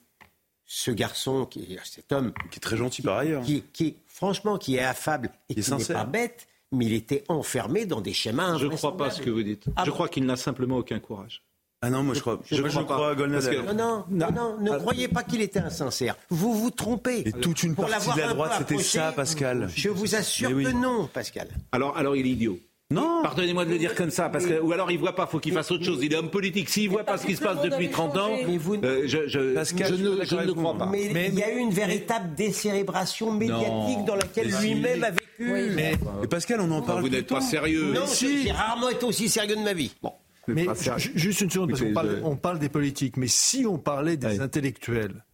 ce 0.75 0.91
garçon, 0.91 1.47
qui, 1.47 1.79
cet 1.85 2.11
homme. 2.11 2.33
Qui 2.51 2.57
est 2.57 2.61
très 2.61 2.77
gentil 2.77 3.01
par 3.01 3.19
ailleurs. 3.19 3.43
Qui, 3.43 3.63
qui, 3.73 3.97
franchement, 4.07 4.59
qui 4.59 4.75
est 4.75 4.83
affable 4.83 5.31
et 5.49 5.55
qui, 5.55 5.73
n'est 5.73 5.85
pas 5.85 6.05
bête, 6.05 6.49
mais 6.73 6.87
il 6.87 6.95
était 6.95 7.23
enfermé 7.29 7.87
dans 7.87 8.01
des 8.01 8.13
schémas. 8.13 8.59
Je 8.59 8.67
ne 8.67 8.75
crois 8.75 8.97
pas 8.97 9.11
ce 9.11 9.23
que 9.23 9.31
vous 9.31 9.45
dites. 9.45 9.67
Ah 9.77 9.85
je 9.87 9.93
crois 9.93 10.09
qu'il 10.09 10.27
n'a 10.27 10.37
simplement 10.37 10.79
aucun 10.79 10.99
courage. 10.99 11.45
Ah 11.81 11.91
non, 11.91 12.03
moi 12.03 12.15
je 12.15 12.21
crois, 12.21 12.41
je, 12.51 12.61
crois, 12.61 13.11
à 13.11 13.15
Golnadel. 13.15 13.63
Non, 13.77 14.05
non, 14.11 14.33
non, 14.33 14.59
ne 14.59 14.79
croyez 14.79 15.07
pas 15.07 15.23
qu'il 15.23 15.43
était 15.43 15.61
insincère. 15.61 16.17
Vous 16.31 16.55
vous 16.55 16.71
trompez. 16.71 17.29
Et 17.29 17.33
toute 17.33 17.63
une 17.63 17.77
partie 17.77 18.11
de 18.13 18.21
la 18.21 18.29
droite, 18.29 18.53
c'était 18.59 18.83
ça, 18.83 19.13
Pascal. 19.13 19.69
Je 19.75 19.91
vous 19.91 20.17
assure 20.17 20.49
que 20.49 20.73
non, 20.73 21.09
Pascal. 21.13 21.49
Alors, 21.71 21.97
alors 21.97 22.17
il 22.17 22.27
est 22.27 22.31
idiot. 22.31 22.59
Non. 22.95 23.23
Pardonnez-moi 23.23 23.65
de 23.65 23.71
le 23.71 23.79
dire 23.79 23.95
comme 23.95 24.11
ça, 24.11 24.29
parce 24.29 24.47
que 24.47 24.61
ou 24.61 24.73
alors 24.73 24.91
il 24.91 24.99
voit 24.99 25.15
pas, 25.15 25.27
faut 25.27 25.41
qu'il 25.41 25.53
fasse 25.53 25.71
autre 25.71 25.85
chose. 25.85 26.01
Il 26.03 26.13
est 26.13 26.17
homme 26.17 26.31
politique. 26.31 26.69
S'il 26.69 26.91
voit 26.91 27.05
pas 27.05 27.19
ce 27.19 27.27
qui 27.27 27.37
se 27.37 27.43
passe 27.43 27.61
depuis 27.63 27.91
30 27.91 28.17
ans, 28.17 28.31
euh, 28.31 29.03
je, 29.07 29.27
je, 29.27 29.55
Pascal, 29.55 29.95
je, 29.97 30.03
ne, 30.03 30.25
je, 30.25 30.37
ne, 30.37 30.45
le 30.45 30.55
crois 30.55 30.77
pas. 30.77 30.87
Mais, 30.87 31.29
il 31.29 31.35
y 31.35 31.43
a 31.43 31.53
eu 31.53 31.59
une 31.59 31.71
véritable 31.71 32.35
décérébration 32.35 33.33
médiatique 33.33 34.05
dans 34.07 34.17
laquelle 34.17 34.51
lui-même 34.61 35.05
a 35.05 35.11
vécu. 35.11 35.25
Oui, 35.41 35.71
mais, 35.75 35.99
Pascal, 36.29 36.61
on 36.61 36.71
en 36.71 36.83
parle. 36.83 37.03
Vous 37.03 37.09
n'êtes 37.09 37.29
pas 37.29 37.41
sérieux. 37.41 37.93
Non, 37.93 38.03
j'ai 38.19 38.51
rarement 38.53 38.89
été 38.89 39.05
aussi 39.05 39.29
sérieux 39.29 39.57
de 39.57 39.63
ma 39.63 39.75
vie. 39.75 39.95
Bon. 40.03 40.13
Mais 40.47 40.67
juste 41.15 41.41
une 41.41 41.51
seconde, 41.51 41.71
parce 41.71 41.81
qu'on 41.81 41.93
parle, 41.93 42.21
on 42.23 42.37
parle 42.37 42.59
des 42.59 42.69
politiques, 42.69 43.17
mais 43.17 43.29
si 43.29 43.65
on 43.67 43.79
parlait 43.79 44.17
des 44.17 44.41
intellectuels, 44.41 45.25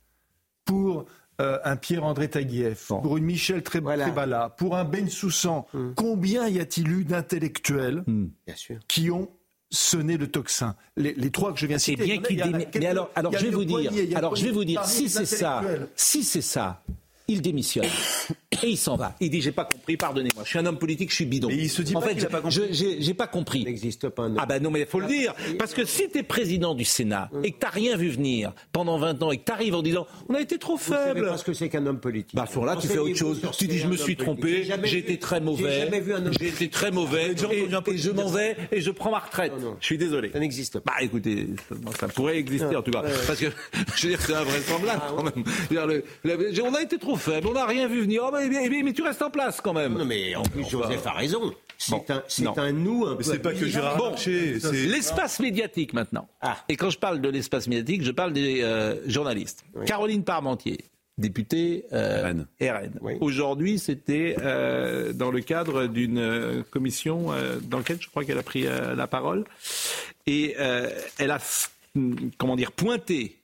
pour 0.65 1.07
euh, 1.41 1.59
un 1.65 1.77
Pierre-André 1.77 2.29
Taguieff, 2.29 2.89
pour 2.89 3.17
une 3.17 3.25
Michel 3.25 3.63
Trébala, 3.63 4.51
pour 4.51 4.77
un 4.77 4.85
Ben 4.85 5.09
Soussan, 5.09 5.67
hum. 5.73 5.95
combien 5.97 6.49
y 6.49 6.61
a-t-il 6.61 6.89
eu 6.89 7.05
d'intellectuels 7.05 8.05
hum. 8.07 8.31
qui 8.89 9.11
ont 9.11 9.29
sonné 9.71 10.17
le 10.17 10.27
tocsin 10.27 10.77
les, 10.97 11.15
trois 11.31 11.53
que 11.53 11.61
je 11.61 11.67
viens 11.67 11.77
de 11.77 11.81
citer. 11.81 12.05
Bien 12.05 12.21
qu'il 12.21 12.43
Mais 12.75 12.87
alors, 12.87 13.11
alors 13.15 13.33
je 13.33 13.47
vais 13.47 13.51
vous 13.51 13.65
dire, 13.65 13.91
alors 14.17 14.37
je 14.37 14.45
vais 14.45 14.51
vous 14.51 14.65
dire, 14.65 14.85
si 14.85 15.09
c'est 15.09 15.25
ça, 15.25 15.63
si 15.97 16.25
c'est 16.25 16.43
ça, 16.43 16.83
il 17.31 17.43
démissionne 17.43 17.87
et 18.63 18.69
il 18.69 18.77
s'en 18.77 18.97
va. 18.97 19.15
Il 19.21 19.31
dit 19.31 19.41
j'ai 19.41 19.53
pas 19.53 19.65
compris, 19.65 19.97
pardonnez-moi, 19.97 20.43
je 20.45 20.49
suis 20.49 20.59
un 20.59 20.67
homme 20.67 20.79
politique, 20.79 21.11
je 21.11 21.15
suis 21.15 21.25
bidon. 21.25 21.49
Il 21.51 21.71
se 21.71 21.83
dit 21.83 21.97
en 21.97 22.01
fait, 22.01 22.19
j'ai 22.19 22.27
pas 22.27 22.41
compris. 22.41 22.69
J'ai 23.01 23.15
pas 23.15 23.27
compris. 23.27 23.61
Il 23.61 23.67
n'existe 23.67 24.09
pas 24.09 24.25
un 24.25 24.35
Ah 24.37 24.47
ben 24.47 24.63
non 24.63 24.71
mais 24.71 24.81
il 24.81 24.87
faut 24.87 25.01
le 25.01 25.07
dire 25.07 25.35
parce 25.59 25.73
que 25.73 25.85
si 25.85 26.11
tu 26.11 26.19
es 26.19 26.23
président 26.23 26.75
du 26.75 26.85
Sénat 26.85 27.31
et 27.45 27.53
que 27.53 27.59
tu 27.59 27.71
rien 27.71 27.97
vu 27.97 28.09
venir 28.09 28.53
pendant 28.73 28.99
20 28.99 29.23
ans 29.23 29.31
et 29.31 29.39
que 29.39 29.45
tu 29.45 29.53
arrives 29.53 29.75
en 29.75 29.83
disant 29.83 30.07
on 30.29 30.35
a 30.35 30.41
été 30.41 30.59
trop 30.59 30.77
faible. 30.77 31.27
Parce 31.27 31.45
que 31.45 31.53
c'est 31.53 31.69
qu'un 31.69 31.87
homme 31.87 32.01
politique. 32.01 32.35
Bah 32.35 32.47
là 32.67 32.77
tu 32.77 32.89
fais 32.89 32.99
autre 32.99 33.17
chose. 33.17 33.41
Tu 33.57 33.69
dis 33.69 33.79
je 33.79 33.87
me 33.87 33.97
suis 33.97 34.17
trompé, 34.17 34.67
j'ai 34.85 34.99
été 34.99 35.19
très 35.19 35.41
mauvais. 35.41 35.89
J'ai 36.39 36.49
été 36.49 36.69
très 36.69 36.91
mauvais 36.91 37.33
et, 37.33 37.37
je 37.97 38.11
m'en 38.11 38.29
vais 38.29 38.57
et 38.73 38.81
je 38.81 38.91
prends 38.91 39.11
ma 39.11 39.21
retraite. 39.21 39.53
Je 39.81 39.87
suis 39.87 39.99
désolé. 39.99 40.31
Ça 40.33 40.41
n'existe 40.41 40.81
pas. 40.81 40.95
Bah 40.97 41.05
écoutez, 41.05 41.47
ça 41.99 42.09
pourrait 42.09 42.39
exister 42.39 42.75
en 42.75 42.83
tout 42.83 42.91
cas 42.91 43.03
parce 43.27 43.39
que 43.39 43.47
je 43.97 44.03
veux 44.03 44.09
dire 44.11 44.21
c'est 44.21 44.35
invraisemblable 44.35 45.03
ah, 45.05 45.13
quand 45.15 45.23
même. 45.23 45.45
On 46.65 46.75
a 46.75 46.83
été 46.83 46.99
trop 46.99 47.17
faible, 47.21 47.47
on 47.49 47.53
n'a 47.53 47.67
rien 47.67 47.87
vu 47.87 48.01
venir. 48.03 48.23
Oh, 48.27 48.31
mais 48.33 48.93
tu 48.93 49.03
restes 49.03 49.23
en 49.23 49.31
place 49.31 49.61
quand 49.61 49.73
même. 49.73 49.95
Non, 49.95 50.05
mais 50.05 50.35
en 50.35 50.43
plus, 50.43 50.69
Joseph 50.69 51.07
a 51.07 51.13
raison. 51.13 51.53
C'est 51.79 52.11
un, 52.11 52.23
c'est 52.29 52.59
un 52.59 52.73
nous 52.73 53.07
un 53.07 53.17
peu. 53.17 53.23
C'est 53.23 53.39
pas 53.39 53.55
que 53.55 53.67
Gérard 53.67 53.97
bon, 53.97 54.15
L'espace 54.73 55.41
médiatique 55.41 55.95
maintenant. 55.95 56.29
Ah. 56.43 56.59
Et 56.69 56.77
quand 56.77 56.91
je 56.91 56.99
parle 56.99 57.23
de 57.23 57.29
l'espace 57.31 57.69
médiatique, 57.69 58.05
je 58.05 58.11
parle 58.11 58.35
des 58.35 58.63
euh, 58.63 58.97
journalistes. 59.09 59.65
Caroline 59.87 60.23
Parmentier, 60.23 60.79
députée 61.17 61.87
euh, 61.95 62.35
RN. 62.61 62.99
Aujourd'hui, 63.21 63.79
c'était 63.79 64.37
euh, 64.41 65.15
dans 65.15 65.31
le 65.31 65.41
cadre 65.41 65.87
d'une 65.87 66.65
commission 66.71 67.29
dans 67.63 67.79
laquelle 67.79 67.99
je 68.01 68.09
crois 68.09 68.25
qu'elle 68.25 68.39
a 68.39 68.43
pris 68.43 68.65
la 68.65 69.07
parole. 69.07 69.45
Et 70.27 70.57
elle 71.19 71.31
a, 71.31 71.39
comment 72.37 72.57
dire, 72.57 72.73
pointé 72.73 73.41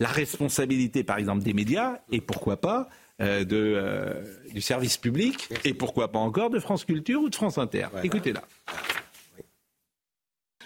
la 0.00 0.08
responsabilité, 0.08 1.04
par 1.04 1.18
exemple, 1.18 1.42
des 1.42 1.52
médias, 1.52 1.98
et 2.10 2.20
pourquoi 2.20 2.56
pas, 2.56 2.88
euh, 3.20 3.44
de, 3.44 3.74
euh, 3.76 4.14
du 4.52 4.60
service 4.60 4.96
public 4.96 5.48
et 5.64 5.74
pourquoi 5.74 6.10
pas 6.10 6.18
encore 6.18 6.50
de 6.50 6.58
France 6.58 6.84
Culture 6.84 7.20
ou 7.22 7.28
de 7.28 7.34
France 7.34 7.58
Inter. 7.58 7.88
Écoutez-la. 8.02 8.42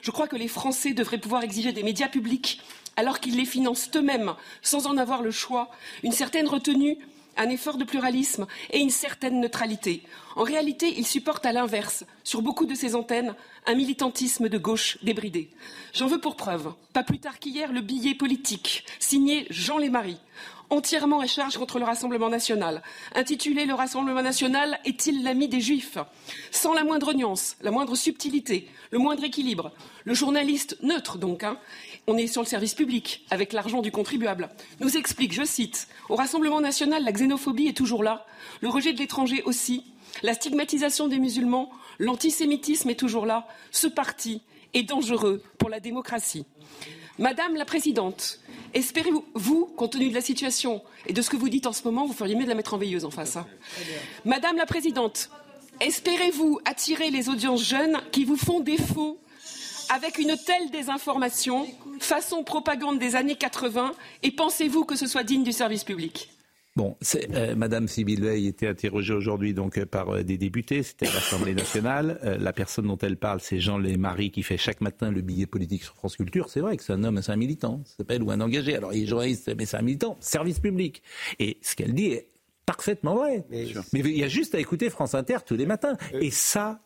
Je 0.01 0.11
crois 0.11 0.29
que 0.29 0.37
les 0.37 0.49
Français 0.49 0.93
devraient 0.93 1.19
pouvoir 1.19 1.43
exiger 1.43 1.73
des 1.73 1.83
médias 1.83 2.09
publics, 2.09 2.61
alors 2.97 3.21
qu'ils 3.21 3.37
les 3.37 3.47
financent 3.47 3.91
eux-mêmes, 3.97 4.35
sans 4.61 4.87
en 4.87 4.99
avoir 4.99 5.23
le 5.23 5.31
choix, 5.31 5.71
une 6.03 6.13
certaine 6.13 6.47
retenue, 6.47 6.99
un 7.37 7.49
effort 7.49 7.77
de 7.77 7.85
pluralisme 7.85 8.47
et 8.71 8.81
une 8.81 8.91
certaine 8.91 9.41
neutralité. 9.41 10.03
En 10.37 10.43
réalité, 10.43 10.93
ils 10.97 11.07
supportent 11.07 11.47
à 11.47 11.53
l'inverse, 11.53 12.05
sur 12.23 12.43
beaucoup 12.43 12.67
de 12.67 12.75
ces 12.75 12.95
antennes, 12.95 13.35
un 13.67 13.75
militantisme 13.75 14.49
de 14.49 14.59
gauche 14.59 14.99
débridé. 15.03 15.51
J'en 15.93 16.07
veux 16.07 16.21
pour 16.21 16.37
preuve, 16.37 16.75
pas 16.93 17.03
plus 17.03 17.19
tard 17.19 17.39
qu'hier, 17.39 17.73
le 17.73 17.81
billet 17.81 18.15
politique, 18.15 18.85
signé 18.99 19.47
Jean 19.51 19.79
Lémarie, 19.79 20.21
entièrement 20.71 21.21
à 21.21 21.27
charge 21.27 21.57
contre 21.57 21.79
le 21.79 21.85
Rassemblement 21.85 22.29
national. 22.29 22.83
Intitulé 23.15 23.67
Le 23.67 23.75
Rassemblement 23.75 24.23
national 24.23 24.79
est-il 24.85 25.23
l'ami 25.23 25.49
des 25.49 25.61
Juifs? 25.61 25.99
Sans 26.51 26.73
la 26.73 26.85
moindre 26.85 27.13
nuance, 27.13 27.57
la 27.61 27.71
moindre 27.71 27.95
subtilité, 27.95 28.69
le 28.91 28.99
moindre 28.99 29.25
équilibre. 29.25 29.73
Le 30.05 30.15
journaliste 30.15 30.77
neutre, 30.83 31.19
donc, 31.19 31.45
hein, 31.45 31.59
on 32.07 32.17
est 32.17 32.27
sur 32.27 32.43
le 32.43 32.47
service 32.47 32.75
public, 32.75 33.25
avec 33.31 33.53
l'argent 33.53 33.83
du 33.83 33.91
contribuable, 33.91 34.51
nous 34.81 34.97
explique, 34.97 35.33
je 35.33 35.45
cite, 35.45 35.89
Au 36.09 36.17
Rassemblement 36.17 36.61
national, 36.61 37.05
la 37.05 37.13
xénophobie 37.13 37.69
est 37.69 37.77
toujours 37.77 38.03
là, 38.03 38.27
le 38.61 38.69
rejet 38.69 38.93
de 38.93 38.99
l'étranger 38.99 39.43
aussi, 39.45 39.85
la 40.23 40.35
stigmatisation 40.35 41.09
des 41.09 41.19
musulmans, 41.19 41.71
l'antisémitisme 41.99 42.91
est 42.91 42.99
toujours 42.99 43.27
là, 43.27 43.47
ce 43.71 43.87
parti 43.87 44.43
est 44.75 44.83
dangereux 44.83 45.43
pour 45.59 45.71
la 45.71 45.81
démocratie. 45.81 46.45
Madame 47.19 47.55
la 47.55 47.65
Présidente, 47.65 48.41
espérez-vous, 48.75 49.67
compte 49.77 49.93
tenu 49.93 50.11
de 50.11 50.15
la 50.15 50.21
situation 50.21 50.83
et 51.07 51.13
de 51.13 51.23
ce 51.23 51.31
que 51.31 51.37
vous 51.37 51.49
dites 51.49 51.67
en 51.67 51.73
ce 51.73 51.83
moment, 51.85 52.07
vous 52.07 52.13
feriez 52.13 52.35
mieux 52.35 52.45
de 52.45 52.49
la 52.49 52.55
mettre 52.55 52.75
en 52.75 52.79
veilleuse 52.79 53.05
en 53.05 53.11
face. 53.11 53.37
Hein. 53.37 53.47
Madame 54.25 54.57
la 54.57 54.67
Présidente, 54.67 55.31
espérez-vous 55.81 56.61
attirer 56.65 57.11
les 57.11 57.29
audiences 57.29 57.65
jeunes 57.65 58.01
qui 58.13 58.25
vous 58.25 58.37
font 58.37 58.61
défaut 58.61 59.19
avec 59.89 60.19
une 60.19 60.37
telle 60.37 60.71
désinformation, 60.71 61.67
façon 62.01 62.43
propagande 62.43 62.99
des 62.99 63.17
années 63.17 63.37
80, 63.37 63.93
et 64.23 64.31
pensez-vous 64.31 64.85
que 64.85 64.97
ce 64.97 65.07
soit 65.07 65.23
digne 65.23 65.45
du 65.45 65.53
service 65.53 65.85
public? 65.85 66.34
Bon, 66.77 66.97
euh, 67.35 67.55
Madame 67.55 67.87
Sybille 67.87 68.21
Veil 68.21 68.49
était 68.49 68.67
interrogée 68.67 69.15
aujourd'hui 69.15 69.55
donc 69.55 69.79
euh, 69.79 69.87
par 69.87 70.09
euh, 70.11 70.23
des 70.25 70.37
députés, 70.39 70.83
c'était 70.83 71.07
l'Assemblée 71.07 71.55
nationale. 71.55 72.19
la 72.41 72.53
personne 72.53 72.89
dont 72.89 72.99
elle 72.99 73.17
parle, 73.17 73.41
c'est 73.41 73.61
Jean 73.61 73.79
Lémarie 73.79 74.33
qui 74.33 74.43
fait 74.43 74.57
chaque 74.57 74.81
matin 74.81 75.13
le 75.13 75.21
billet 75.21 75.47
politique 75.47 75.85
sur 75.85 75.95
France 75.95 76.17
Culture. 76.17 76.49
C'est 76.49 76.59
vrai 76.59 76.77
que 76.77 76.83
c'est 76.83 76.93
un 76.93 77.05
homme, 77.05 77.23
c'est 77.23 77.31
un 77.31 77.37
militant, 77.37 77.81
s'appelle 77.97 78.25
ou 78.25 78.33
un 78.33 78.41
engagé. 78.41 78.75
Alors 78.77 78.93
il 78.93 79.05
est 79.05 79.07
journaliste, 79.07 79.55
mais 79.57 79.67
c'est 79.67 79.77
un 79.77 79.83
militant, 79.83 80.17
service 80.19 80.59
public. 80.59 81.05
Et 81.39 81.59
ce 81.63 81.77
qu'elle 81.77 81.95
dit 81.95 82.07
est 82.07 82.29
parfaitement 82.67 83.15
vrai. 83.15 83.45
Mais, 83.51 83.69
il 83.93 84.19
y 84.19 84.25
a 84.25 84.29
juste 84.29 84.57
à 84.57 84.59
écouter 84.59 84.91
France 84.91 85.15
Inter 85.15 85.39
tous 85.47 85.57
les 85.57 85.67
matins. 85.67 85.97
Et 86.21 86.33
ça, 86.33 86.81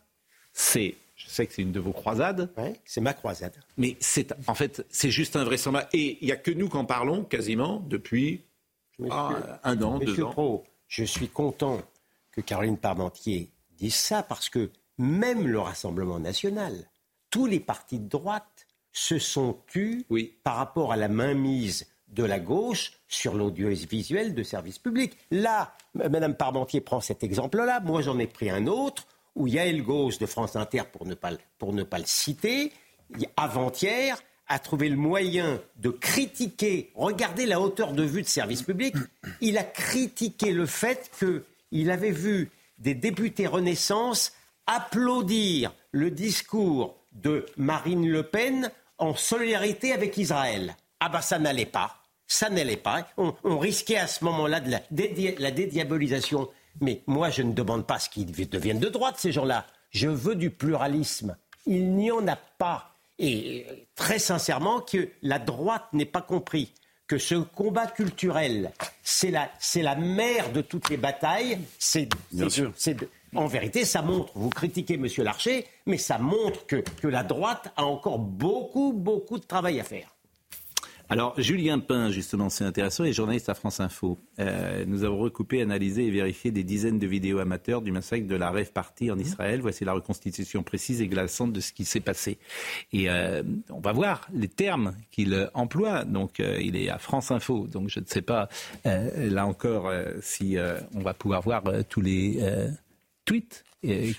c'est 0.52 0.96
je 1.16 1.28
sais 1.28 1.46
que 1.46 1.52
c'est 1.54 1.62
une 1.62 1.72
de 1.72 1.80
vos 1.80 1.92
croisades. 1.92 2.50
c'est 2.84 3.00
ma 3.00 3.14
croisade. 3.14 3.54
Mais 3.76 3.96
c'est 4.00 4.34
en 4.46 4.54
fait, 4.54 4.86
c'est 4.90 5.10
juste 5.10 5.34
invraisemblable. 5.34 5.88
Et 5.94 6.18
il 6.20 6.26
n'y 6.26 6.32
a 6.32 6.36
que 6.36 6.50
nous 6.50 6.68
qui 6.68 6.76
en 6.76 6.84
parlons 6.84 7.24
quasiment 7.24 7.84
depuis 7.88 8.42
ah, 9.10 9.60
un 9.64 9.82
an, 9.82 9.98
deux 9.98 10.22
ans. 10.22 10.64
je 10.88 11.04
suis 11.04 11.28
content 11.28 11.80
que 12.32 12.40
Caroline 12.40 12.78
Parmentier 12.78 13.50
dise 13.76 13.94
ça 13.94 14.22
parce 14.22 14.48
que 14.48 14.70
même 14.98 15.46
le 15.46 15.60
Rassemblement 15.60 16.18
national, 16.18 16.90
tous 17.30 17.46
les 17.46 17.60
partis 17.60 18.00
de 18.00 18.08
droite 18.08 18.66
se 18.92 19.18
sont 19.18 19.58
tus 19.66 20.04
par 20.42 20.56
rapport 20.56 20.92
à 20.92 20.96
la 20.96 21.08
mainmise 21.08 21.86
de 22.08 22.24
la 22.24 22.40
gauche 22.40 22.92
sur 23.06 23.34
l'audiovisuel 23.34 24.34
de 24.34 24.42
service 24.42 24.78
public. 24.78 25.16
Là, 25.30 25.74
Mme 25.94 26.34
Parmentier 26.34 26.80
prend 26.80 27.00
cet 27.00 27.22
exemple-là. 27.22 27.80
Moi, 27.80 28.02
j'en 28.02 28.18
ai 28.18 28.26
pris 28.26 28.50
un 28.50 28.66
autre 28.66 29.06
où 29.34 29.46
Yael 29.46 29.82
Gauss 29.82 30.18
de 30.18 30.26
France 30.26 30.56
Inter, 30.56 30.82
pour 30.90 31.06
ne 31.06 31.14
pas, 31.14 31.32
pour 31.58 31.72
ne 31.72 31.82
pas 31.82 31.98
le 31.98 32.06
citer, 32.06 32.72
avant-hier, 33.36 34.18
a 34.48 34.58
trouvé 34.58 34.88
le 34.88 34.96
moyen 34.96 35.60
de 35.76 35.90
critiquer, 35.90 36.90
regardez 36.94 37.46
la 37.46 37.60
hauteur 37.60 37.92
de 37.92 38.02
vue 38.02 38.22
de 38.22 38.28
service 38.28 38.62
public, 38.62 38.94
il 39.40 39.58
a 39.58 39.64
critiqué 39.64 40.52
le 40.52 40.66
fait 40.66 41.10
qu'il 41.18 41.90
avait 41.90 42.10
vu 42.10 42.50
des 42.78 42.94
députés 42.94 43.46
Renaissance 43.46 44.32
applaudir 44.66 45.74
le 45.92 46.10
discours 46.10 46.96
de 47.12 47.46
Marine 47.56 48.08
Le 48.08 48.22
Pen 48.22 48.70
en 48.98 49.14
solidarité 49.14 49.92
avec 49.92 50.16
Israël. 50.16 50.76
Ah 51.00 51.08
ben 51.08 51.20
ça 51.20 51.38
n'allait 51.38 51.66
pas, 51.66 52.02
ça 52.26 52.50
n'allait 52.50 52.76
pas. 52.76 53.08
On, 53.16 53.58
risquait 53.58 53.96
à 53.96 54.06
ce 54.06 54.24
moment-là 54.24 54.60
de 54.60 54.70
la, 54.70 54.80
la 55.38 55.50
dédiabolisation. 55.50 56.48
Mais 56.80 57.02
moi, 57.06 57.30
je 57.30 57.42
ne 57.42 57.52
demande 57.52 57.86
pas 57.86 57.98
ce 57.98 58.08
qu'ils 58.08 58.30
deviennent 58.48 58.78
de 58.78 58.88
droite, 58.88 59.16
ces 59.18 59.32
gens-là. 59.32 59.66
Je 59.90 60.08
veux 60.08 60.34
du 60.34 60.50
pluralisme. 60.50 61.36
Il 61.66 61.94
n'y 61.94 62.10
en 62.10 62.26
a 62.28 62.36
pas 62.36 62.97
et 63.18 63.66
très 63.94 64.18
sincèrement 64.18 64.80
que 64.80 65.08
la 65.22 65.38
droite 65.38 65.84
n'ait 65.92 66.04
pas 66.04 66.22
compris 66.22 66.72
que 67.08 67.18
ce 67.18 67.34
combat 67.36 67.86
culturel, 67.86 68.70
c'est 69.02 69.30
la, 69.30 69.50
c'est 69.58 69.82
la 69.82 69.96
mère 69.96 70.52
de 70.52 70.60
toutes 70.60 70.90
les 70.90 70.98
batailles. 70.98 71.58
C'est, 71.78 72.08
en 73.34 73.46
vérité, 73.46 73.84
ça 73.84 74.02
montre, 74.02 74.30
vous 74.34 74.50
critiquez 74.50 74.94
M. 74.94 75.06
Larcher, 75.18 75.66
mais 75.86 75.96
ça 75.96 76.18
montre 76.18 76.66
que, 76.66 76.76
que 76.76 77.08
la 77.08 77.24
droite 77.24 77.72
a 77.76 77.86
encore 77.86 78.18
beaucoup, 78.18 78.92
beaucoup 78.92 79.38
de 79.38 79.44
travail 79.44 79.80
à 79.80 79.84
faire. 79.84 80.14
Alors, 81.10 81.40
Julien 81.40 81.78
Pain, 81.78 82.10
justement, 82.10 82.50
c'est 82.50 82.64
intéressant, 82.64 83.02
est 83.02 83.14
journaliste 83.14 83.48
à 83.48 83.54
France 83.54 83.80
Info. 83.80 84.18
Euh, 84.40 84.84
nous 84.86 85.04
avons 85.04 85.16
recoupé, 85.16 85.62
analysé 85.62 86.04
et 86.04 86.10
vérifié 86.10 86.50
des 86.50 86.64
dizaines 86.64 86.98
de 86.98 87.06
vidéos 87.06 87.38
amateurs 87.38 87.80
du 87.80 87.92
massacre 87.92 88.26
de 88.26 88.36
la 88.36 88.50
Rêve 88.50 88.72
Party 88.72 89.10
en 89.10 89.18
Israël. 89.18 89.62
Voici 89.62 89.86
la 89.86 89.94
reconstitution 89.94 90.62
précise 90.62 91.00
et 91.00 91.08
glaçante 91.08 91.54
de 91.54 91.60
ce 91.60 91.72
qui 91.72 91.86
s'est 91.86 92.00
passé. 92.00 92.36
Et 92.92 93.08
euh, 93.08 93.42
on 93.70 93.80
va 93.80 93.92
voir 93.92 94.28
les 94.34 94.48
termes 94.48 94.94
qu'il 95.10 95.48
emploie. 95.54 96.04
Donc, 96.04 96.40
euh, 96.40 96.58
il 96.60 96.76
est 96.76 96.90
à 96.90 96.98
France 96.98 97.30
Info. 97.30 97.66
Donc, 97.66 97.88
je 97.88 98.00
ne 98.00 98.06
sais 98.06 98.22
pas, 98.22 98.50
là 98.84 99.46
encore, 99.46 99.90
si 100.20 100.56
on 100.94 101.00
va 101.00 101.14
pouvoir 101.14 101.40
voir 101.40 101.62
tous 101.88 102.02
les 102.02 102.38
tweets 103.24 103.64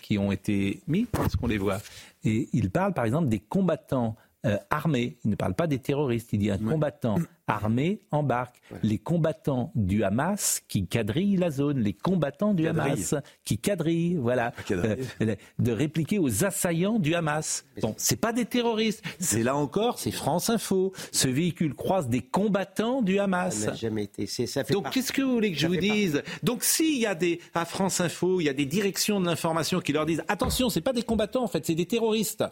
qui 0.02 0.18
ont 0.18 0.32
été 0.32 0.82
mis. 0.88 1.06
Est-ce 1.24 1.38
qu'on 1.38 1.48
les 1.48 1.58
voit 1.60 1.82
Et 2.24 2.50
il 2.54 2.72
parle, 2.72 2.94
par 2.94 3.06
exemple, 3.06 3.30
des 3.30 3.40
combattants 3.40 4.16
euh, 4.46 4.58
armé. 4.70 5.18
Il 5.26 5.32
ne 5.32 5.36
parle 5.36 5.54
pas 5.54 5.68
des 5.68 5.80
terroristes. 5.80 6.30
Il 6.32 6.40
dit 6.40 6.50
un 6.50 6.58
combattant 6.58 7.18
armé 7.48 8.02
embarque. 8.12 8.62
Les 8.84 8.98
combattants 8.98 9.72
du 9.76 10.04
Hamas 10.04 10.62
qui 10.68 10.88
quadrillent 10.88 11.36
la 11.36 11.52
zone. 11.52 11.80
Les 11.80 11.94
combattants 11.94 12.54
du 12.54 12.68
Hamas 12.68 13.16
qui 13.44 13.58
quadrillent. 13.58 14.16
Voilà. 14.16 14.54
Euh, 14.72 14.96
de 15.60 15.72
répliquer 15.72 16.20
aux 16.20 16.46
assaillants 16.46 17.00
du 17.00 17.16
Hamas. 17.16 17.66
Bon, 17.82 17.94
c'est 17.98 18.16
pas 18.16 18.32
des 18.32 18.46
terroristes. 18.46 19.04
C'est 19.20 19.44
là 19.44 19.58
encore, 19.58 20.00
c'est 20.00 20.12
France 20.12 20.50
Info. 20.50 20.94
Ce 21.12 21.28
véhicule 21.28 21.74
croise 21.74 22.08
des 22.08 22.22
combattants 22.22 23.02
du 23.02 23.20
Hamas. 23.20 23.54
Ça 23.54 23.74
jamais 23.74 24.04
été. 24.04 24.26
Ça 24.26 24.64
fait 24.64 24.74
Donc 24.74 24.90
qu'est-ce 24.92 25.12
que 25.12 25.22
vous 25.22 25.34
voulez 25.34 25.52
que 25.52 25.60
je 25.60 25.68
vous 25.68 25.76
dise? 25.76 26.24
Donc 26.44 26.64
s'il 26.64 26.98
y 26.98 27.06
a 27.06 27.16
des 27.16 27.42
à 27.54 27.66
France 27.66 28.00
Info, 28.00 28.40
il 28.40 28.46
y 28.46 28.50
a 28.50 28.54
des 28.54 28.66
directions 28.66 29.20
de 29.20 29.26
l'information 29.26 29.82
qui 29.82 29.92
leur 29.92 30.06
disent 30.06 30.24
attention, 30.28 30.70
c'est 30.70 30.82
pas 30.82 30.94
des 30.94 31.04
combattants 31.04 31.44
en 31.44 31.48
fait, 31.48 31.66
c'est 31.66 31.76
des 31.76 31.86
terroristes 31.86 32.44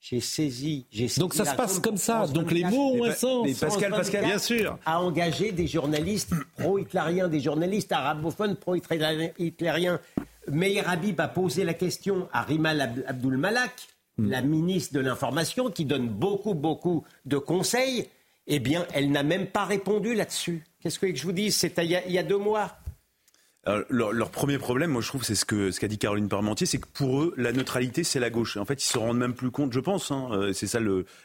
j'ai 0.00 0.20
saisi, 0.20 0.86
j'ai 0.90 1.08
Donc 1.18 1.34
ça 1.34 1.44
se 1.44 1.54
passe 1.54 1.78
comme 1.78 1.98
ça. 1.98 2.26
Donc 2.26 2.50
les 2.50 2.64
mots 2.64 2.94
ont 2.94 3.04
un 3.04 3.12
sens. 3.12 3.46
Mais 3.46 3.54
Pascal, 3.54 3.90
Pascal, 3.90 4.24
bien 4.24 4.38
sûr. 4.38 4.78
A 4.86 5.02
engagé 5.02 5.52
des 5.52 5.66
journalistes 5.66 6.32
pro-hitlériens, 6.56 7.28
des 7.28 7.40
journalistes 7.40 7.92
arabophones 7.92 8.56
pro-hitlériens. 8.56 10.00
Meir 10.48 10.88
Habib 10.88 11.20
a 11.20 11.28
posé 11.28 11.64
la 11.64 11.74
question 11.74 12.28
à 12.32 12.42
Rimal 12.42 13.02
Abdul 13.06 13.36
Malak, 13.36 13.72
hmm. 14.16 14.30
la 14.30 14.40
ministre 14.40 14.94
de 14.94 15.00
l'Information, 15.00 15.70
qui 15.70 15.84
donne 15.84 16.08
beaucoup, 16.08 16.54
beaucoup 16.54 17.04
de 17.26 17.36
conseils. 17.36 18.08
Eh 18.46 18.58
bien, 18.58 18.86
elle 18.94 19.10
n'a 19.10 19.22
même 19.22 19.46
pas 19.46 19.66
répondu 19.66 20.14
là-dessus. 20.14 20.64
Qu'est-ce 20.80 20.98
que 20.98 21.14
je 21.14 21.22
vous 21.24 21.32
dis? 21.32 21.52
C'était 21.52 21.84
il 21.84 22.12
y 22.12 22.18
a 22.18 22.22
deux 22.22 22.38
mois 22.38 22.79
leur, 23.66 24.30
premier 24.30 24.58
problème, 24.58 24.90
moi 24.90 25.02
je 25.02 25.08
trouve, 25.08 25.22
c'est 25.22 25.34
ce 25.34 25.44
qu'a 25.44 25.70
ce 25.70 25.78
qu'a 25.78 25.88
dit 25.88 25.98
Caroline 25.98 26.28
Parmentier, 26.28 26.66
c'est 26.66 26.78
que 26.78 26.88
pour 26.88 27.22
eux, 27.22 27.34
la 27.36 27.52
neutralité, 27.52 28.04
c'est 28.04 28.20
la 28.20 28.30
gauche. 28.30 28.56
En 28.56 28.64
fait, 28.64 28.82
ils 28.82 28.86
se 28.86 28.96
rendent 28.96 29.18
même 29.18 29.34
plus 29.34 29.50
compte, 29.50 29.72
je 29.72 29.80
pense. 29.80 30.10
Hein, 30.10 30.28
euh, 30.32 30.52
c'est 30.54 30.66
ça 30.66 30.80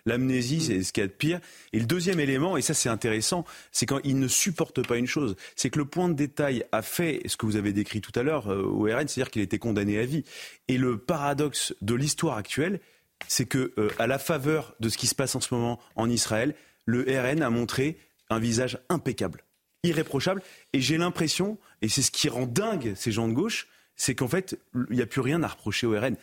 l'amnésie, 0.05 0.61
c'est 0.61 0.83
ce 0.83 0.91
qu'il 0.91 1.01
y 1.01 1.05
a 1.05 1.07
de 1.07 1.13
pire. 1.13 1.39
Et 1.71 1.79
le 1.79 1.85
deuxième 1.85 2.19
élément, 2.19 2.57
et 2.57 2.61
ça 2.61 2.73
c'est 2.73 2.89
intéressant, 2.89 3.45
c'est 3.71 3.85
quand 3.85 3.99
ils 4.03 4.19
ne 4.19 4.27
supportent 4.27 4.85
pas 4.85 4.97
une 4.97 5.07
chose, 5.07 5.35
c'est 5.55 5.69
que 5.69 5.79
le 5.79 5.85
point 5.85 6.09
de 6.09 6.13
détail 6.13 6.65
a 6.73 6.81
fait 6.81 7.21
ce 7.25 7.37
que 7.37 7.45
vous 7.45 7.55
avez 7.55 7.71
décrit 7.71 8.01
tout 8.01 8.17
à 8.19 8.23
l'heure 8.23 8.51
euh, 8.51 8.63
au 8.63 8.83
RN, 8.83 9.07
c'est-à-dire 9.07 9.31
qu'il 9.31 9.41
était 9.41 9.59
condamné 9.59 9.97
à 9.97 10.05
vie. 10.05 10.25
Et 10.67 10.77
le 10.77 10.97
paradoxe 10.97 11.73
de 11.81 11.95
l'histoire 11.95 12.37
actuelle, 12.37 12.81
c'est 13.29 13.45
que 13.45 13.71
euh, 13.77 13.89
à 13.97 14.07
la 14.07 14.19
faveur 14.19 14.75
de 14.81 14.89
ce 14.89 14.97
qui 14.97 15.07
se 15.07 15.15
passe 15.15 15.35
en 15.35 15.41
ce 15.41 15.53
moment 15.53 15.79
en 15.95 16.09
Israël, 16.09 16.53
le 16.85 17.05
RN 17.07 17.41
a 17.41 17.49
montré 17.49 17.97
un 18.29 18.39
visage 18.39 18.77
impeccable 18.89 19.44
irréprochable. 19.87 20.41
Et 20.73 20.81
j'ai 20.81 20.97
l'impression, 20.97 21.57
et 21.81 21.89
c'est 21.89 22.01
ce 22.01 22.11
qui 22.11 22.29
rend 22.29 22.45
dingue 22.45 22.93
ces 22.95 23.11
gens 23.11 23.27
de 23.27 23.33
gauche, 23.33 23.67
c'est 23.95 24.15
qu'en 24.15 24.27
fait, 24.27 24.59
il 24.89 24.95
n'y 24.95 25.01
a 25.01 25.05
plus 25.05 25.21
rien 25.21 25.43
à 25.43 25.47
reprocher 25.47 25.87
au 25.87 25.91
RN. 25.91 26.15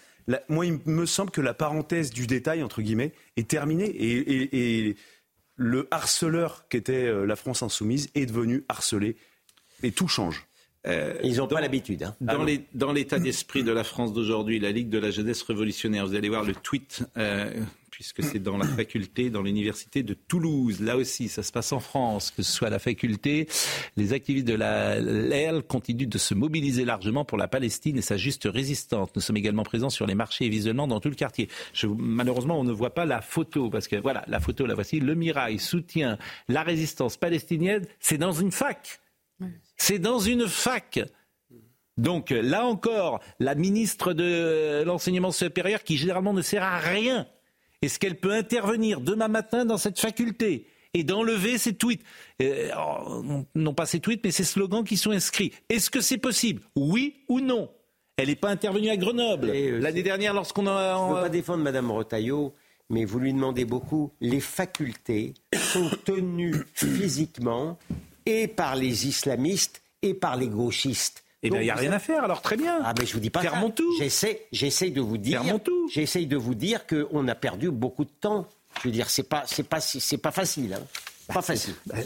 moi, 0.49 0.67
il 0.67 0.79
me 0.87 1.07
semble 1.07 1.31
que 1.31 1.41
la 1.41 1.55
parenthèse 1.55 2.11
du 2.11 2.27
détail, 2.27 2.63
entre 2.63 2.83
guillemets, 2.83 3.13
est 3.37 3.49
terminée. 3.49 3.91
Et, 3.99 4.97
le 5.57 5.87
harceleur 5.91 6.67
qu'était 6.69 7.05
euh, 7.05 7.27
la 7.27 7.37
France 7.37 7.63
insoumise 7.63 8.09
est 8.15 8.25
devenu 8.25 8.65
harcelé. 8.71 9.17
Et 9.83 9.93
tout 9.93 10.09
change. 10.09 10.47
Euh, 10.87 11.15
Ils 11.23 11.37
n'ont 11.37 11.47
pas 11.47 11.61
l'habitude. 11.61 12.03
Hein. 12.03 12.17
Dans, 12.21 12.45
ah 12.45 12.51
dans 12.75 12.93
l'état 12.93 13.19
d'esprit 13.19 13.63
de 13.63 13.73
la 13.73 13.85
France 13.85 14.13
d'aujourd'hui, 14.13 14.59
la 14.59 14.73
Ligue 14.73 14.89
de 14.89 14.99
la 14.99 15.11
jeunesse 15.11 15.43
révolutionnaire, 15.43 16.07
vous 16.07 16.15
allez 16.15 16.29
voir 16.29 16.45
le 16.45 16.55
tweet 16.55 17.05
euh, 17.17 17.53
puisque 17.93 18.25
c'est 18.25 18.41
dans 18.41 18.57
la 18.57 18.67
faculté, 18.77 19.31
dans 19.31 19.43
l'université 19.43 20.03
de 20.03 20.15
Toulouse. 20.15 20.81
Là 20.81 20.97
aussi, 20.97 21.29
ça 21.29 21.45
se 21.45 21.53
passe 21.53 21.73
en 21.73 21.79
France, 21.79 22.33
que 22.33 22.43
ce 22.43 22.51
soit 22.51 22.71
la 22.71 22.81
faculté. 22.81 23.47
Les 23.97 24.13
activistes 24.13 24.47
de 24.49 24.55
la 24.55 24.99
LEL 24.99 25.63
continuent 25.63 26.09
de 26.09 26.19
se 26.19 26.35
mobiliser 26.35 26.85
largement 26.85 27.25
pour 27.25 27.39
la 27.39 27.47
Palestine 27.47 27.99
et 27.99 28.03
sa 28.03 28.17
juste 28.17 28.49
résistance. 28.53 29.11
Nous 29.15 29.23
sommes 29.23 29.37
également 29.37 29.63
présents 29.63 29.91
sur 29.91 30.07
les 30.07 30.17
marchés 30.17 30.47
et 30.47 30.49
visuellement 30.49 30.89
dans 30.89 30.99
tout 30.99 31.11
le 31.11 31.15
quartier. 31.15 31.49
malheureusement, 31.97 32.59
on 32.59 32.65
ne 32.65 32.73
voit 32.73 32.95
pas 32.95 33.05
la 33.05 33.21
photo, 33.21 33.71
parce 33.71 33.87
que 33.87 33.97
voilà, 33.97 34.25
la 34.27 34.41
photo, 34.41 34.67
la 34.67 34.75
voici. 34.75 34.99
Le 34.99 35.15
Mirail 35.15 35.61
soutient 35.61 36.19
la 36.49 36.65
résistance 36.65 37.17
palestinienne. 37.17 37.85
C'est 38.01 38.19
dans 38.19 38.33
une 38.33 38.51
fac. 38.51 39.02
C'est 39.77 39.99
dans 39.99 40.19
une 40.19 40.47
fac. 40.47 41.01
Donc 41.99 42.31
là 42.31 42.65
encore, 42.65 43.21
la 43.39 43.55
ministre 43.55 44.13
de 44.13 44.83
l'enseignement 44.85 45.31
supérieur, 45.31 45.83
qui 45.83 45.97
généralement 45.97 46.33
ne 46.33 46.43
sert 46.43 46.63
à 46.63 46.79
rien, 46.79 47.27
est-ce 47.83 47.99
qu'elle 47.99 48.19
peut 48.19 48.33
intervenir 48.33 49.01
demain 49.01 49.29
matin 49.29 49.65
dans 49.65 49.77
cette 49.77 49.99
faculté 49.99 50.67
et 50.95 51.05
d'enlever 51.05 51.59
ces 51.59 51.75
tweets? 51.75 52.03
Euh, 52.41 52.71
oh, 52.79 53.45
Non 53.55 53.75
pas 53.75 53.87
ces 53.87 54.01
tweets, 54.01 54.23
mais 54.25 54.31
ces 54.31 54.45
slogans 54.45 54.85
qui 54.85 54.97
sont 54.97 55.11
inscrits. 55.11 55.53
Est-ce 55.69 55.91
que 55.91 56.01
c'est 56.01 56.19
possible? 56.19 56.63
Oui 56.77 57.25
ou 57.29 57.41
non? 57.41 57.69
Elle 58.17 58.29
n'est 58.29 58.37
pas 58.37 58.51
intervenue 58.51 58.91
à 58.91 58.97
Grenoble 58.97 59.51
euh, 59.51 59.81
l'année 59.81 60.03
dernière 60.03 60.33
lorsqu'on 60.35 60.67
a... 60.67 60.97
Je 60.97 61.11
ne 61.11 61.17
veux 61.17 61.23
pas 61.23 61.29
défendre 61.29 61.65
Mme 61.65 61.91
Rotaillot, 61.91 62.55
mais 62.89 63.05
vous 63.05 63.19
lui 63.19 63.33
demandez 63.33 63.65
beaucoup. 63.65 64.13
Les 64.21 64.41
facultés 64.41 65.35
sont 65.55 65.91
tenues 66.05 66.65
physiquement 66.75 67.79
et 68.27 68.49
par 68.49 68.77
les 68.77 69.07
islamistes 69.07 69.83
et 70.03 70.15
par 70.15 70.37
les 70.37 70.49
gauchistes. 70.49 71.23
Eh 71.43 71.51
bien, 71.51 71.61
il 71.61 71.65
n'y 71.65 71.71
a 71.71 71.75
rien 71.75 71.93
à 71.93 71.99
faire, 71.99 72.23
alors 72.23 72.41
très 72.41 72.57
bien. 72.57 72.81
Ah, 72.85 72.95
mais 72.99 73.05
je 73.05 73.15
vous 73.15 73.21
dis 73.21 73.31
pas 73.31 73.41
Faire 73.41 73.57
mon 73.57 73.71
tout. 73.71 73.91
J'essaie, 73.99 74.47
j'essaie 74.53 74.91
de 74.91 75.01
vous 75.01 75.19
dire. 75.19 75.43
mon 75.43 75.59
tout. 75.59 75.89
J'essaie 75.89 76.25
de 76.25 76.37
vous 76.37 76.55
dire 76.55 76.87
qu'on 76.87 77.27
a 77.27 77.35
perdu 77.35 77.71
beaucoup 77.71 78.05
de 78.05 78.11
temps. 78.21 78.47
Je 78.81 78.89
veux 78.89 78.93
dire, 78.93 79.11
c'est 79.11 79.25
pas, 79.25 79.43
c'est 79.47 79.65
pas, 79.65 79.81
c'est 79.81 80.19
pas 80.19 80.31
facile. 80.31 80.75
Hein. 80.75 80.87
Pas 81.27 81.35
bah, 81.35 81.43
facile. 81.43 81.75
Bah, 81.87 81.97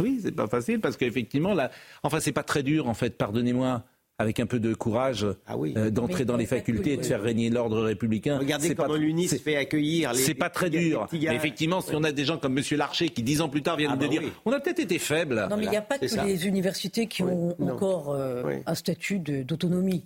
oui, 0.00 0.20
c'est 0.22 0.32
pas 0.32 0.46
facile 0.46 0.80
parce 0.80 0.96
qu'effectivement, 0.96 1.52
là, 1.52 1.70
enfin, 2.02 2.20
c'est 2.20 2.32
pas 2.32 2.42
très 2.42 2.62
dur, 2.62 2.88
en 2.88 2.94
fait, 2.94 3.10
pardonnez-moi 3.10 3.82
avec 4.18 4.40
un 4.40 4.46
peu 4.46 4.58
de 4.58 4.72
courage, 4.72 5.26
ah 5.46 5.56
euh, 5.76 5.90
d'entrer 5.90 6.24
dans 6.24 6.36
les 6.36 6.46
facultés 6.46 6.94
et 6.94 6.96
de 6.96 7.04
faire 7.04 7.20
régner 7.20 7.50
l'ordre 7.50 7.82
républicain. 7.82 8.38
Regardez 8.38 8.74
comment 8.74 8.94
l'UNIS 8.94 9.28
fait 9.28 9.56
accueillir 9.56 10.12
les. 10.12 10.18
C'est 10.18 10.34
pas 10.34 10.48
très 10.48 10.70
dur. 10.70 11.06
Mais 11.12 11.34
effectivement, 11.34 11.80
si 11.80 11.94
on 11.94 12.02
a 12.02 12.12
des 12.12 12.24
gens 12.24 12.38
comme 12.38 12.56
M. 12.56 12.64
Larcher 12.72 13.10
qui 13.10 13.22
dix 13.22 13.40
ans 13.40 13.48
plus 13.48 13.62
tard 13.62 13.76
viennent 13.76 13.90
ah 13.92 13.96
de 13.96 14.06
bah 14.06 14.08
dire, 14.08 14.22
on 14.44 14.52
a 14.52 14.60
peut-être 14.60 14.80
été 14.80 14.98
faibles. 14.98 15.46
Non, 15.50 15.56
mais 15.56 15.64
il 15.64 15.70
n'y 15.70 15.76
a 15.76 15.82
pas 15.82 15.98
que 15.98 16.26
les 16.26 16.46
universités 16.46 17.06
qui 17.06 17.22
ont 17.22 17.56
encore 17.60 18.12
euh, 18.12 18.58
un 18.64 18.74
statut 18.74 19.18
d'autonomie. 19.18 20.02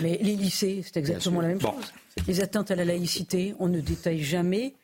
Mais 0.00 0.18
les 0.22 0.36
lycées, 0.36 0.82
c'est 0.84 0.96
exactement 0.96 1.40
la 1.40 1.48
même 1.48 1.60
chose. 1.60 1.92
Les 2.28 2.40
atteintes 2.40 2.70
à 2.70 2.76
la 2.76 2.84
laïcité, 2.84 3.54
on 3.58 3.68
ne 3.68 3.80
détaille 3.80 4.22
jamais 4.22 4.74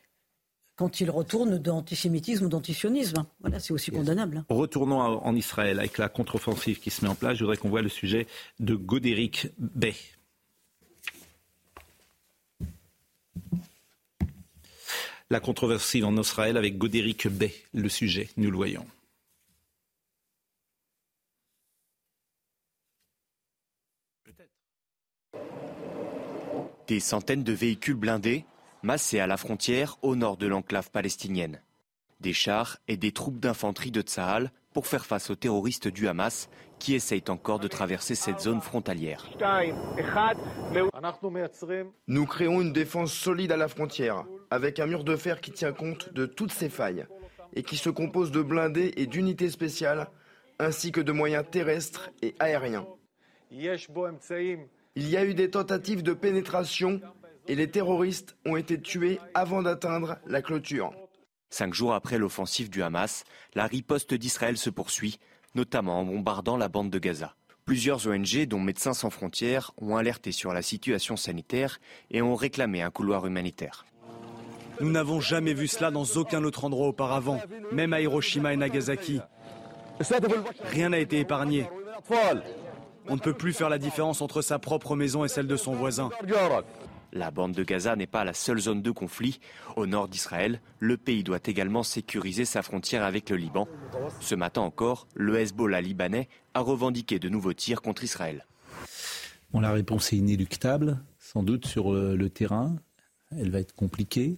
quand 0.79 1.01
il 1.01 1.11
retourne 1.11 1.57
d'antisémitisme 1.57 2.45
ou 2.45 2.47
d'antisionisme. 2.47 3.25
Voilà, 3.41 3.59
c'est 3.59 3.73
aussi 3.73 3.91
condamnable. 3.91 4.45
Retournons 4.47 5.01
en 5.01 5.35
Israël 5.35 5.77
avec 5.77 5.97
la 5.97 6.07
contre-offensive 6.07 6.79
qui 6.79 6.89
se 6.89 7.03
met 7.03 7.11
en 7.11 7.15
place. 7.15 7.35
Je 7.35 7.43
voudrais 7.43 7.57
qu'on 7.57 7.67
voit 7.67 7.81
le 7.81 7.89
sujet 7.89 8.27
de 8.61 8.75
Godéric 8.75 9.49
Bey. 9.57 9.93
La 15.29 15.41
contre-offensive 15.41 16.05
en 16.05 16.15
Israël 16.15 16.55
avec 16.55 16.77
Godéric 16.77 17.27
Bey, 17.27 17.53
le 17.73 17.89
sujet, 17.89 18.29
nous 18.37 18.49
le 18.49 18.55
voyons. 18.55 18.85
Des 26.87 27.01
centaines 27.01 27.43
de 27.43 27.51
véhicules 27.51 27.95
blindés 27.95 28.45
massés 28.83 29.19
à 29.19 29.27
la 29.27 29.37
frontière 29.37 29.97
au 30.01 30.15
nord 30.15 30.37
de 30.37 30.47
l'enclave 30.47 30.91
palestinienne. 30.91 31.61
Des 32.19 32.33
chars 32.33 32.77
et 32.87 32.97
des 32.97 33.11
troupes 33.11 33.39
d'infanterie 33.39 33.91
de 33.91 34.01
Tsahal 34.01 34.51
pour 34.73 34.87
faire 34.87 35.05
face 35.05 35.29
aux 35.29 35.35
terroristes 35.35 35.87
du 35.87 36.07
Hamas 36.07 36.49
qui 36.79 36.93
essayent 36.93 37.23
encore 37.29 37.59
de 37.59 37.67
traverser 37.67 38.15
cette 38.15 38.39
zone 38.39 38.61
frontalière. 38.61 39.29
Nous 42.07 42.25
créons 42.25 42.61
une 42.61 42.73
défense 42.73 43.13
solide 43.13 43.51
à 43.51 43.57
la 43.57 43.67
frontière, 43.67 44.25
avec 44.49 44.79
un 44.79 44.85
mur 44.85 45.03
de 45.03 45.15
fer 45.15 45.41
qui 45.41 45.51
tient 45.51 45.73
compte 45.73 46.13
de 46.13 46.25
toutes 46.25 46.53
ces 46.53 46.69
failles 46.69 47.05
et 47.53 47.63
qui 47.63 47.77
se 47.77 47.89
compose 47.89 48.31
de 48.31 48.41
blindés 48.41 48.93
et 48.95 49.07
d'unités 49.07 49.49
spéciales, 49.49 50.07
ainsi 50.59 50.91
que 50.91 51.01
de 51.01 51.11
moyens 51.11 51.45
terrestres 51.49 52.09
et 52.21 52.35
aériens. 52.39 52.85
Il 53.51 55.09
y 55.09 55.17
a 55.17 55.25
eu 55.25 55.33
des 55.33 55.49
tentatives 55.49 56.03
de 56.03 56.13
pénétration 56.13 57.01
et 57.49 57.55
les 57.55 57.67
terroristes 57.67 58.37
ont 58.45 58.55
été 58.55 58.79
tués 58.79 59.19
avant 59.33 59.61
d'atteindre 59.61 60.17
la 60.27 60.41
clôture. 60.41 60.93
Cinq 61.49 61.73
jours 61.73 61.93
après 61.93 62.19
l'offensive 62.19 62.69
du 62.69 62.83
Hamas, 62.83 63.23
la 63.55 63.65
riposte 63.65 64.13
d'Israël 64.13 64.55
se 64.57 64.69
poursuit, 64.69 65.19
notamment 65.55 65.99
en 65.99 66.05
bombardant 66.05 66.57
la 66.57 66.69
bande 66.69 66.91
de 66.91 66.99
Gaza. 66.99 67.35
Plusieurs 67.65 68.07
ONG, 68.07 68.45
dont 68.45 68.59
Médecins 68.59 68.93
sans 68.93 69.09
frontières, 69.09 69.71
ont 69.77 69.97
alerté 69.97 70.31
sur 70.31 70.53
la 70.53 70.61
situation 70.61 71.17
sanitaire 71.17 71.79
et 72.11 72.21
ont 72.21 72.35
réclamé 72.35 72.83
un 72.83 72.91
couloir 72.91 73.25
humanitaire. 73.25 73.85
Nous 74.79 74.91
n'avons 74.91 75.19
jamais 75.19 75.53
vu 75.53 75.67
cela 75.67 75.91
dans 75.91 76.05
aucun 76.15 76.43
autre 76.43 76.65
endroit 76.65 76.87
auparavant, 76.87 77.41
même 77.71 77.93
à 77.93 77.99
Hiroshima 77.99 78.53
et 78.53 78.57
Nagasaki. 78.57 79.19
Rien 80.65 80.89
n'a 80.89 80.99
été 80.99 81.19
épargné. 81.19 81.67
On 83.07 83.15
ne 83.15 83.19
peut 83.19 83.33
plus 83.33 83.53
faire 83.53 83.69
la 83.69 83.79
différence 83.79 84.21
entre 84.21 84.41
sa 84.41 84.59
propre 84.59 84.95
maison 84.95 85.25
et 85.25 85.27
celle 85.27 85.47
de 85.47 85.57
son 85.57 85.73
voisin. 85.73 86.11
La 87.11 87.31
bande 87.31 87.53
de 87.53 87.63
Gaza 87.63 87.95
n'est 87.95 88.07
pas 88.07 88.23
la 88.23 88.33
seule 88.33 88.59
zone 88.59 88.81
de 88.81 88.91
conflit. 88.91 89.39
Au 89.75 89.87
nord 89.87 90.07
d'Israël, 90.07 90.61
le 90.79 90.95
pays 90.97 91.23
doit 91.23 91.39
également 91.45 91.83
sécuriser 91.83 92.45
sa 92.45 92.61
frontière 92.61 93.03
avec 93.03 93.29
le 93.29 93.37
Liban. 93.37 93.67
Ce 94.19 94.35
matin 94.35 94.61
encore, 94.61 95.07
le 95.15 95.39
Hezbollah 95.39 95.81
libanais 95.81 96.29
a 96.53 96.59
revendiqué 96.59 97.17
de 97.17 97.29
nouveaux 97.29 97.53
tirs 97.53 97.81
contre 97.81 98.03
Israël. 98.03 98.45
La 99.53 99.71
réponse 99.71 100.13
est 100.13 100.17
inéluctable, 100.17 101.03
sans 101.17 101.41
doute 101.43 101.65
sur 101.65 101.93
euh, 101.93 102.15
le 102.15 102.29
terrain. 102.29 102.77
Elle 103.31 103.49
va 103.49 103.59
être 103.59 103.73
compliquée. 103.73 104.37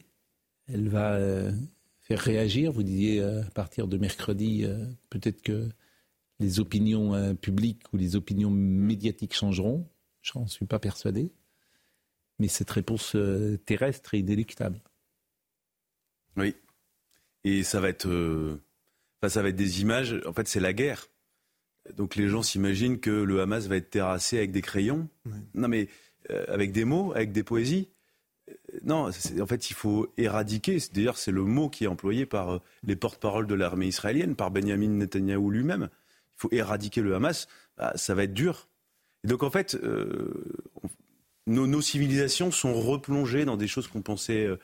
Elle 0.68 0.88
va 0.88 1.14
euh, 1.14 1.52
faire 2.00 2.20
réagir. 2.20 2.72
Vous 2.72 2.84
disiez 2.84 3.20
euh, 3.20 3.44
à 3.44 3.52
partir 3.52 3.88
de 3.88 3.98
mercredi, 3.98 4.66
peut-être 5.10 5.42
que 5.42 5.68
les 6.40 6.60
opinions 6.60 7.36
publiques 7.36 7.84
ou 7.94 7.98
les 7.98 8.16
opinions 8.16 8.50
médiatiques 8.50 9.36
changeront. 9.36 9.88
Je 10.22 10.32
n'en 10.36 10.48
suis 10.48 10.66
pas 10.66 10.80
persuadé 10.80 11.32
mais 12.42 12.48
cette 12.48 12.72
réponse 12.72 13.16
euh, 13.16 13.58
terrestre 13.68 14.16
est 14.16 14.20
inéluctable. 14.20 14.82
Oui. 16.36 16.56
Et 17.44 17.62
ça 17.62 17.80
va 17.80 17.88
être, 17.90 18.08
euh, 18.08 18.60
ça 19.28 19.44
va 19.44 19.50
être 19.50 19.56
des 19.56 19.82
images. 19.82 20.20
En 20.26 20.34
fait, 20.34 20.48
c'est 20.48 20.60
la 20.60 20.74
guerre. 20.74 21.08
Donc 21.96 22.16
les 22.16 22.28
gens 22.28 22.42
s'imaginent 22.42 23.00
que 23.00 23.12
le 23.12 23.42
Hamas 23.42 23.68
va 23.68 23.76
être 23.76 23.92
terrassé 23.92 24.40
avec 24.40 24.52
des 24.52 24.64
crayons. 24.64 25.08
Non, 25.54 25.68
mais 25.68 25.88
euh, 26.32 26.46
avec 26.48 26.72
des 26.72 26.84
mots, 26.84 27.12
avec 27.14 27.32
des 27.32 27.44
poésies. 27.44 27.90
Non, 28.84 29.10
en 29.10 29.46
fait, 29.46 29.70
il 29.70 29.76
faut 29.76 30.12
éradiquer. 30.18 30.80
D'ailleurs, 30.94 31.20
c'est 31.20 31.32
le 31.32 31.44
mot 31.44 31.70
qui 31.70 31.84
est 31.84 31.88
employé 31.88 32.26
par 32.26 32.60
les 32.84 32.96
porte-paroles 32.96 33.46
de 33.46 33.54
l'armée 33.54 33.88
israélienne, 33.88 34.36
par 34.36 34.50
Benjamin 34.50 34.90
Netanyahou 34.90 35.52
lui-même. 35.52 35.90
Il 35.92 36.42
faut 36.42 36.50
éradiquer 36.52 37.02
le 37.02 37.14
Hamas. 37.14 37.48
Bah, 37.78 37.94
ça 37.96 38.16
va 38.16 38.24
être 38.24 38.34
dur. 38.34 38.68
Et 39.24 39.28
donc, 39.28 39.44
en 39.44 39.52
fait, 39.52 39.78
nos, 41.52 41.82
civilisations 41.82 42.52
sont 42.52 42.74
replongées 42.74 43.46
dans 43.46 43.58
des 43.58 43.68
choses 43.68 43.88
qu'on 43.88 44.02
pensait 44.02 44.46
euh, 44.46 44.58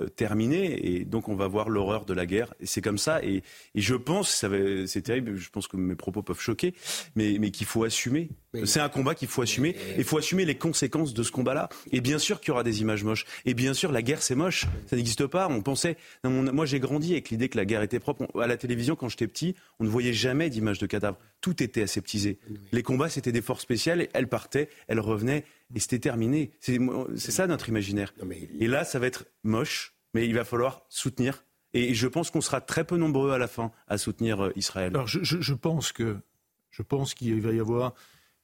euh, 0.00 0.08
terminées, 0.08 0.94
et 0.94 1.04
donc 1.04 1.28
on 1.28 1.36
va 1.36 1.48
voir 1.48 1.68
l'horreur 1.68 2.04
de 2.04 2.14
la 2.14 2.26
guerre. 2.26 2.54
Et 2.60 2.66
c'est 2.66 2.82
comme 2.82 2.98
ça. 2.98 3.22
Et, 3.24 3.42
je 3.74 3.94
pense, 3.94 4.44
c'est 4.86 5.02
terrible, 5.02 5.36
je 5.36 5.50
pense 5.50 5.68
que 5.68 5.76
mes 5.76 5.94
propos 5.94 6.22
peuvent 6.22 6.40
choquer, 6.40 6.74
mais, 7.16 7.38
mais 7.40 7.50
qu'il 7.50 7.66
faut 7.66 7.84
assumer. 7.84 8.30
C'est 8.64 8.80
un 8.80 8.88
combat 8.88 9.14
qu'il 9.14 9.28
faut 9.28 9.42
assumer. 9.42 9.76
Il 9.96 10.04
faut 10.04 10.18
assumer 10.18 10.44
les 10.44 10.56
conséquences 10.56 11.14
de 11.14 11.22
ce 11.22 11.32
combat-là. 11.32 11.68
Et 11.92 12.00
bien 12.00 12.18
sûr 12.18 12.40
qu'il 12.40 12.48
y 12.48 12.52
aura 12.52 12.62
des 12.62 12.80
images 12.80 13.04
moches. 13.04 13.26
Et 13.44 13.54
bien 13.54 13.74
sûr, 13.74 13.92
la 13.92 14.02
guerre, 14.02 14.22
c'est 14.22 14.34
moche. 14.34 14.66
Ça 14.86 14.96
n'existe 14.96 15.26
pas. 15.26 15.48
On 15.48 15.62
pensait. 15.62 15.96
Moi, 16.24 16.66
j'ai 16.66 16.80
grandi 16.80 17.12
avec 17.12 17.30
l'idée 17.30 17.48
que 17.48 17.56
la 17.56 17.64
guerre 17.64 17.82
était 17.82 18.00
propre. 18.00 18.28
À 18.40 18.46
la 18.46 18.56
télévision, 18.56 18.96
quand 18.96 19.08
j'étais 19.08 19.28
petit, 19.28 19.54
on 19.78 19.84
ne 19.84 19.88
voyait 19.88 20.12
jamais 20.12 20.50
d'images 20.50 20.78
de 20.78 20.86
cadavres. 20.86 21.18
Tout 21.40 21.62
était 21.62 21.82
aseptisé. 21.82 22.38
Les 22.72 22.82
combats, 22.82 23.08
c'était 23.08 23.32
des 23.32 23.42
forces 23.42 23.62
spéciales. 23.62 24.08
Elles 24.12 24.28
partaient, 24.28 24.68
elles 24.88 25.00
revenaient 25.00 25.44
et 25.74 25.80
c'était 25.80 25.98
terminé. 25.98 26.52
C'est 26.60 26.78
ça 27.16 27.46
notre 27.46 27.68
imaginaire. 27.68 28.14
Et 28.60 28.66
là, 28.66 28.84
ça 28.84 28.98
va 28.98 29.06
être 29.06 29.26
moche, 29.42 29.94
mais 30.14 30.26
il 30.26 30.34
va 30.34 30.44
falloir 30.44 30.86
soutenir. 30.88 31.44
Et 31.74 31.92
je 31.92 32.06
pense 32.06 32.30
qu'on 32.30 32.40
sera 32.40 32.60
très 32.60 32.84
peu 32.84 32.96
nombreux 32.96 33.32
à 33.32 33.38
la 33.38 33.48
fin 33.48 33.72
à 33.88 33.98
soutenir 33.98 34.44
euh, 34.44 34.52
Israël. 34.56 34.92
Alors 34.94 35.08
je, 35.08 35.54
pense 35.54 35.90
que 35.92 36.16
je 36.70 36.82
pense 36.82 37.14
qu'il 37.14 37.40
va 37.40 37.52
y 37.52 37.58
avoir 37.58 37.94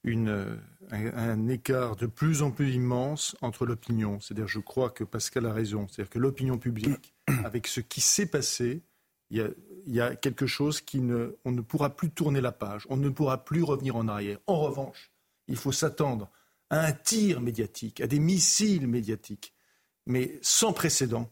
une, 0.03 0.59
un, 0.91 1.49
écart 1.49 1.97
de 1.97 2.07
plus 2.07 2.43
en 2.43 2.51
plus 2.51 2.75
immense 2.75 3.37
entre 3.43 3.67
l'opinion. 3.67 4.21
C'est-à-dire, 4.21 4.49
je 4.49 4.61
crois 4.61 4.91
que 4.91 5.05
Pascal 5.05 5.47
a 5.47 5.53
raison. 5.53 5.87
C'est-à-dire 5.89 6.11
que 6.11 6.19
l'opinion 6.19 6.59
publique, 6.59 7.15
avec 7.45 7.67
ce 7.67 7.81
qui 7.81 8.01
s'est 8.01 8.27
passé, 8.27 8.83
il 9.31 9.39
y, 9.39 9.41
a, 9.41 9.49
il 9.87 9.95
y 9.95 10.01
a 10.01 10.17
quelque 10.17 10.47
chose 10.47 10.81
qui 10.81 11.01
ne, 11.01 11.37
on 11.45 11.53
ne 11.53 11.61
pourra 11.61 11.91
plus 11.91 12.11
tourner 12.11 12.41
la 12.41 12.53
page. 12.53 12.87
On 12.89 12.97
ne 12.97 13.09
pourra 13.09 13.45
plus 13.45 13.63
revenir 13.63 13.97
en 13.97 14.09
arrière. 14.09 14.39
En 14.47 14.61
revanche, 14.61 15.11
il 15.47 15.57
faut 15.57 15.73
s'attendre 15.73 16.31
à 16.71 16.87
un 16.87 16.93
tir 16.93 17.41
médiatique, 17.41 18.01
à 18.01 18.07
des 18.07 18.21
missiles 18.21 18.87
médiatiques, 18.87 19.55
mais 20.07 20.39
sans 20.43 20.73
précédent, 20.73 21.31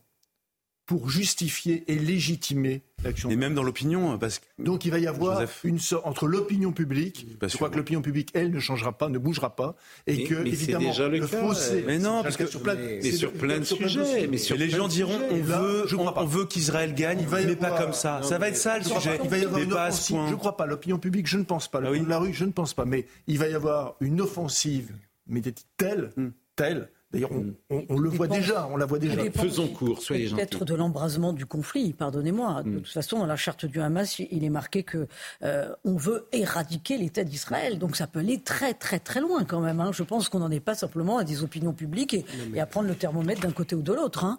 pour 0.89 1.11
justifier 1.11 1.85
et 1.87 1.97
légitimer 1.97 2.81
l'action. 3.05 3.29
Et 3.29 3.37
même 3.37 3.55
dans 3.55 3.63
l'opinion, 3.63 4.19
parce 4.19 4.39
que... 4.39 4.47
Donc 4.59 4.87
il 4.87 4.91
va 4.91 4.99
y 4.99 5.07
avoir 5.07 5.43
une 5.63 5.79
sorte 5.79 6.07
entre 6.07 6.27
l'opinion 6.27 6.73
publique, 6.73 7.27
je 7.43 7.57
crois 7.57 7.69
que 7.69 7.77
l'opinion 7.77 8.01
publique, 8.01 8.31
elle, 8.33 8.51
ne 8.51 8.59
changera 8.59 8.97
pas, 8.97 9.11
ne 9.11 9.19
bougera 9.19 9.55
pas, 9.55 9.77
et 10.07 10.25
que 10.25 10.47
évidemment 10.47 10.89
déjà 10.89 11.07
le, 11.09 11.27
fossé. 11.27 11.85
Mais 11.87 11.99
non, 11.99 12.23
parce 12.23 12.39
que 12.39 12.47
sur 12.47 12.63
plein, 12.63 12.75
mais 12.75 13.13
sur 13.13 13.31
plein 13.35 13.59
de 13.59 13.65
sujets, 13.65 14.27
mais 14.29 14.39
sur 14.39 14.57
les 14.57 14.71
gens 14.71 14.89
diront, 14.89 15.21
on 15.31 15.43
veut, 15.43 15.87
on, 15.99 16.25
veut 16.25 16.47
qu'Israël 16.47 16.95
gagne, 16.95 17.27
mais 17.31 17.55
pas 17.55 17.79
comme 17.79 17.93
ça. 17.93 18.23
Ça 18.23 18.39
va 18.39 18.49
être 18.49 18.57
ça 18.57 18.79
le 18.79 18.85
sujet. 18.85 19.21
Il 19.23 19.29
va 19.29 19.37
y 19.37 19.45
avoir 19.45 19.61
une 19.61 19.75
offensive. 19.75 20.17
Je 20.27 20.33
ne 20.33 20.39
crois 20.39 20.57
pas. 20.57 20.65
L'opinion 20.65 20.99
publique, 20.99 21.27
je 21.27 21.37
ne 21.37 21.45
pense 21.45 21.69
pas. 21.69 21.83
Ah 21.85 21.91
la 22.09 22.19
rue, 22.19 22.33
je 22.33 22.47
ne 22.47 22.53
pense 22.53 22.73
pas. 22.73 22.87
Mais 22.87 23.05
il 23.27 23.39
va 23.39 23.47
y 23.47 23.55
avoir 23.55 23.97
une 24.01 24.23
offensive 24.23 24.91
médiatique 25.27 25.69
telle, 25.77 26.13
hmm. 26.17 26.31
telle. 26.57 26.89
D'ailleurs, 27.11 27.31
on, 27.71 27.99
le 27.99 28.11
voit 28.11 28.29
déjà, 28.29 28.69
on 28.71 28.77
la 28.77 28.85
voit 28.85 28.99
déjà. 28.99 29.31
Faisons 29.31 29.69
court, 29.69 30.03
soyez 30.03 30.27
gentils. 30.27 30.45
Peut-être 30.45 30.67
de 30.67 30.75
l'embrasement 30.75 31.33
du 31.33 31.47
conflit, 31.47 31.95
pardonnez-moi. 31.95 32.63
De 32.63 32.69
hmm. 32.69 32.77
toute 32.83 32.93
façon, 32.93 33.19
dans 33.21 33.27
la 33.27 33.37
charte 33.37 33.65
du 33.65 33.81
Hamas, 33.81 34.19
il 34.19 34.45
est 34.45 34.51
marqué 34.51 34.83
que 34.83 35.09
euh, 35.43 35.75
on 35.85 35.97
veut 35.97 36.29
éradiquer 36.33 36.99
l'État 36.99 37.25
d'Israël. 37.25 37.79
Donc 37.79 37.97
ça 37.97 38.07
peut 38.07 38.19
aller 38.19 38.41
très, 38.41 38.75
très, 38.75 38.99
très 38.99 39.21
loin 39.21 39.45
quand 39.45 39.61
même. 39.61 39.81
Hein. 39.81 39.91
Je 39.93 40.03
pense 40.03 40.29
qu'on 40.29 40.41
n'en 40.41 40.51
est 40.51 40.61
pas 40.61 40.75
simplement 40.75 41.17
à 41.17 41.25
des 41.25 41.43
opinions 41.43 41.73
publiques 41.73 42.13
et, 42.13 42.61
à 42.61 42.67
prendre 42.67 42.89
le 42.89 42.95
thermomètre 42.95 43.41
d'un 43.41 43.53
côté 43.53 43.75
ou 43.75 43.81
de 43.81 43.95
l'autre. 43.95 44.25
Hein. 44.25 44.39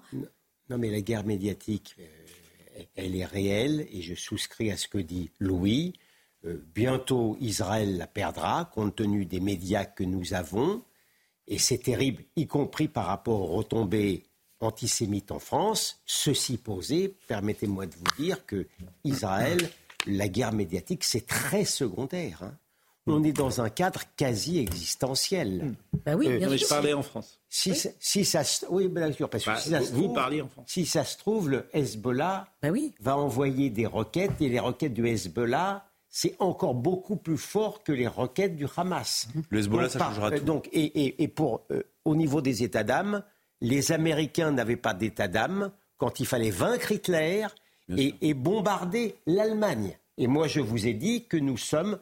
Non, 0.70 0.78
mais 0.78 0.92
la 0.92 1.02
guerre 1.02 1.26
médiatique, 1.26 1.96
euh, 2.00 2.84
elle 2.96 3.16
est 3.16 3.26
réelle 3.26 3.88
et 3.92 4.04
je 4.04 4.14
souscris 4.14 4.70
à 4.70 4.78
ce 4.78 4.88
que 4.88 5.00
dit 5.00 5.32
Louis. 5.40 5.94
Euh, 6.46 6.64
bientôt, 6.76 7.36
Israël 7.42 7.98
la 7.98 8.06
perdra 8.06 8.70
compte 8.72 8.96
tenu 8.96 9.26
des 9.26 9.40
médias 9.40 9.86
que 9.86 10.04
nous 10.04 10.36
avons 10.36 10.84
et 11.50 11.58
c'est 11.58 11.80
terrible, 11.80 12.24
y 12.36 12.48
compris 12.48 12.88
par 12.88 13.08
rapport 13.08 13.42
aux 13.42 13.58
retombées 13.58 14.24
antisémites 14.60 15.32
en 15.32 15.40
France. 15.40 16.00
Ceci 16.06 16.58
posé, 16.58 17.16
permettez-moi 17.28 17.88
de 17.88 17.96
vous 17.96 18.24
dire 18.24 18.46
que 18.46 18.68
Israël, 19.04 19.70
la 20.06 20.28
guerre 20.28 20.54
médiatique, 20.54 21.04
c'est 21.04 21.26
très 21.26 21.66
secondaire. 21.66 22.44
Hein. 22.44 22.54
On 23.08 23.24
est 23.24 23.34
dans 23.34 23.62
un 23.62 23.70
cadre 23.70 24.02
quasi 24.16 24.60
existentiel. 24.60 25.74
Bah 26.06 26.16
oui, 26.16 26.28
bien 26.38 26.52
euh, 26.52 26.58
Je 26.58 26.68
parlais 26.68 26.94
en 26.94 27.02
France. 27.02 27.40
Si, 27.50 27.74
Ça, 27.74 27.90
si 28.00 28.24
ça, 28.24 28.44
oui, 28.70 28.88
bien 28.88 29.12
sûr, 29.12 29.28
parce 29.28 29.44
que 29.44 29.50
bah, 29.50 29.58
si 29.58 29.70
ça 29.72 29.80
vous, 29.80 30.14
parliez 30.14 30.42
en 30.42 30.48
France. 30.48 30.66
Si 30.68 30.86
ça 30.86 31.04
se 31.04 31.18
trouve, 31.18 31.50
le 31.50 31.68
Hezbollah 31.74 32.48
bah 32.62 32.70
oui. 32.70 32.94
va 33.00 33.18
envoyer 33.18 33.72
des 33.72 33.88
roquettes 33.88 34.40
et 34.42 34.50
les 34.50 34.60
roquettes 34.60 34.94
du 34.94 35.08
Hezbollah 35.08 35.89
c'est 36.10 36.36
encore 36.40 36.74
beaucoup 36.74 37.16
plus 37.16 37.38
fort 37.38 37.84
que 37.84 37.92
les 37.92 38.08
requêtes 38.08 38.56
du 38.56 38.66
Hamas. 38.76 39.28
Le 39.50 39.60
Hezbollah, 39.60 39.90
ça 39.90 40.00
changera 40.00 40.32
tout. 40.32 40.44
Donc, 40.44 40.68
et, 40.74 41.28
pour, 41.28 41.66
euh, 41.72 41.84
au 42.04 42.16
niveau 42.16 42.42
des 42.42 42.64
états 42.64 42.84
d'âme, 42.84 43.24
les 43.62 43.92
Américains 43.92 44.52
n'avaient 44.52 44.76
pas 44.76 44.94
d'état 44.94 45.28
d'âme 45.28 45.72
quand 45.98 46.20
il 46.20 46.26
fallait 46.26 46.50
vaincre 46.50 46.92
Hitler 46.92 47.46
et, 47.96 48.34
bombarder 48.34 49.16
l'Allemagne. 49.26 49.98
Et 50.18 50.28
moi, 50.28 50.48
je 50.48 50.60
vous 50.60 50.88
ai 50.88 50.94
dit 50.94 51.26
que 51.26 51.38
nous 51.38 51.58
sommes 51.58 52.00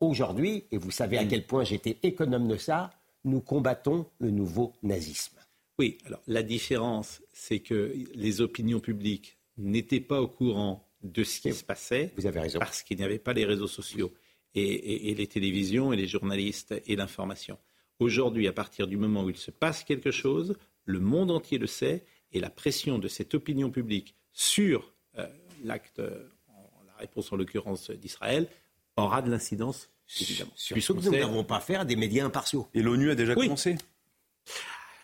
aujourd'hui, 0.00 0.64
et 0.70 0.78
vous 0.78 0.90
savez 0.90 1.18
à 1.18 1.24
mm. 1.24 1.28
quel 1.28 1.46
point 1.46 1.64
j'étais 1.64 1.98
économe 2.02 2.48
de 2.48 2.56
ça, 2.56 2.90
nous 3.24 3.40
combattons 3.40 4.06
le 4.18 4.30
nouveau 4.30 4.72
nazisme. 4.82 5.38
Oui, 5.78 5.98
alors 6.06 6.20
la 6.26 6.42
différence, 6.42 7.22
c'est 7.32 7.60
que 7.60 7.94
les 8.14 8.40
opinions 8.40 8.80
publiques 8.80 9.38
n'étaient 9.56 10.00
pas 10.00 10.20
au 10.20 10.28
courant 10.28 10.83
de 11.04 11.22
ce 11.22 11.40
qui 11.40 11.52
se 11.52 11.62
passait. 11.62 12.12
Vous 12.16 12.26
avez 12.26 12.40
raison. 12.40 12.58
Parce 12.58 12.82
qu'il 12.82 12.96
n'y 12.96 13.04
avait 13.04 13.18
pas 13.18 13.32
les 13.32 13.44
réseaux 13.44 13.68
sociaux 13.68 14.12
et, 14.54 15.14
les 15.14 15.26
télévisions 15.26 15.92
et 15.92 15.96
les 15.96 16.06
journalistes 16.06 16.74
et 16.86 16.96
l'information. 16.96 17.58
Aujourd'hui, 18.00 18.48
à 18.48 18.52
partir 18.52 18.86
du 18.88 18.96
moment 18.96 19.24
où 19.24 19.30
il 19.30 19.36
se 19.36 19.50
passe 19.50 19.84
quelque 19.84 20.10
chose, 20.10 20.56
le 20.84 20.98
monde 20.98 21.30
entier 21.30 21.58
le 21.58 21.66
sait 21.66 22.04
et 22.32 22.40
la 22.40 22.50
pression 22.50 22.98
de 22.98 23.06
cette 23.06 23.34
opinion 23.34 23.70
publique 23.70 24.16
sur 24.32 24.92
euh, 25.18 25.26
l'acte, 25.62 25.98
la 26.00 26.96
réponse 26.98 27.32
en 27.32 27.36
l'occurrence 27.36 27.90
d'Israël, 27.90 28.48
aura 28.96 29.22
de 29.22 29.30
l'incidence, 29.30 29.90
évidemment. 30.20 30.52
Sur 30.54 30.80
ce 30.80 30.92
que 30.92 31.00
nous 31.00 31.10
n'avons 31.10 31.44
pas 31.44 31.60
faire 31.60 31.84
des 31.84 31.96
médias 31.96 32.24
impartiaux. 32.24 32.68
Et 32.74 32.82
l'ONU 32.82 33.10
a 33.10 33.14
déjà 33.14 33.34
commencé. 33.34 33.76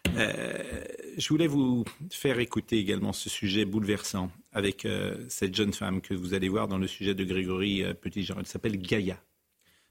Euh, 0.09 0.85
je 1.17 1.29
voulais 1.29 1.47
vous 1.47 1.85
faire 2.11 2.39
écouter 2.39 2.79
également 2.79 3.13
ce 3.13 3.29
sujet 3.29 3.65
bouleversant 3.65 4.31
avec 4.53 4.85
euh, 4.85 5.17
cette 5.29 5.55
jeune 5.55 5.73
femme 5.73 6.01
que 6.01 6.15
vous 6.15 6.35
allez 6.35 6.49
voir 6.49 6.69
dans 6.69 6.79
le 6.79 6.87
sujet 6.87 7.15
de 7.15 7.25
Grégory 7.25 7.83
euh, 7.83 7.95
Petitjean. 7.95 8.37
Elle 8.39 8.47
s'appelle 8.47 8.81
Gaïa. 8.81 9.23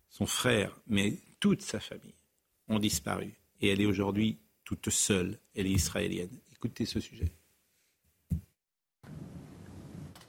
Son 0.09 0.25
frère, 0.25 0.79
mais 0.87 1.17
toute 1.39 1.61
sa 1.61 1.79
famille 1.79 2.15
ont 2.67 2.79
disparu. 2.79 3.35
Et 3.61 3.69
elle 3.69 3.81
est 3.81 3.85
aujourd'hui 3.85 4.39
toute 4.63 4.89
seule. 4.89 5.39
Elle 5.55 5.67
est 5.67 5.71
israélienne. 5.71 6.39
Écoutez 6.51 6.85
ce 6.85 6.99
sujet. 6.99 7.31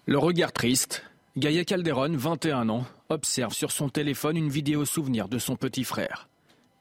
Le 0.07 0.19
regard 0.19 0.53
triste, 0.53 1.05
Gaïa 1.37 1.65
Calderon, 1.65 2.17
21 2.17 2.69
ans, 2.69 2.87
observe 3.09 3.53
sur 3.53 3.71
son 3.71 3.89
téléphone 3.89 4.37
une 4.37 4.49
vidéo 4.49 4.85
souvenir 4.85 5.29
de 5.29 5.39
son 5.39 5.57
petit 5.57 5.85
frère. 5.85 6.29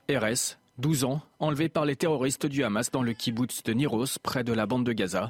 RS, 0.10 0.58
12 0.80 1.04
ans, 1.04 1.22
enlevé 1.40 1.68
par 1.68 1.84
les 1.84 1.98
terroristes 1.98 2.46
du 2.46 2.64
Hamas 2.64 2.90
dans 2.90 3.04
le 3.04 3.12
kibbutz 3.12 3.64
de 3.64 3.74
Niros, 3.74 4.18
près 4.24 4.46
de 4.46 4.54
la 4.54 4.66
bande 4.66 4.86
de 4.86 4.94
Gaza. 4.94 5.28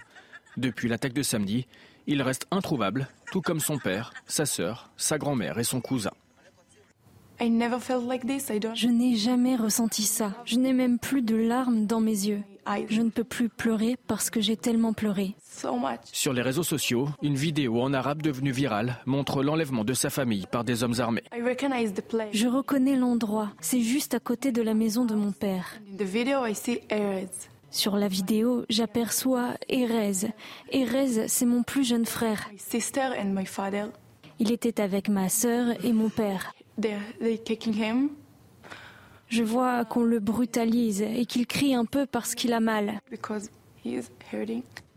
Depuis 0.58 0.88
l'attaque 0.88 1.14
de 1.14 1.24
samedi, 1.24 1.66
il 2.06 2.22
reste 2.22 2.45
introuvable, 2.52 3.08
tout 3.32 3.41
comme 3.41 3.60
son 3.60 3.80
père, 3.80 4.14
sa 4.28 4.45
sœur, 4.45 4.91
sa 4.95 5.18
grand-mère 5.18 5.58
et 5.58 5.64
son 5.64 5.82
cousin. 5.82 6.12
Je 7.40 8.88
n'ai 8.88 9.16
jamais 9.16 9.56
ressenti 9.56 10.04
ça. 10.04 10.34
Je 10.46 10.58
n'ai 10.58 10.74
même 10.74 11.00
plus 11.00 11.22
de 11.22 11.36
larmes 11.36 11.86
dans 11.86 12.00
mes 12.02 12.12
yeux. 12.28 12.42
Je 12.90 13.02
ne 13.02 13.10
peux 13.10 13.24
plus 13.24 13.50
pleurer 13.50 13.98
parce 14.08 14.30
que 14.30 14.42
j'ai 14.42 14.58
tellement 14.58 14.94
pleuré. 14.94 15.36
Sur 16.12 16.34
les 16.34 16.42
réseaux 16.42 16.64
sociaux, 16.64 17.10
une 17.22 17.36
vidéo 17.36 17.82
en 17.82 17.94
arabe 17.94 18.22
devenue 18.22 18.52
virale 18.52 18.98
montre 19.06 19.42
l'enlèvement 19.42 19.84
de 19.84 19.94
sa 19.94 20.10
famille 20.10 20.46
par 20.52 20.64
des 20.64 20.84
hommes 20.84 21.00
armés. 21.00 21.24
Je 21.34 22.48
reconnais 22.48 22.96
l'endroit. 22.96 23.52
C'est 23.60 23.82
juste 23.82 24.14
à 24.14 24.20
côté 24.20 24.52
de 24.52 24.62
la 24.62 24.74
maison 24.74 25.06
de 25.06 25.16
mon 25.16 25.32
père. 25.32 25.80
Sur 27.72 27.98
la 27.98 28.08
vidéo, 28.08 28.66
j'aperçois 28.70 29.54
Erez. 29.68 30.32
Erez, 30.72 31.28
c'est 31.28 31.46
mon 31.46 31.64
plus 31.64 31.84
jeune 31.84 32.06
frère. 32.06 32.50
Il 34.40 34.52
était 34.52 34.82
avec 34.82 35.10
ma 35.10 35.30
sœur 35.30 35.74
et 35.84 35.92
mon 35.92 36.10
père. 36.10 36.54
Je 39.27 39.43
vois 39.43 39.86
qu'on 39.86 40.03
le 40.03 40.19
brutalise 40.19 41.01
et 41.01 41.25
qu'il 41.25 41.45
crie 41.45 41.75
un 41.75 41.86
peu 41.86 42.05
parce 42.05 42.34
qu'il 42.36 42.53
a 42.53 42.59
mal. 42.59 42.99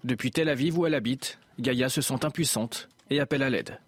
Depuis 0.05 0.31
Tel 0.31 0.49
Aviv 0.49 0.79
où 0.79 0.87
elle 0.87 0.95
habite, 0.95 1.39
Gaïa 1.61 1.89
se 1.89 2.01
sent 2.01 2.25
impuissante 2.25 2.89
et 3.11 3.21
appelle 3.21 3.43
à 3.43 3.51
l'aide. 3.51 3.79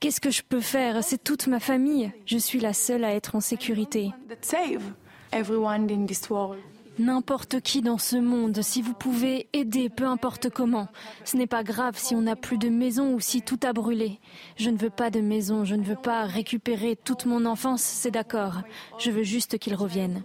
Qu'est-ce 0.00 0.20
que 0.20 0.30
je 0.30 0.42
peux 0.42 0.60
faire? 0.60 1.04
C'est 1.04 1.22
toute 1.22 1.46
ma 1.46 1.60
famille. 1.60 2.10
Je 2.26 2.38
suis 2.38 2.58
la 2.58 2.72
seule 2.72 3.04
à 3.04 3.14
être 3.14 3.36
en 3.36 3.40
sécurité. 3.40 4.10
N'importe 7.00 7.62
qui 7.62 7.80
dans 7.80 7.96
ce 7.96 8.16
monde, 8.16 8.60
si 8.60 8.82
vous 8.82 8.92
pouvez 8.92 9.48
aider, 9.54 9.88
peu 9.88 10.04
importe 10.04 10.50
comment. 10.50 10.86
Ce 11.24 11.38
n'est 11.38 11.46
pas 11.46 11.64
grave 11.64 11.96
si 11.96 12.14
on 12.14 12.20
n'a 12.20 12.36
plus 12.36 12.58
de 12.58 12.68
maison 12.68 13.14
ou 13.14 13.20
si 13.20 13.40
tout 13.40 13.58
a 13.62 13.72
brûlé. 13.72 14.20
Je 14.58 14.68
ne 14.68 14.76
veux 14.76 14.90
pas 14.90 15.08
de 15.08 15.22
maison, 15.22 15.64
je 15.64 15.76
ne 15.76 15.82
veux 15.82 15.96
pas 15.96 16.26
récupérer 16.26 16.96
toute 16.96 17.24
mon 17.24 17.46
enfance, 17.46 17.80
c'est 17.80 18.10
d'accord. 18.10 18.60
Je 18.98 19.10
veux 19.10 19.22
juste 19.22 19.56
qu'ils 19.56 19.76
reviennent. 19.76 20.22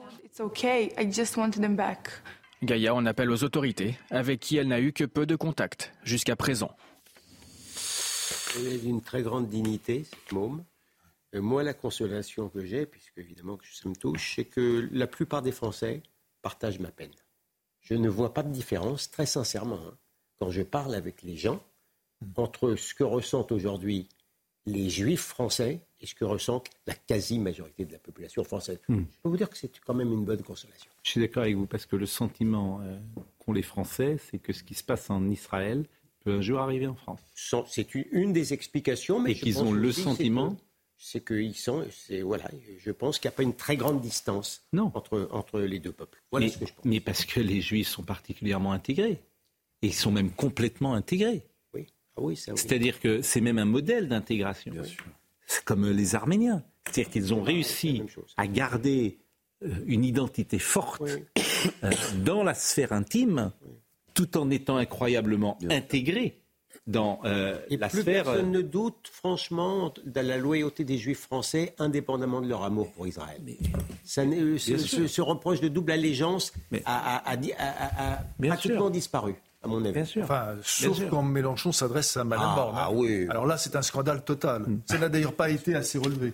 Gaïa 2.61 2.93
en 2.93 3.05
appelle 3.05 3.31
aux 3.31 3.45
autorités, 3.45 3.95
avec 4.09 4.41
qui 4.41 4.57
elle 4.57 4.67
n'a 4.67 4.81
eu 4.81 4.91
que 4.91 5.05
peu 5.05 5.25
de 5.25 5.37
contacts 5.37 5.93
jusqu'à 6.03 6.35
présent. 6.35 6.71
Elle 8.57 8.67
est 8.67 8.79
d'une 8.79 9.01
très 9.01 9.21
grande 9.21 9.47
dignité, 9.47 10.03
cette 10.03 10.33
môme. 10.33 10.65
moi, 11.33 11.63
la 11.63 11.73
consolation 11.73 12.49
que 12.49 12.65
j'ai, 12.65 12.85
puisque 12.85 13.17
évidemment 13.17 13.55
que 13.55 13.63
ça 13.71 13.87
me 13.87 13.95
touche, 13.95 14.33
c'est 14.35 14.43
que 14.43 14.89
la 14.91 15.07
plupart 15.07 15.41
des 15.41 15.53
Français 15.53 16.03
partage 16.45 16.77
ma 16.77 16.91
peine. 16.91 17.09
Je 17.81 17.95
ne 17.95 18.07
vois 18.07 18.31
pas 18.31 18.43
de 18.43 18.51
différence, 18.51 19.09
très 19.09 19.25
sincèrement, 19.25 19.79
hein, 19.83 19.97
quand 20.37 20.51
je 20.51 20.61
parle 20.61 20.93
avec 20.93 21.23
les 21.23 21.37
gens, 21.37 21.59
entre 22.35 22.75
ce 22.75 22.93
que 22.93 23.03
ressentent 23.03 23.51
aujourd'hui 23.51 24.07
les 24.67 24.91
juifs 24.91 25.25
français 25.25 25.79
et 25.99 26.05
ce 26.05 26.13
que 26.13 26.23
ressent 26.23 26.63
la 26.85 26.93
quasi-majorité 26.93 27.85
de 27.85 27.91
la 27.91 27.97
population 27.97 28.43
française. 28.43 28.77
Hmm. 28.87 29.05
Je 29.11 29.21
peux 29.23 29.29
vous 29.29 29.37
dire 29.37 29.49
que 29.49 29.57
c'est 29.57 29.71
quand 29.79 29.95
même 29.95 30.13
une 30.13 30.23
bonne 30.23 30.43
consolation. 30.43 30.91
Je 31.01 31.09
suis 31.09 31.19
d'accord 31.19 31.41
avec 31.41 31.55
vous, 31.55 31.65
parce 31.65 31.87
que 31.87 31.95
le 31.95 32.05
sentiment 32.05 32.79
euh, 32.81 32.95
qu'ont 33.39 33.53
les 33.53 33.63
Français, 33.63 34.17
c'est 34.29 34.37
que 34.37 34.53
ce 34.53 34.61
qui 34.61 34.75
se 34.75 34.83
passe 34.83 35.09
en 35.09 35.27
Israël 35.31 35.87
peut 36.19 36.33
un 36.33 36.41
jour 36.41 36.59
arriver 36.59 36.85
en 36.85 36.95
France. 36.95 37.21
C'est 37.67 37.95
une 37.95 38.33
des 38.33 38.53
explications, 38.53 39.19
mais 39.19 39.31
et 39.31 39.35
qu'ils 39.35 39.63
ont 39.63 39.71
le 39.71 39.91
sentiment 39.91 40.55
c'est 40.97 41.23
qu'ils 41.25 41.55
sont, 41.55 41.85
voilà, 42.23 42.49
je 42.79 42.91
pense 42.91 43.19
qu'il 43.19 43.29
n'y 43.29 43.33
a 43.33 43.37
pas 43.37 43.43
une 43.43 43.55
très 43.55 43.77
grande 43.77 44.01
distance 44.01 44.65
Entre, 44.75 45.27
entre 45.31 45.59
les 45.59 45.79
deux 45.79 45.91
peuples. 45.91 46.21
mais, 46.33 46.51
mais 46.83 46.99
parce 46.99 47.25
que 47.25 47.39
les 47.39 47.61
Juifs 47.61 47.89
sont 47.89 48.03
particulièrement 48.03 48.71
intégrés. 48.71 49.21
Et 49.81 49.87
ils 49.87 49.93
sont 49.93 50.11
même 50.11 50.31
complètement 50.31 50.93
intégrés. 50.93 51.45
Oui. 51.73 51.87
Ah 52.15 52.21
oui, 52.21 52.37
C'est-à-dire 52.37 52.99
que 52.99 53.21
c'est 53.21 53.41
même 53.41 53.59
un 53.59 53.65
modèle 53.65 54.07
d'intégration. 54.07 54.73
C'est 55.45 55.63
comme 55.63 55.89
les 55.89 56.15
Arméniens. 56.15 56.63
C'est-à-dire 56.85 57.11
qu'ils 57.11 57.33
ont 57.33 57.41
réussi 57.41 58.03
à 58.37 58.47
garder 58.47 59.19
euh, 59.63 59.83
une 59.85 60.05
identité 60.05 60.59
forte 60.59 61.01
euh, 61.03 61.91
dans 62.23 62.43
la 62.43 62.53
sphère 62.53 62.93
intime, 62.93 63.51
tout 64.13 64.37
en 64.37 64.49
étant 64.49 64.77
incroyablement 64.77 65.57
intégrés 65.69 66.41
dans 66.87 67.19
euh, 67.25 67.57
la 67.69 67.89
plus 67.89 68.01
sphère. 68.01 68.25
Personne 68.25 68.51
ne 68.51 68.61
doute, 68.61 69.09
franchement, 69.11 69.93
de 70.05 70.19
la 70.21 70.37
loyauté 70.37 70.83
des 70.83 70.97
Juifs 70.97 71.21
français, 71.21 71.73
indépendamment 71.79 72.41
de 72.41 72.47
leur 72.47 72.63
amour 72.63 72.91
pour 72.91 73.07
Israël. 73.07 73.41
Ça, 74.03 74.21
euh, 74.21 74.57
ce, 74.57 75.21
reproche 75.21 75.61
de 75.61 75.67
double 75.67 75.91
allégeance 75.91 76.53
a, 76.85 77.23
pratiquement 78.39 78.89
disparu. 78.89 79.35
À 79.63 79.67
mon 79.67 79.83
avis. 79.83 80.21
Enfin, 80.21 80.55
sauf 80.61 81.01
quand 81.09 81.23
Mélenchon 81.23 81.71
s'adresse 81.71 82.15
à 82.17 82.23
Mme 82.23 82.45
ah, 82.45 82.55
Borne. 82.55 82.75
Ah 82.77 82.91
oui. 82.91 83.25
Alors 83.29 83.47
là, 83.47 83.57
c'est 83.57 83.75
un 83.75 83.81
scandale 83.81 84.23
total. 84.23 84.63
Ça 84.85 84.99
n'a 84.99 85.09
d'ailleurs 85.09 85.33
pas 85.33 85.49
été 85.49 85.73
assez 85.73 85.97
relevé. 85.97 86.33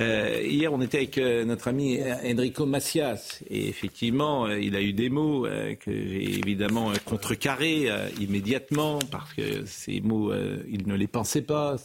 Euh, 0.00 0.42
hier, 0.44 0.72
on 0.72 0.80
était 0.80 0.98
avec 0.98 1.18
euh, 1.18 1.44
notre 1.44 1.68
ami 1.68 2.00
Enrico 2.24 2.66
Macias 2.66 3.40
et 3.48 3.68
effectivement, 3.68 4.46
euh, 4.46 4.58
il 4.58 4.74
a 4.74 4.82
eu 4.82 4.92
des 4.92 5.08
mots 5.08 5.42
que 5.44 5.92
j'ai 5.92 6.38
évidemment 6.38 6.92
contrecarrés 7.04 7.88
immédiatement 8.20 8.98
parce 9.10 9.32
que 9.34 9.64
ces 9.66 10.00
mots, 10.00 10.32
il 10.68 10.86
ne 10.86 10.94
les 10.94 11.06
pensait 11.06 11.42
pas. 11.42 11.76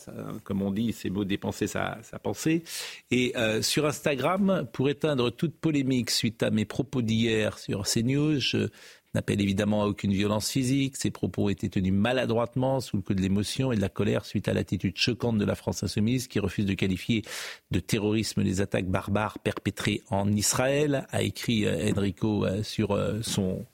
comme 0.44 0.62
on 0.62 0.72
dit, 0.72 0.94
ces 0.94 1.10
mots 1.10 1.26
dépensaient 1.26 1.68
sa, 1.68 2.00
sa 2.04 2.20
pensée. 2.20 2.64
Et 3.12 3.34
sur 3.62 3.86
Instagram, 3.86 4.68
pour 4.74 4.90
éteindre 4.90 5.30
toute 5.32 5.56
polémique 5.56 6.10
suite 6.10 6.44
à 6.44 6.50
mes 6.50 6.66
propos 6.66 7.02
d'hier 7.02 7.58
sur 7.60 7.84
CNews, 7.84 8.40
je 8.40 8.70
n'appelle 9.16 9.42
évidemment 9.42 9.84
à 9.84 9.88
aucune 9.88 10.14
violence 10.14 10.50
physique. 10.50 10.98
Ses 10.98 11.12
propos 11.12 11.46
ont 11.46 11.50
été 11.50 11.70
tenus 11.70 11.94
maladroitement 11.94 12.80
sous 12.80 12.98
le 12.98 13.02
coup 13.02 13.14
de 13.14 13.22
l'émotion 13.22 13.72
et 13.72 13.76
de 13.76 13.82
la 13.82 13.90
colère 13.90 14.26
suite 14.26 14.48
à 14.48 14.54
l'attitude 14.54 14.98
choquante 14.98 15.38
de 15.38 15.46
la 15.46 15.56
France 15.56 15.84
insoumise 15.84 16.28
qui 16.28 16.40
refuse 16.40 16.66
de 16.66 16.74
qualifier 16.74 17.24
de 17.72 17.80
terrorisme 17.80 18.42
les 18.42 18.62
attaques 18.62 18.88
barbares 18.88 19.40
perpétrées 19.40 20.04
en 20.10 20.32
Israël, 20.32 21.08
a 21.12 21.22
écrit 21.22 21.66
euh, 21.66 21.92
Enrico 21.92 22.46
euh, 22.46 22.64
sur 22.64 22.92
euh, 22.92 23.20
son 23.22 23.66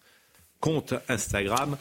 compte 0.60 0.94
Instagram. 1.10 1.78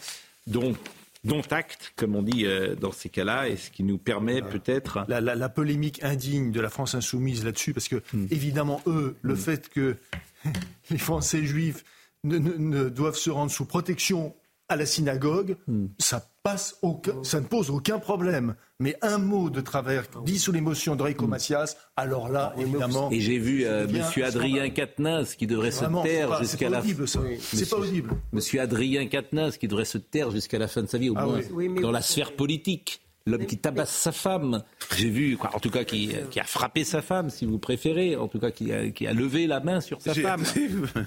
Donc, 0.46 0.76
dont 1.22 1.42
acte, 1.50 1.92
comme 1.96 2.16
on 2.16 2.22
dit 2.22 2.44
dans 2.78 2.92
ces 2.92 3.09
cas-là, 3.09 3.48
et 3.48 3.57
ce 3.57 3.70
qui 3.70 3.82
nous 3.82 3.96
permet 3.96 4.42
peut-être... 4.42 5.07
La, 5.09 5.48
polémique 5.48 6.05
indigne 6.05 6.52
de 6.52 6.61
la 6.61 6.68
France 6.68 6.94
insoumise 6.94 7.46
là-dessus, 7.46 7.72
parce 7.72 7.88
que, 7.88 8.02
hmm. 8.12 8.26
évidemment, 8.30 8.82
eux, 8.86 9.16
le 9.22 9.32
hmm. 9.32 9.38
fait 9.38 9.68
que 9.70 9.96
les 10.90 10.98
Français 10.98 11.46
juifs 11.46 11.82
ne, 12.25 12.89
doivent 12.89 13.16
se 13.16 13.31
rendre 13.31 13.51
sous 13.51 13.64
protection 13.64 14.35
à 14.68 14.77
la 14.77 14.87
synagogue, 14.87 15.57
hmm. 15.66 15.87
ça, 15.99 16.27
passe 16.43 16.81
ça 17.22 17.41
ne 17.41 17.47
pose 17.47 17.70
aucun 17.70 17.99
problème. 17.99 18.55
Mais 18.81 18.97
un 19.03 19.18
mot 19.18 19.51
de 19.51 19.61
travers 19.61 20.05
dit 20.25 20.39
sous 20.39 20.53
l'émotion 20.53 20.97
de 20.97 21.03
Rico 21.03 21.27
hmm. 21.27 21.31
Macias, 21.31 21.77
alors 21.97 22.29
là, 22.31 22.55
évidemment. 22.59 23.11
Et 23.11 23.20
j'ai 23.20 23.39
vu 23.39 23.64
euh, 23.66 23.87
M. 23.87 24.25
Adrien 24.25 24.70
Quatennens 24.70 25.37
qui 25.37 25.47
devrait 25.47 25.70
se 25.70 25.85
taire 26.03 26.41
jusqu'à 26.41 26.70
la 26.70 26.83
fin. 26.83 27.07
C'est 27.41 27.68
pas 27.68 27.77
audible. 27.77 28.11
Monsieur 28.33 28.61
Adrien 28.61 29.07
Quatennens 29.07 29.59
qui 29.59 29.68
devrait 29.68 29.85
se 29.85 29.99
taire 29.99 30.31
jusqu'à 30.31 30.59
la 30.59 30.68
fin 30.68 30.83
de 30.83 30.89
sa 30.89 30.99
vie, 30.99 31.11
au 31.11 31.14
ah 31.16 31.27
moins 31.27 31.41
dans 31.81 31.93
la 31.93 32.03
sphère 32.03 32.35
politique 32.35 33.03
l'homme 33.27 33.47
qui 33.47 33.59
tabasse 33.59 33.95
sa 33.95 34.12
femme. 34.12 34.62
J'ai 34.97 35.11
vu, 35.11 35.37
quoi, 35.37 35.55
en 35.55 35.61
tout 35.61 35.70
cas, 35.70 35.85
qui, 35.85 36.11
a 36.14 36.45
frappé 36.45 36.85
sa 36.85 37.03
femme, 37.03 37.31
si 37.31 37.47
vous 37.47 37.59
préférez, 37.59 38.16
en 38.16 38.29
tout 38.29 38.39
cas, 38.39 38.51
qui 38.51 38.72
a, 38.72 39.12
levé 39.12 39.47
la 39.47 39.61
main 39.61 39.81
sur 39.81 40.01
sa 40.01 40.14
femme. 40.14 40.45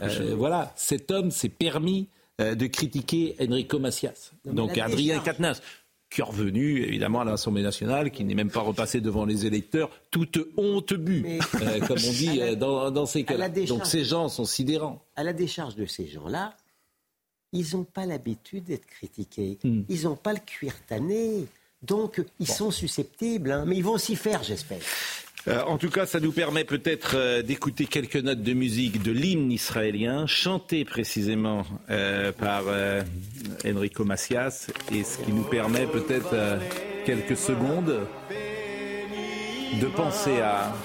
Euh, 0.01 0.35
voilà, 0.35 0.73
cet 0.75 1.11
homme 1.11 1.31
s'est 1.31 1.49
permis 1.49 2.07
euh, 2.41 2.55
de 2.55 2.67
critiquer 2.67 3.35
Enrico 3.41 3.79
Macias. 3.79 4.31
Donc 4.45 4.77
Adrien 4.77 5.19
Quatennens 5.19 5.61
qui 6.09 6.21
est 6.21 6.23
revenu 6.23 6.83
évidemment 6.83 7.21
à 7.21 7.25
l'Assemblée 7.25 7.63
nationale, 7.63 8.11
qui 8.11 8.23
n'est 8.23 8.33
même 8.33 8.49
pas 8.49 8.61
repassé 8.61 9.01
devant 9.01 9.25
les 9.25 9.45
électeurs, 9.45 9.89
toute 10.09 10.39
honte 10.55 10.93
bu, 10.93 11.39
euh, 11.61 11.79
comme 11.85 11.97
on 11.97 12.11
dit 12.11 12.39
dans, 12.57 13.05
ces 13.05 13.23
cas-là. 13.23 13.49
Donc 13.49 13.85
ces 13.85 14.05
gens 14.05 14.29
sont 14.29 14.45
sidérants. 14.45 15.03
À 15.15 15.23
la 15.23 15.33
décharge 15.33 15.75
de 15.75 15.85
ces 15.85 16.07
gens-là, 16.07 16.55
ils 17.51 17.75
n'ont 17.75 17.83
pas 17.83 18.05
l'habitude 18.05 18.65
d'être 18.65 18.85
critiqués. 18.85 19.57
Hmm. 19.63 19.81
Ils 19.89 20.03
n'ont 20.03 20.15
pas 20.15 20.33
le 20.33 20.39
cuir 20.39 20.73
tanné. 20.87 21.47
Donc, 21.83 22.23
ils 22.39 22.47
sont 22.47 22.71
susceptibles, 22.71 23.51
hein, 23.51 23.63
mais 23.67 23.77
ils 23.77 23.83
vont 23.83 23.93
aussi 23.93 24.15
faire, 24.15 24.43
j'espère. 24.43 24.79
Euh, 25.47 25.61
en 25.63 25.77
tout 25.77 25.89
cas, 25.89 26.05
ça 26.05 26.19
nous 26.19 26.31
permet 26.31 26.65
peut-être 26.65 27.15
euh, 27.15 27.41
d'écouter 27.41 27.85
quelques 27.85 28.17
notes 28.17 28.41
de 28.41 28.53
musique 28.53 29.01
de 29.01 29.11
l'hymne 29.11 29.51
israélien, 29.51 30.27
chanté 30.27 30.83
précisément 30.83 31.65
euh, 31.89 32.31
par 32.31 32.63
Enrico 33.65 34.03
Macias, 34.03 34.67
et 34.91 35.03
ce 35.03 35.17
qui 35.19 35.31
nous 35.31 35.43
permet 35.43 35.85
peut-être 35.85 36.35
quelques 37.05 37.37
secondes 37.37 38.07
de 39.81 39.85
penser 39.87 40.39
à 40.41 40.75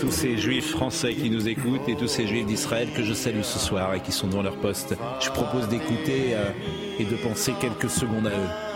tous 0.00 0.10
ces 0.10 0.36
juifs 0.36 0.70
français 0.70 1.14
qui 1.14 1.30
nous 1.30 1.48
écoutent 1.48 1.88
et 1.88 1.96
tous 1.96 2.08
ces 2.08 2.26
juifs 2.26 2.46
d'Israël 2.46 2.88
que 2.94 3.02
je 3.02 3.12
salue 3.12 3.42
ce 3.42 3.58
soir 3.58 3.94
et 3.94 4.00
qui 4.00 4.12
sont 4.12 4.28
dans 4.28 4.42
leur 4.42 4.56
poste. 4.56 4.94
Je 5.20 5.30
propose 5.30 5.68
d'écouter 5.68 6.34
euh, 6.34 6.50
et 6.98 7.04
de 7.04 7.16
penser 7.16 7.52
quelques 7.60 7.90
secondes 7.90 8.26
à 8.26 8.30
eux. 8.30 8.68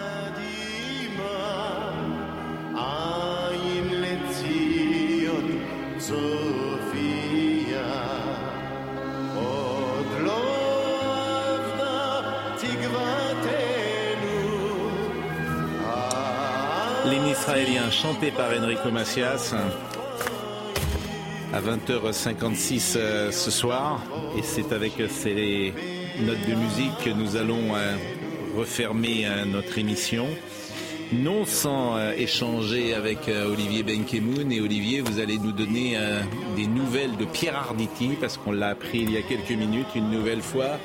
L'hymne 17.05 17.27
israélien 17.27 17.91
chanté 17.91 18.31
par 18.31 18.51
Enrico 18.51 18.91
Macias 18.91 19.55
à 21.53 21.61
20h56 21.61 22.95
euh, 22.97 23.31
ce 23.31 23.51
soir. 23.51 24.03
Et 24.39 24.43
c'est 24.43 24.73
avec 24.73 24.95
ces 25.09 25.73
notes 26.21 26.49
de 26.49 26.55
musique 26.55 26.97
que 27.05 27.11
nous 27.11 27.37
allons 27.37 27.75
euh, 27.75 27.97
refermer 28.57 29.27
euh, 29.27 29.45
notre 29.45 29.79
émission. 29.79 30.27
Non 31.13 31.45
sans 31.45 31.99
échanger 32.13 32.95
avec 32.95 33.29
Olivier 33.29 33.83
Benkemoun. 33.83 34.51
Et 34.51 34.63
Olivier, 34.63 35.03
vous 35.03 35.21
allez 35.21 35.37
nous 35.37 35.53
donner 35.53 35.99
des 36.57 36.67
nouvelles 36.67 37.19
de 37.19 37.27
Pierre 37.27 37.55
Arditi, 37.55 38.17
parce 38.19 38.39
qu'on 38.39 38.53
l'a 38.53 38.69
appris 38.69 39.01
il 39.01 39.11
y 39.11 39.19
a 39.19 39.21
quelques 39.21 39.51
minutes, 39.51 39.89
une 39.95 40.11
nouvelle 40.11 40.41
fois. 40.41 40.79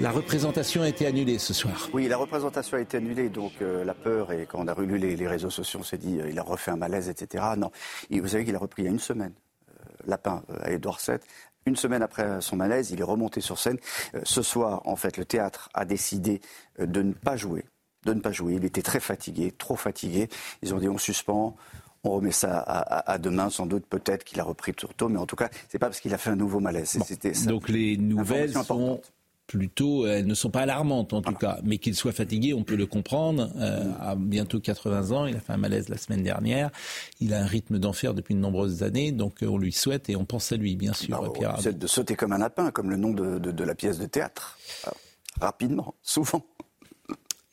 La 0.00 0.10
représentation 0.10 0.82
a 0.82 0.88
été 0.88 1.06
annulée 1.06 1.38
ce 1.38 1.54
soir. 1.54 1.88
Oui, 1.92 2.08
la 2.08 2.16
représentation 2.16 2.76
a 2.76 2.80
été 2.80 2.96
annulée, 2.96 3.28
donc 3.28 3.52
euh, 3.62 3.84
la 3.84 3.94
peur, 3.94 4.32
et 4.32 4.46
quand 4.46 4.58
on 4.60 4.66
a 4.66 4.74
relu 4.74 4.98
les, 4.98 5.26
réseaux 5.26 5.50
sociaux, 5.50 5.80
on 5.80 5.84
s'est 5.84 5.98
dit, 5.98 6.20
euh, 6.20 6.28
il 6.28 6.38
a 6.38 6.42
refait 6.42 6.72
un 6.72 6.76
malaise, 6.76 7.08
etc. 7.08 7.44
Non, 7.56 7.70
et 8.10 8.20
vous 8.20 8.28
savez 8.28 8.44
qu'il 8.44 8.56
a 8.56 8.58
repris 8.58 8.82
il 8.82 8.84
y 8.86 8.88
a 8.88 8.90
une 8.90 8.98
semaine, 8.98 9.32
euh, 9.70 9.84
Lapin 10.06 10.42
à 10.60 10.72
Édouard 10.72 10.98
VII. 11.06 11.18
Une 11.66 11.76
semaine 11.76 12.02
après 12.02 12.40
son 12.40 12.56
malaise, 12.56 12.90
il 12.90 13.00
est 13.00 13.04
remonté 13.04 13.40
sur 13.40 13.58
scène. 13.58 13.78
ce 14.24 14.42
soir, 14.42 14.82
en 14.84 14.96
fait, 14.96 15.16
le 15.16 15.24
théâtre 15.24 15.70
a 15.72 15.86
décidé 15.86 16.42
de 16.78 17.00
ne 17.00 17.12
pas 17.12 17.36
jouer, 17.36 17.64
de 18.04 18.12
ne 18.12 18.20
pas 18.20 18.32
jouer. 18.32 18.54
Il 18.56 18.66
était 18.66 18.82
très 18.82 19.00
fatigué, 19.00 19.50
trop 19.50 19.76
fatigué. 19.76 20.28
Ils 20.60 20.74
ont 20.74 20.78
dit, 20.78 20.90
on 20.90 20.98
suspend, 20.98 21.56
on 22.02 22.10
remet 22.10 22.32
ça 22.32 22.58
à, 22.58 23.16
demain, 23.16 23.48
sans 23.48 23.64
doute, 23.64 23.86
peut-être 23.86 24.24
qu'il 24.24 24.38
a 24.40 24.44
repris 24.44 24.74
tout 24.74 24.88
tôt, 24.94 25.08
mais 25.08 25.18
en 25.18 25.24
tout 25.24 25.36
cas, 25.36 25.48
c'est 25.70 25.78
pas 25.78 25.86
parce 25.86 26.00
qu'il 26.00 26.12
a 26.12 26.18
fait 26.18 26.28
un 26.28 26.36
nouveau 26.36 26.60
malaise. 26.60 26.98
donc 27.46 27.70
les 27.70 27.96
nouvelles 27.96 28.52
sont 28.52 29.00
plutôt, 29.46 30.06
elles 30.06 30.26
ne 30.26 30.34
sont 30.34 30.50
pas 30.50 30.62
alarmantes 30.62 31.12
en 31.12 31.20
tout 31.20 31.34
cas, 31.34 31.58
mais 31.64 31.78
qu'il 31.78 31.94
soit 31.94 32.12
fatigué, 32.12 32.54
on 32.54 32.64
peut 32.64 32.76
le 32.76 32.86
comprendre. 32.86 33.50
Euh, 33.56 33.92
à 34.00 34.14
bientôt 34.16 34.60
80 34.60 35.10
ans, 35.10 35.26
il 35.26 35.36
a 35.36 35.40
fait 35.40 35.52
un 35.52 35.58
malaise 35.58 35.88
la 35.88 35.98
semaine 35.98 36.22
dernière. 36.22 36.70
Il 37.20 37.34
a 37.34 37.42
un 37.42 37.46
rythme 37.46 37.78
d'enfer 37.78 38.14
depuis 38.14 38.34
de 38.34 38.40
nombreuses 38.40 38.82
années, 38.82 39.12
donc 39.12 39.42
euh, 39.42 39.46
on 39.46 39.58
lui 39.58 39.72
souhaite 39.72 40.08
et 40.08 40.16
on 40.16 40.24
pense 40.24 40.52
à 40.52 40.56
lui, 40.56 40.76
bien 40.76 40.92
sûr, 40.92 41.20
bah, 41.20 41.30
Pierre. 41.32 41.58
de 41.60 41.86
sauter 41.86 42.16
comme 42.16 42.32
un 42.32 42.38
lapin, 42.38 42.70
comme 42.70 42.90
le 42.90 42.96
nom 42.96 43.12
de 43.12 43.64
la 43.64 43.74
pièce 43.74 43.98
de 43.98 44.06
théâtre. 44.06 44.58
Rapidement, 45.40 45.94
souvent. 46.02 46.44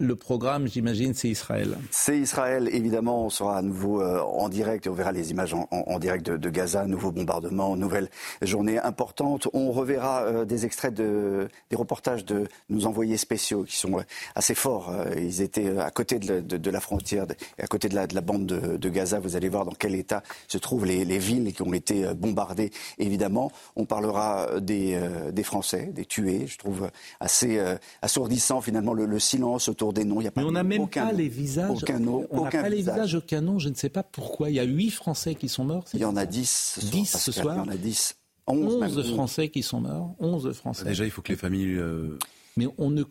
Le 0.01 0.15
programme, 0.15 0.67
j'imagine, 0.67 1.13
c'est 1.13 1.29
Israël. 1.29 1.77
C'est 1.91 2.17
Israël, 2.17 2.67
évidemment. 2.73 3.23
On 3.27 3.29
sera 3.29 3.57
à 3.57 3.61
nouveau 3.61 4.01
euh, 4.01 4.19
en 4.19 4.49
direct 4.49 4.87
on 4.87 4.93
verra 4.93 5.11
les 5.11 5.29
images 5.29 5.53
en, 5.53 5.99
direct 5.99 6.27
de, 6.27 6.49
Gaza, 6.49 6.87
nouveau 6.87 7.11
bombardement, 7.11 7.75
nouvelle 7.75 8.09
journée 8.41 8.79
importante. 8.79 9.47
On 9.53 9.71
reverra 9.71 10.23
euh, 10.23 10.43
des 10.43 10.65
extraits 10.65 10.95
de, 10.95 11.49
des 11.69 11.75
reportages 11.75 12.25
de 12.25 12.47
nos 12.71 12.87
envoyés 12.87 13.17
spéciaux 13.17 13.63
qui 13.63 13.77
sont 13.77 13.99
euh, 13.99 14.03
assez 14.33 14.55
forts. 14.55 14.91
ils 15.15 15.43
étaient 15.43 15.77
à 15.77 15.91
côté 15.91 16.17
de, 16.17 16.71
la 16.71 16.79
frontière, 16.79 17.27
à 17.59 17.67
côté 17.67 17.87
de 17.87 17.93
la, 17.93 18.07
bande 18.21 18.47
de, 18.47 18.89
Gaza. 18.89 19.19
Vous 19.19 19.35
allez 19.35 19.49
voir 19.49 19.65
dans 19.65 19.75
quel 19.77 19.93
état 19.93 20.23
se 20.47 20.57
trouvent 20.57 20.85
les, 20.85 21.19
villes 21.19 21.53
qui 21.53 21.61
ont 21.61 21.73
été 21.73 22.11
bombardées, 22.15 22.71
évidemment. 22.97 23.51
On 23.75 23.85
parlera 23.85 24.59
des, 24.59 24.99
Français, 25.43 25.91
des 25.93 26.05
tués. 26.05 26.47
Je 26.47 26.57
trouve 26.57 26.89
assez 27.19 27.61
assourdissant, 28.01 28.61
finalement, 28.61 28.95
le 28.95 29.19
silence 29.19 29.69
autour 29.69 29.90
des 29.93 30.03
noms. 30.03 30.21
Il 30.21 30.25
y 30.25 30.27
a 30.27 30.31
pas 30.31 30.41
Mais 30.41 30.47
on 30.47 30.51
n'a 30.51 30.63
même 30.63 30.87
pas 30.87 31.11
les 31.11 31.27
visages. 31.27 31.83
Aucun 31.83 31.99
nom. 31.99 32.27
On 32.31 32.43
n'a 32.43 32.51
pas 32.51 32.69
les 32.69 32.77
visages, 32.77 33.15
aucun 33.15 33.41
nom. 33.41 33.59
Je 33.59 33.69
ne 33.69 33.75
sais 33.75 33.89
pas 33.89 34.03
pourquoi. 34.03 34.49
Il 34.49 34.55
y 34.55 34.59
a 34.59 34.63
huit 34.63 34.91
Français 34.91 35.35
qui 35.35 35.49
sont 35.49 35.65
morts. 35.65 35.85
Il 35.93 35.99
y 35.99 36.05
en 36.05 36.15
a 36.15 36.25
dix. 36.25 36.79
Dix 36.91 37.17
ce 37.17 37.31
soir. 37.31 37.55
Il 37.55 37.59
y 37.59 37.69
en 37.69 37.73
a 37.73 37.77
dix. 37.77 38.15
Onze 38.47 39.13
Français 39.13 39.49
qui 39.49 39.63
sont 39.63 39.81
morts. 39.81 40.15
Onze 40.19 40.51
Français. 40.53 40.85
Déjà, 40.85 41.05
il 41.05 41.11
faut 41.11 41.21
que 41.21 41.31
les 41.31 41.37
familles. 41.37 41.75
Euh, 41.75 42.17
Mais 42.57 42.67
on 42.77 42.89
ne 42.89 43.03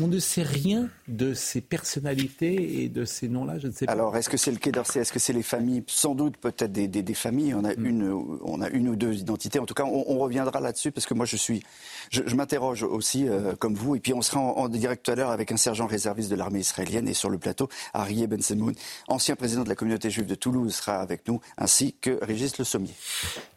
on 0.00 0.06
ne 0.06 0.18
sait 0.20 0.44
rien 0.44 0.88
de 1.08 1.34
ces 1.34 1.60
personnalités 1.60 2.84
et 2.84 2.88
de 2.88 3.04
ces 3.04 3.28
noms-là, 3.28 3.58
je 3.58 3.66
ne 3.66 3.72
sais 3.72 3.86
pas. 3.86 3.92
Alors, 3.92 4.16
est-ce 4.16 4.28
que 4.28 4.36
c'est 4.36 4.52
le 4.52 4.58
Quai 4.58 4.70
d'Orsay? 4.70 5.00
Est-ce 5.00 5.12
que 5.12 5.18
c'est 5.18 5.32
les 5.32 5.42
familles? 5.42 5.82
Sans 5.88 6.14
doute, 6.14 6.36
peut-être 6.36 6.70
des, 6.70 6.86
des, 6.86 7.14
familles. 7.14 7.52
On 7.52 7.64
a, 7.64 7.74
mm. 7.74 7.84
une, 7.86 8.12
on 8.44 8.60
a 8.60 8.68
une 8.68 8.88
ou 8.88 8.94
deux 8.94 9.14
identités. 9.14 9.58
En 9.58 9.66
tout 9.66 9.74
cas, 9.74 9.82
on, 9.82 10.18
reviendra 10.18 10.60
là-dessus 10.60 10.92
parce 10.92 11.04
que 11.04 11.14
moi, 11.14 11.26
je 11.26 11.34
suis, 11.34 11.64
je, 12.10 12.22
m'interroge 12.36 12.84
aussi, 12.84 13.28
euh, 13.28 13.56
comme 13.56 13.74
vous. 13.74 13.96
Et 13.96 14.00
puis, 14.00 14.14
on 14.14 14.22
sera 14.22 14.38
en, 14.38 14.68
direct 14.68 15.04
tout 15.04 15.10
à 15.10 15.16
l'heure 15.16 15.30
avec 15.30 15.50
un 15.50 15.56
sergent 15.56 15.86
réserviste 15.86 16.30
de 16.30 16.36
l'armée 16.36 16.60
israélienne 16.60 17.08
et 17.08 17.14
sur 17.14 17.28
le 17.28 17.38
plateau, 17.38 17.68
Arié 17.92 18.28
Ben 18.28 18.40
Semoun, 18.40 18.74
ancien 19.08 19.34
président 19.34 19.64
de 19.64 19.68
la 19.68 19.74
communauté 19.74 20.10
juive 20.10 20.26
de 20.26 20.36
Toulouse, 20.36 20.76
sera 20.76 21.00
avec 21.00 21.26
nous, 21.26 21.40
ainsi 21.58 21.96
que 22.00 22.18
Régis 22.22 22.56
Le 22.58 22.64
Sommier. 22.64 22.94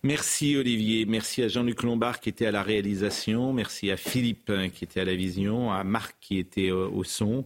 Merci 0.01 0.55
Olivier. 0.55 1.05
Merci 1.05 1.43
à 1.43 1.47
Jean-Luc 1.49 1.83
Lombard 1.83 2.19
qui 2.19 2.29
était 2.29 2.47
à 2.47 2.51
la 2.51 2.63
réalisation. 2.63 3.53
Merci 3.53 3.91
à 3.91 3.97
Philippe 3.97 4.51
qui 4.73 4.83
était 4.83 5.01
à 5.01 5.05
la 5.05 5.15
vision, 5.15 5.71
à 5.71 5.83
Qui 6.19 6.37
était 6.37 6.71
euh, 6.71 6.87
au 6.87 7.03
son. 7.03 7.45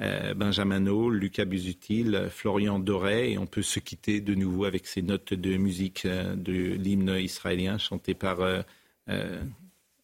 Euh, 0.00 0.34
Benjamin 0.34 0.86
O, 0.86 1.10
Lucas 1.10 1.44
Busutil, 1.44 2.28
Florian 2.30 2.78
Doré, 2.78 3.32
et 3.32 3.38
on 3.38 3.46
peut 3.46 3.62
se 3.62 3.78
quitter 3.78 4.20
de 4.20 4.34
nouveau 4.34 4.64
avec 4.64 4.86
ces 4.86 5.02
notes 5.02 5.34
de 5.34 5.56
musique 5.56 6.06
euh, 6.06 6.34
de 6.34 6.52
l'hymne 6.52 7.16
israélien 7.18 7.78
chanté 7.78 8.14
par 8.14 8.38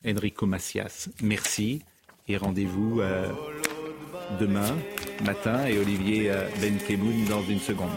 Enrico 0.05 0.47
Macias. 0.47 1.09
Merci 1.23 1.83
et 2.29 2.37
rendez-vous 2.37 3.01
demain 4.39 4.77
matin 5.25 5.67
et 5.67 5.79
Olivier 5.79 6.31
Benkemoun 6.61 7.25
dans 7.27 7.43
une 7.43 7.61
seconde. 7.61 7.97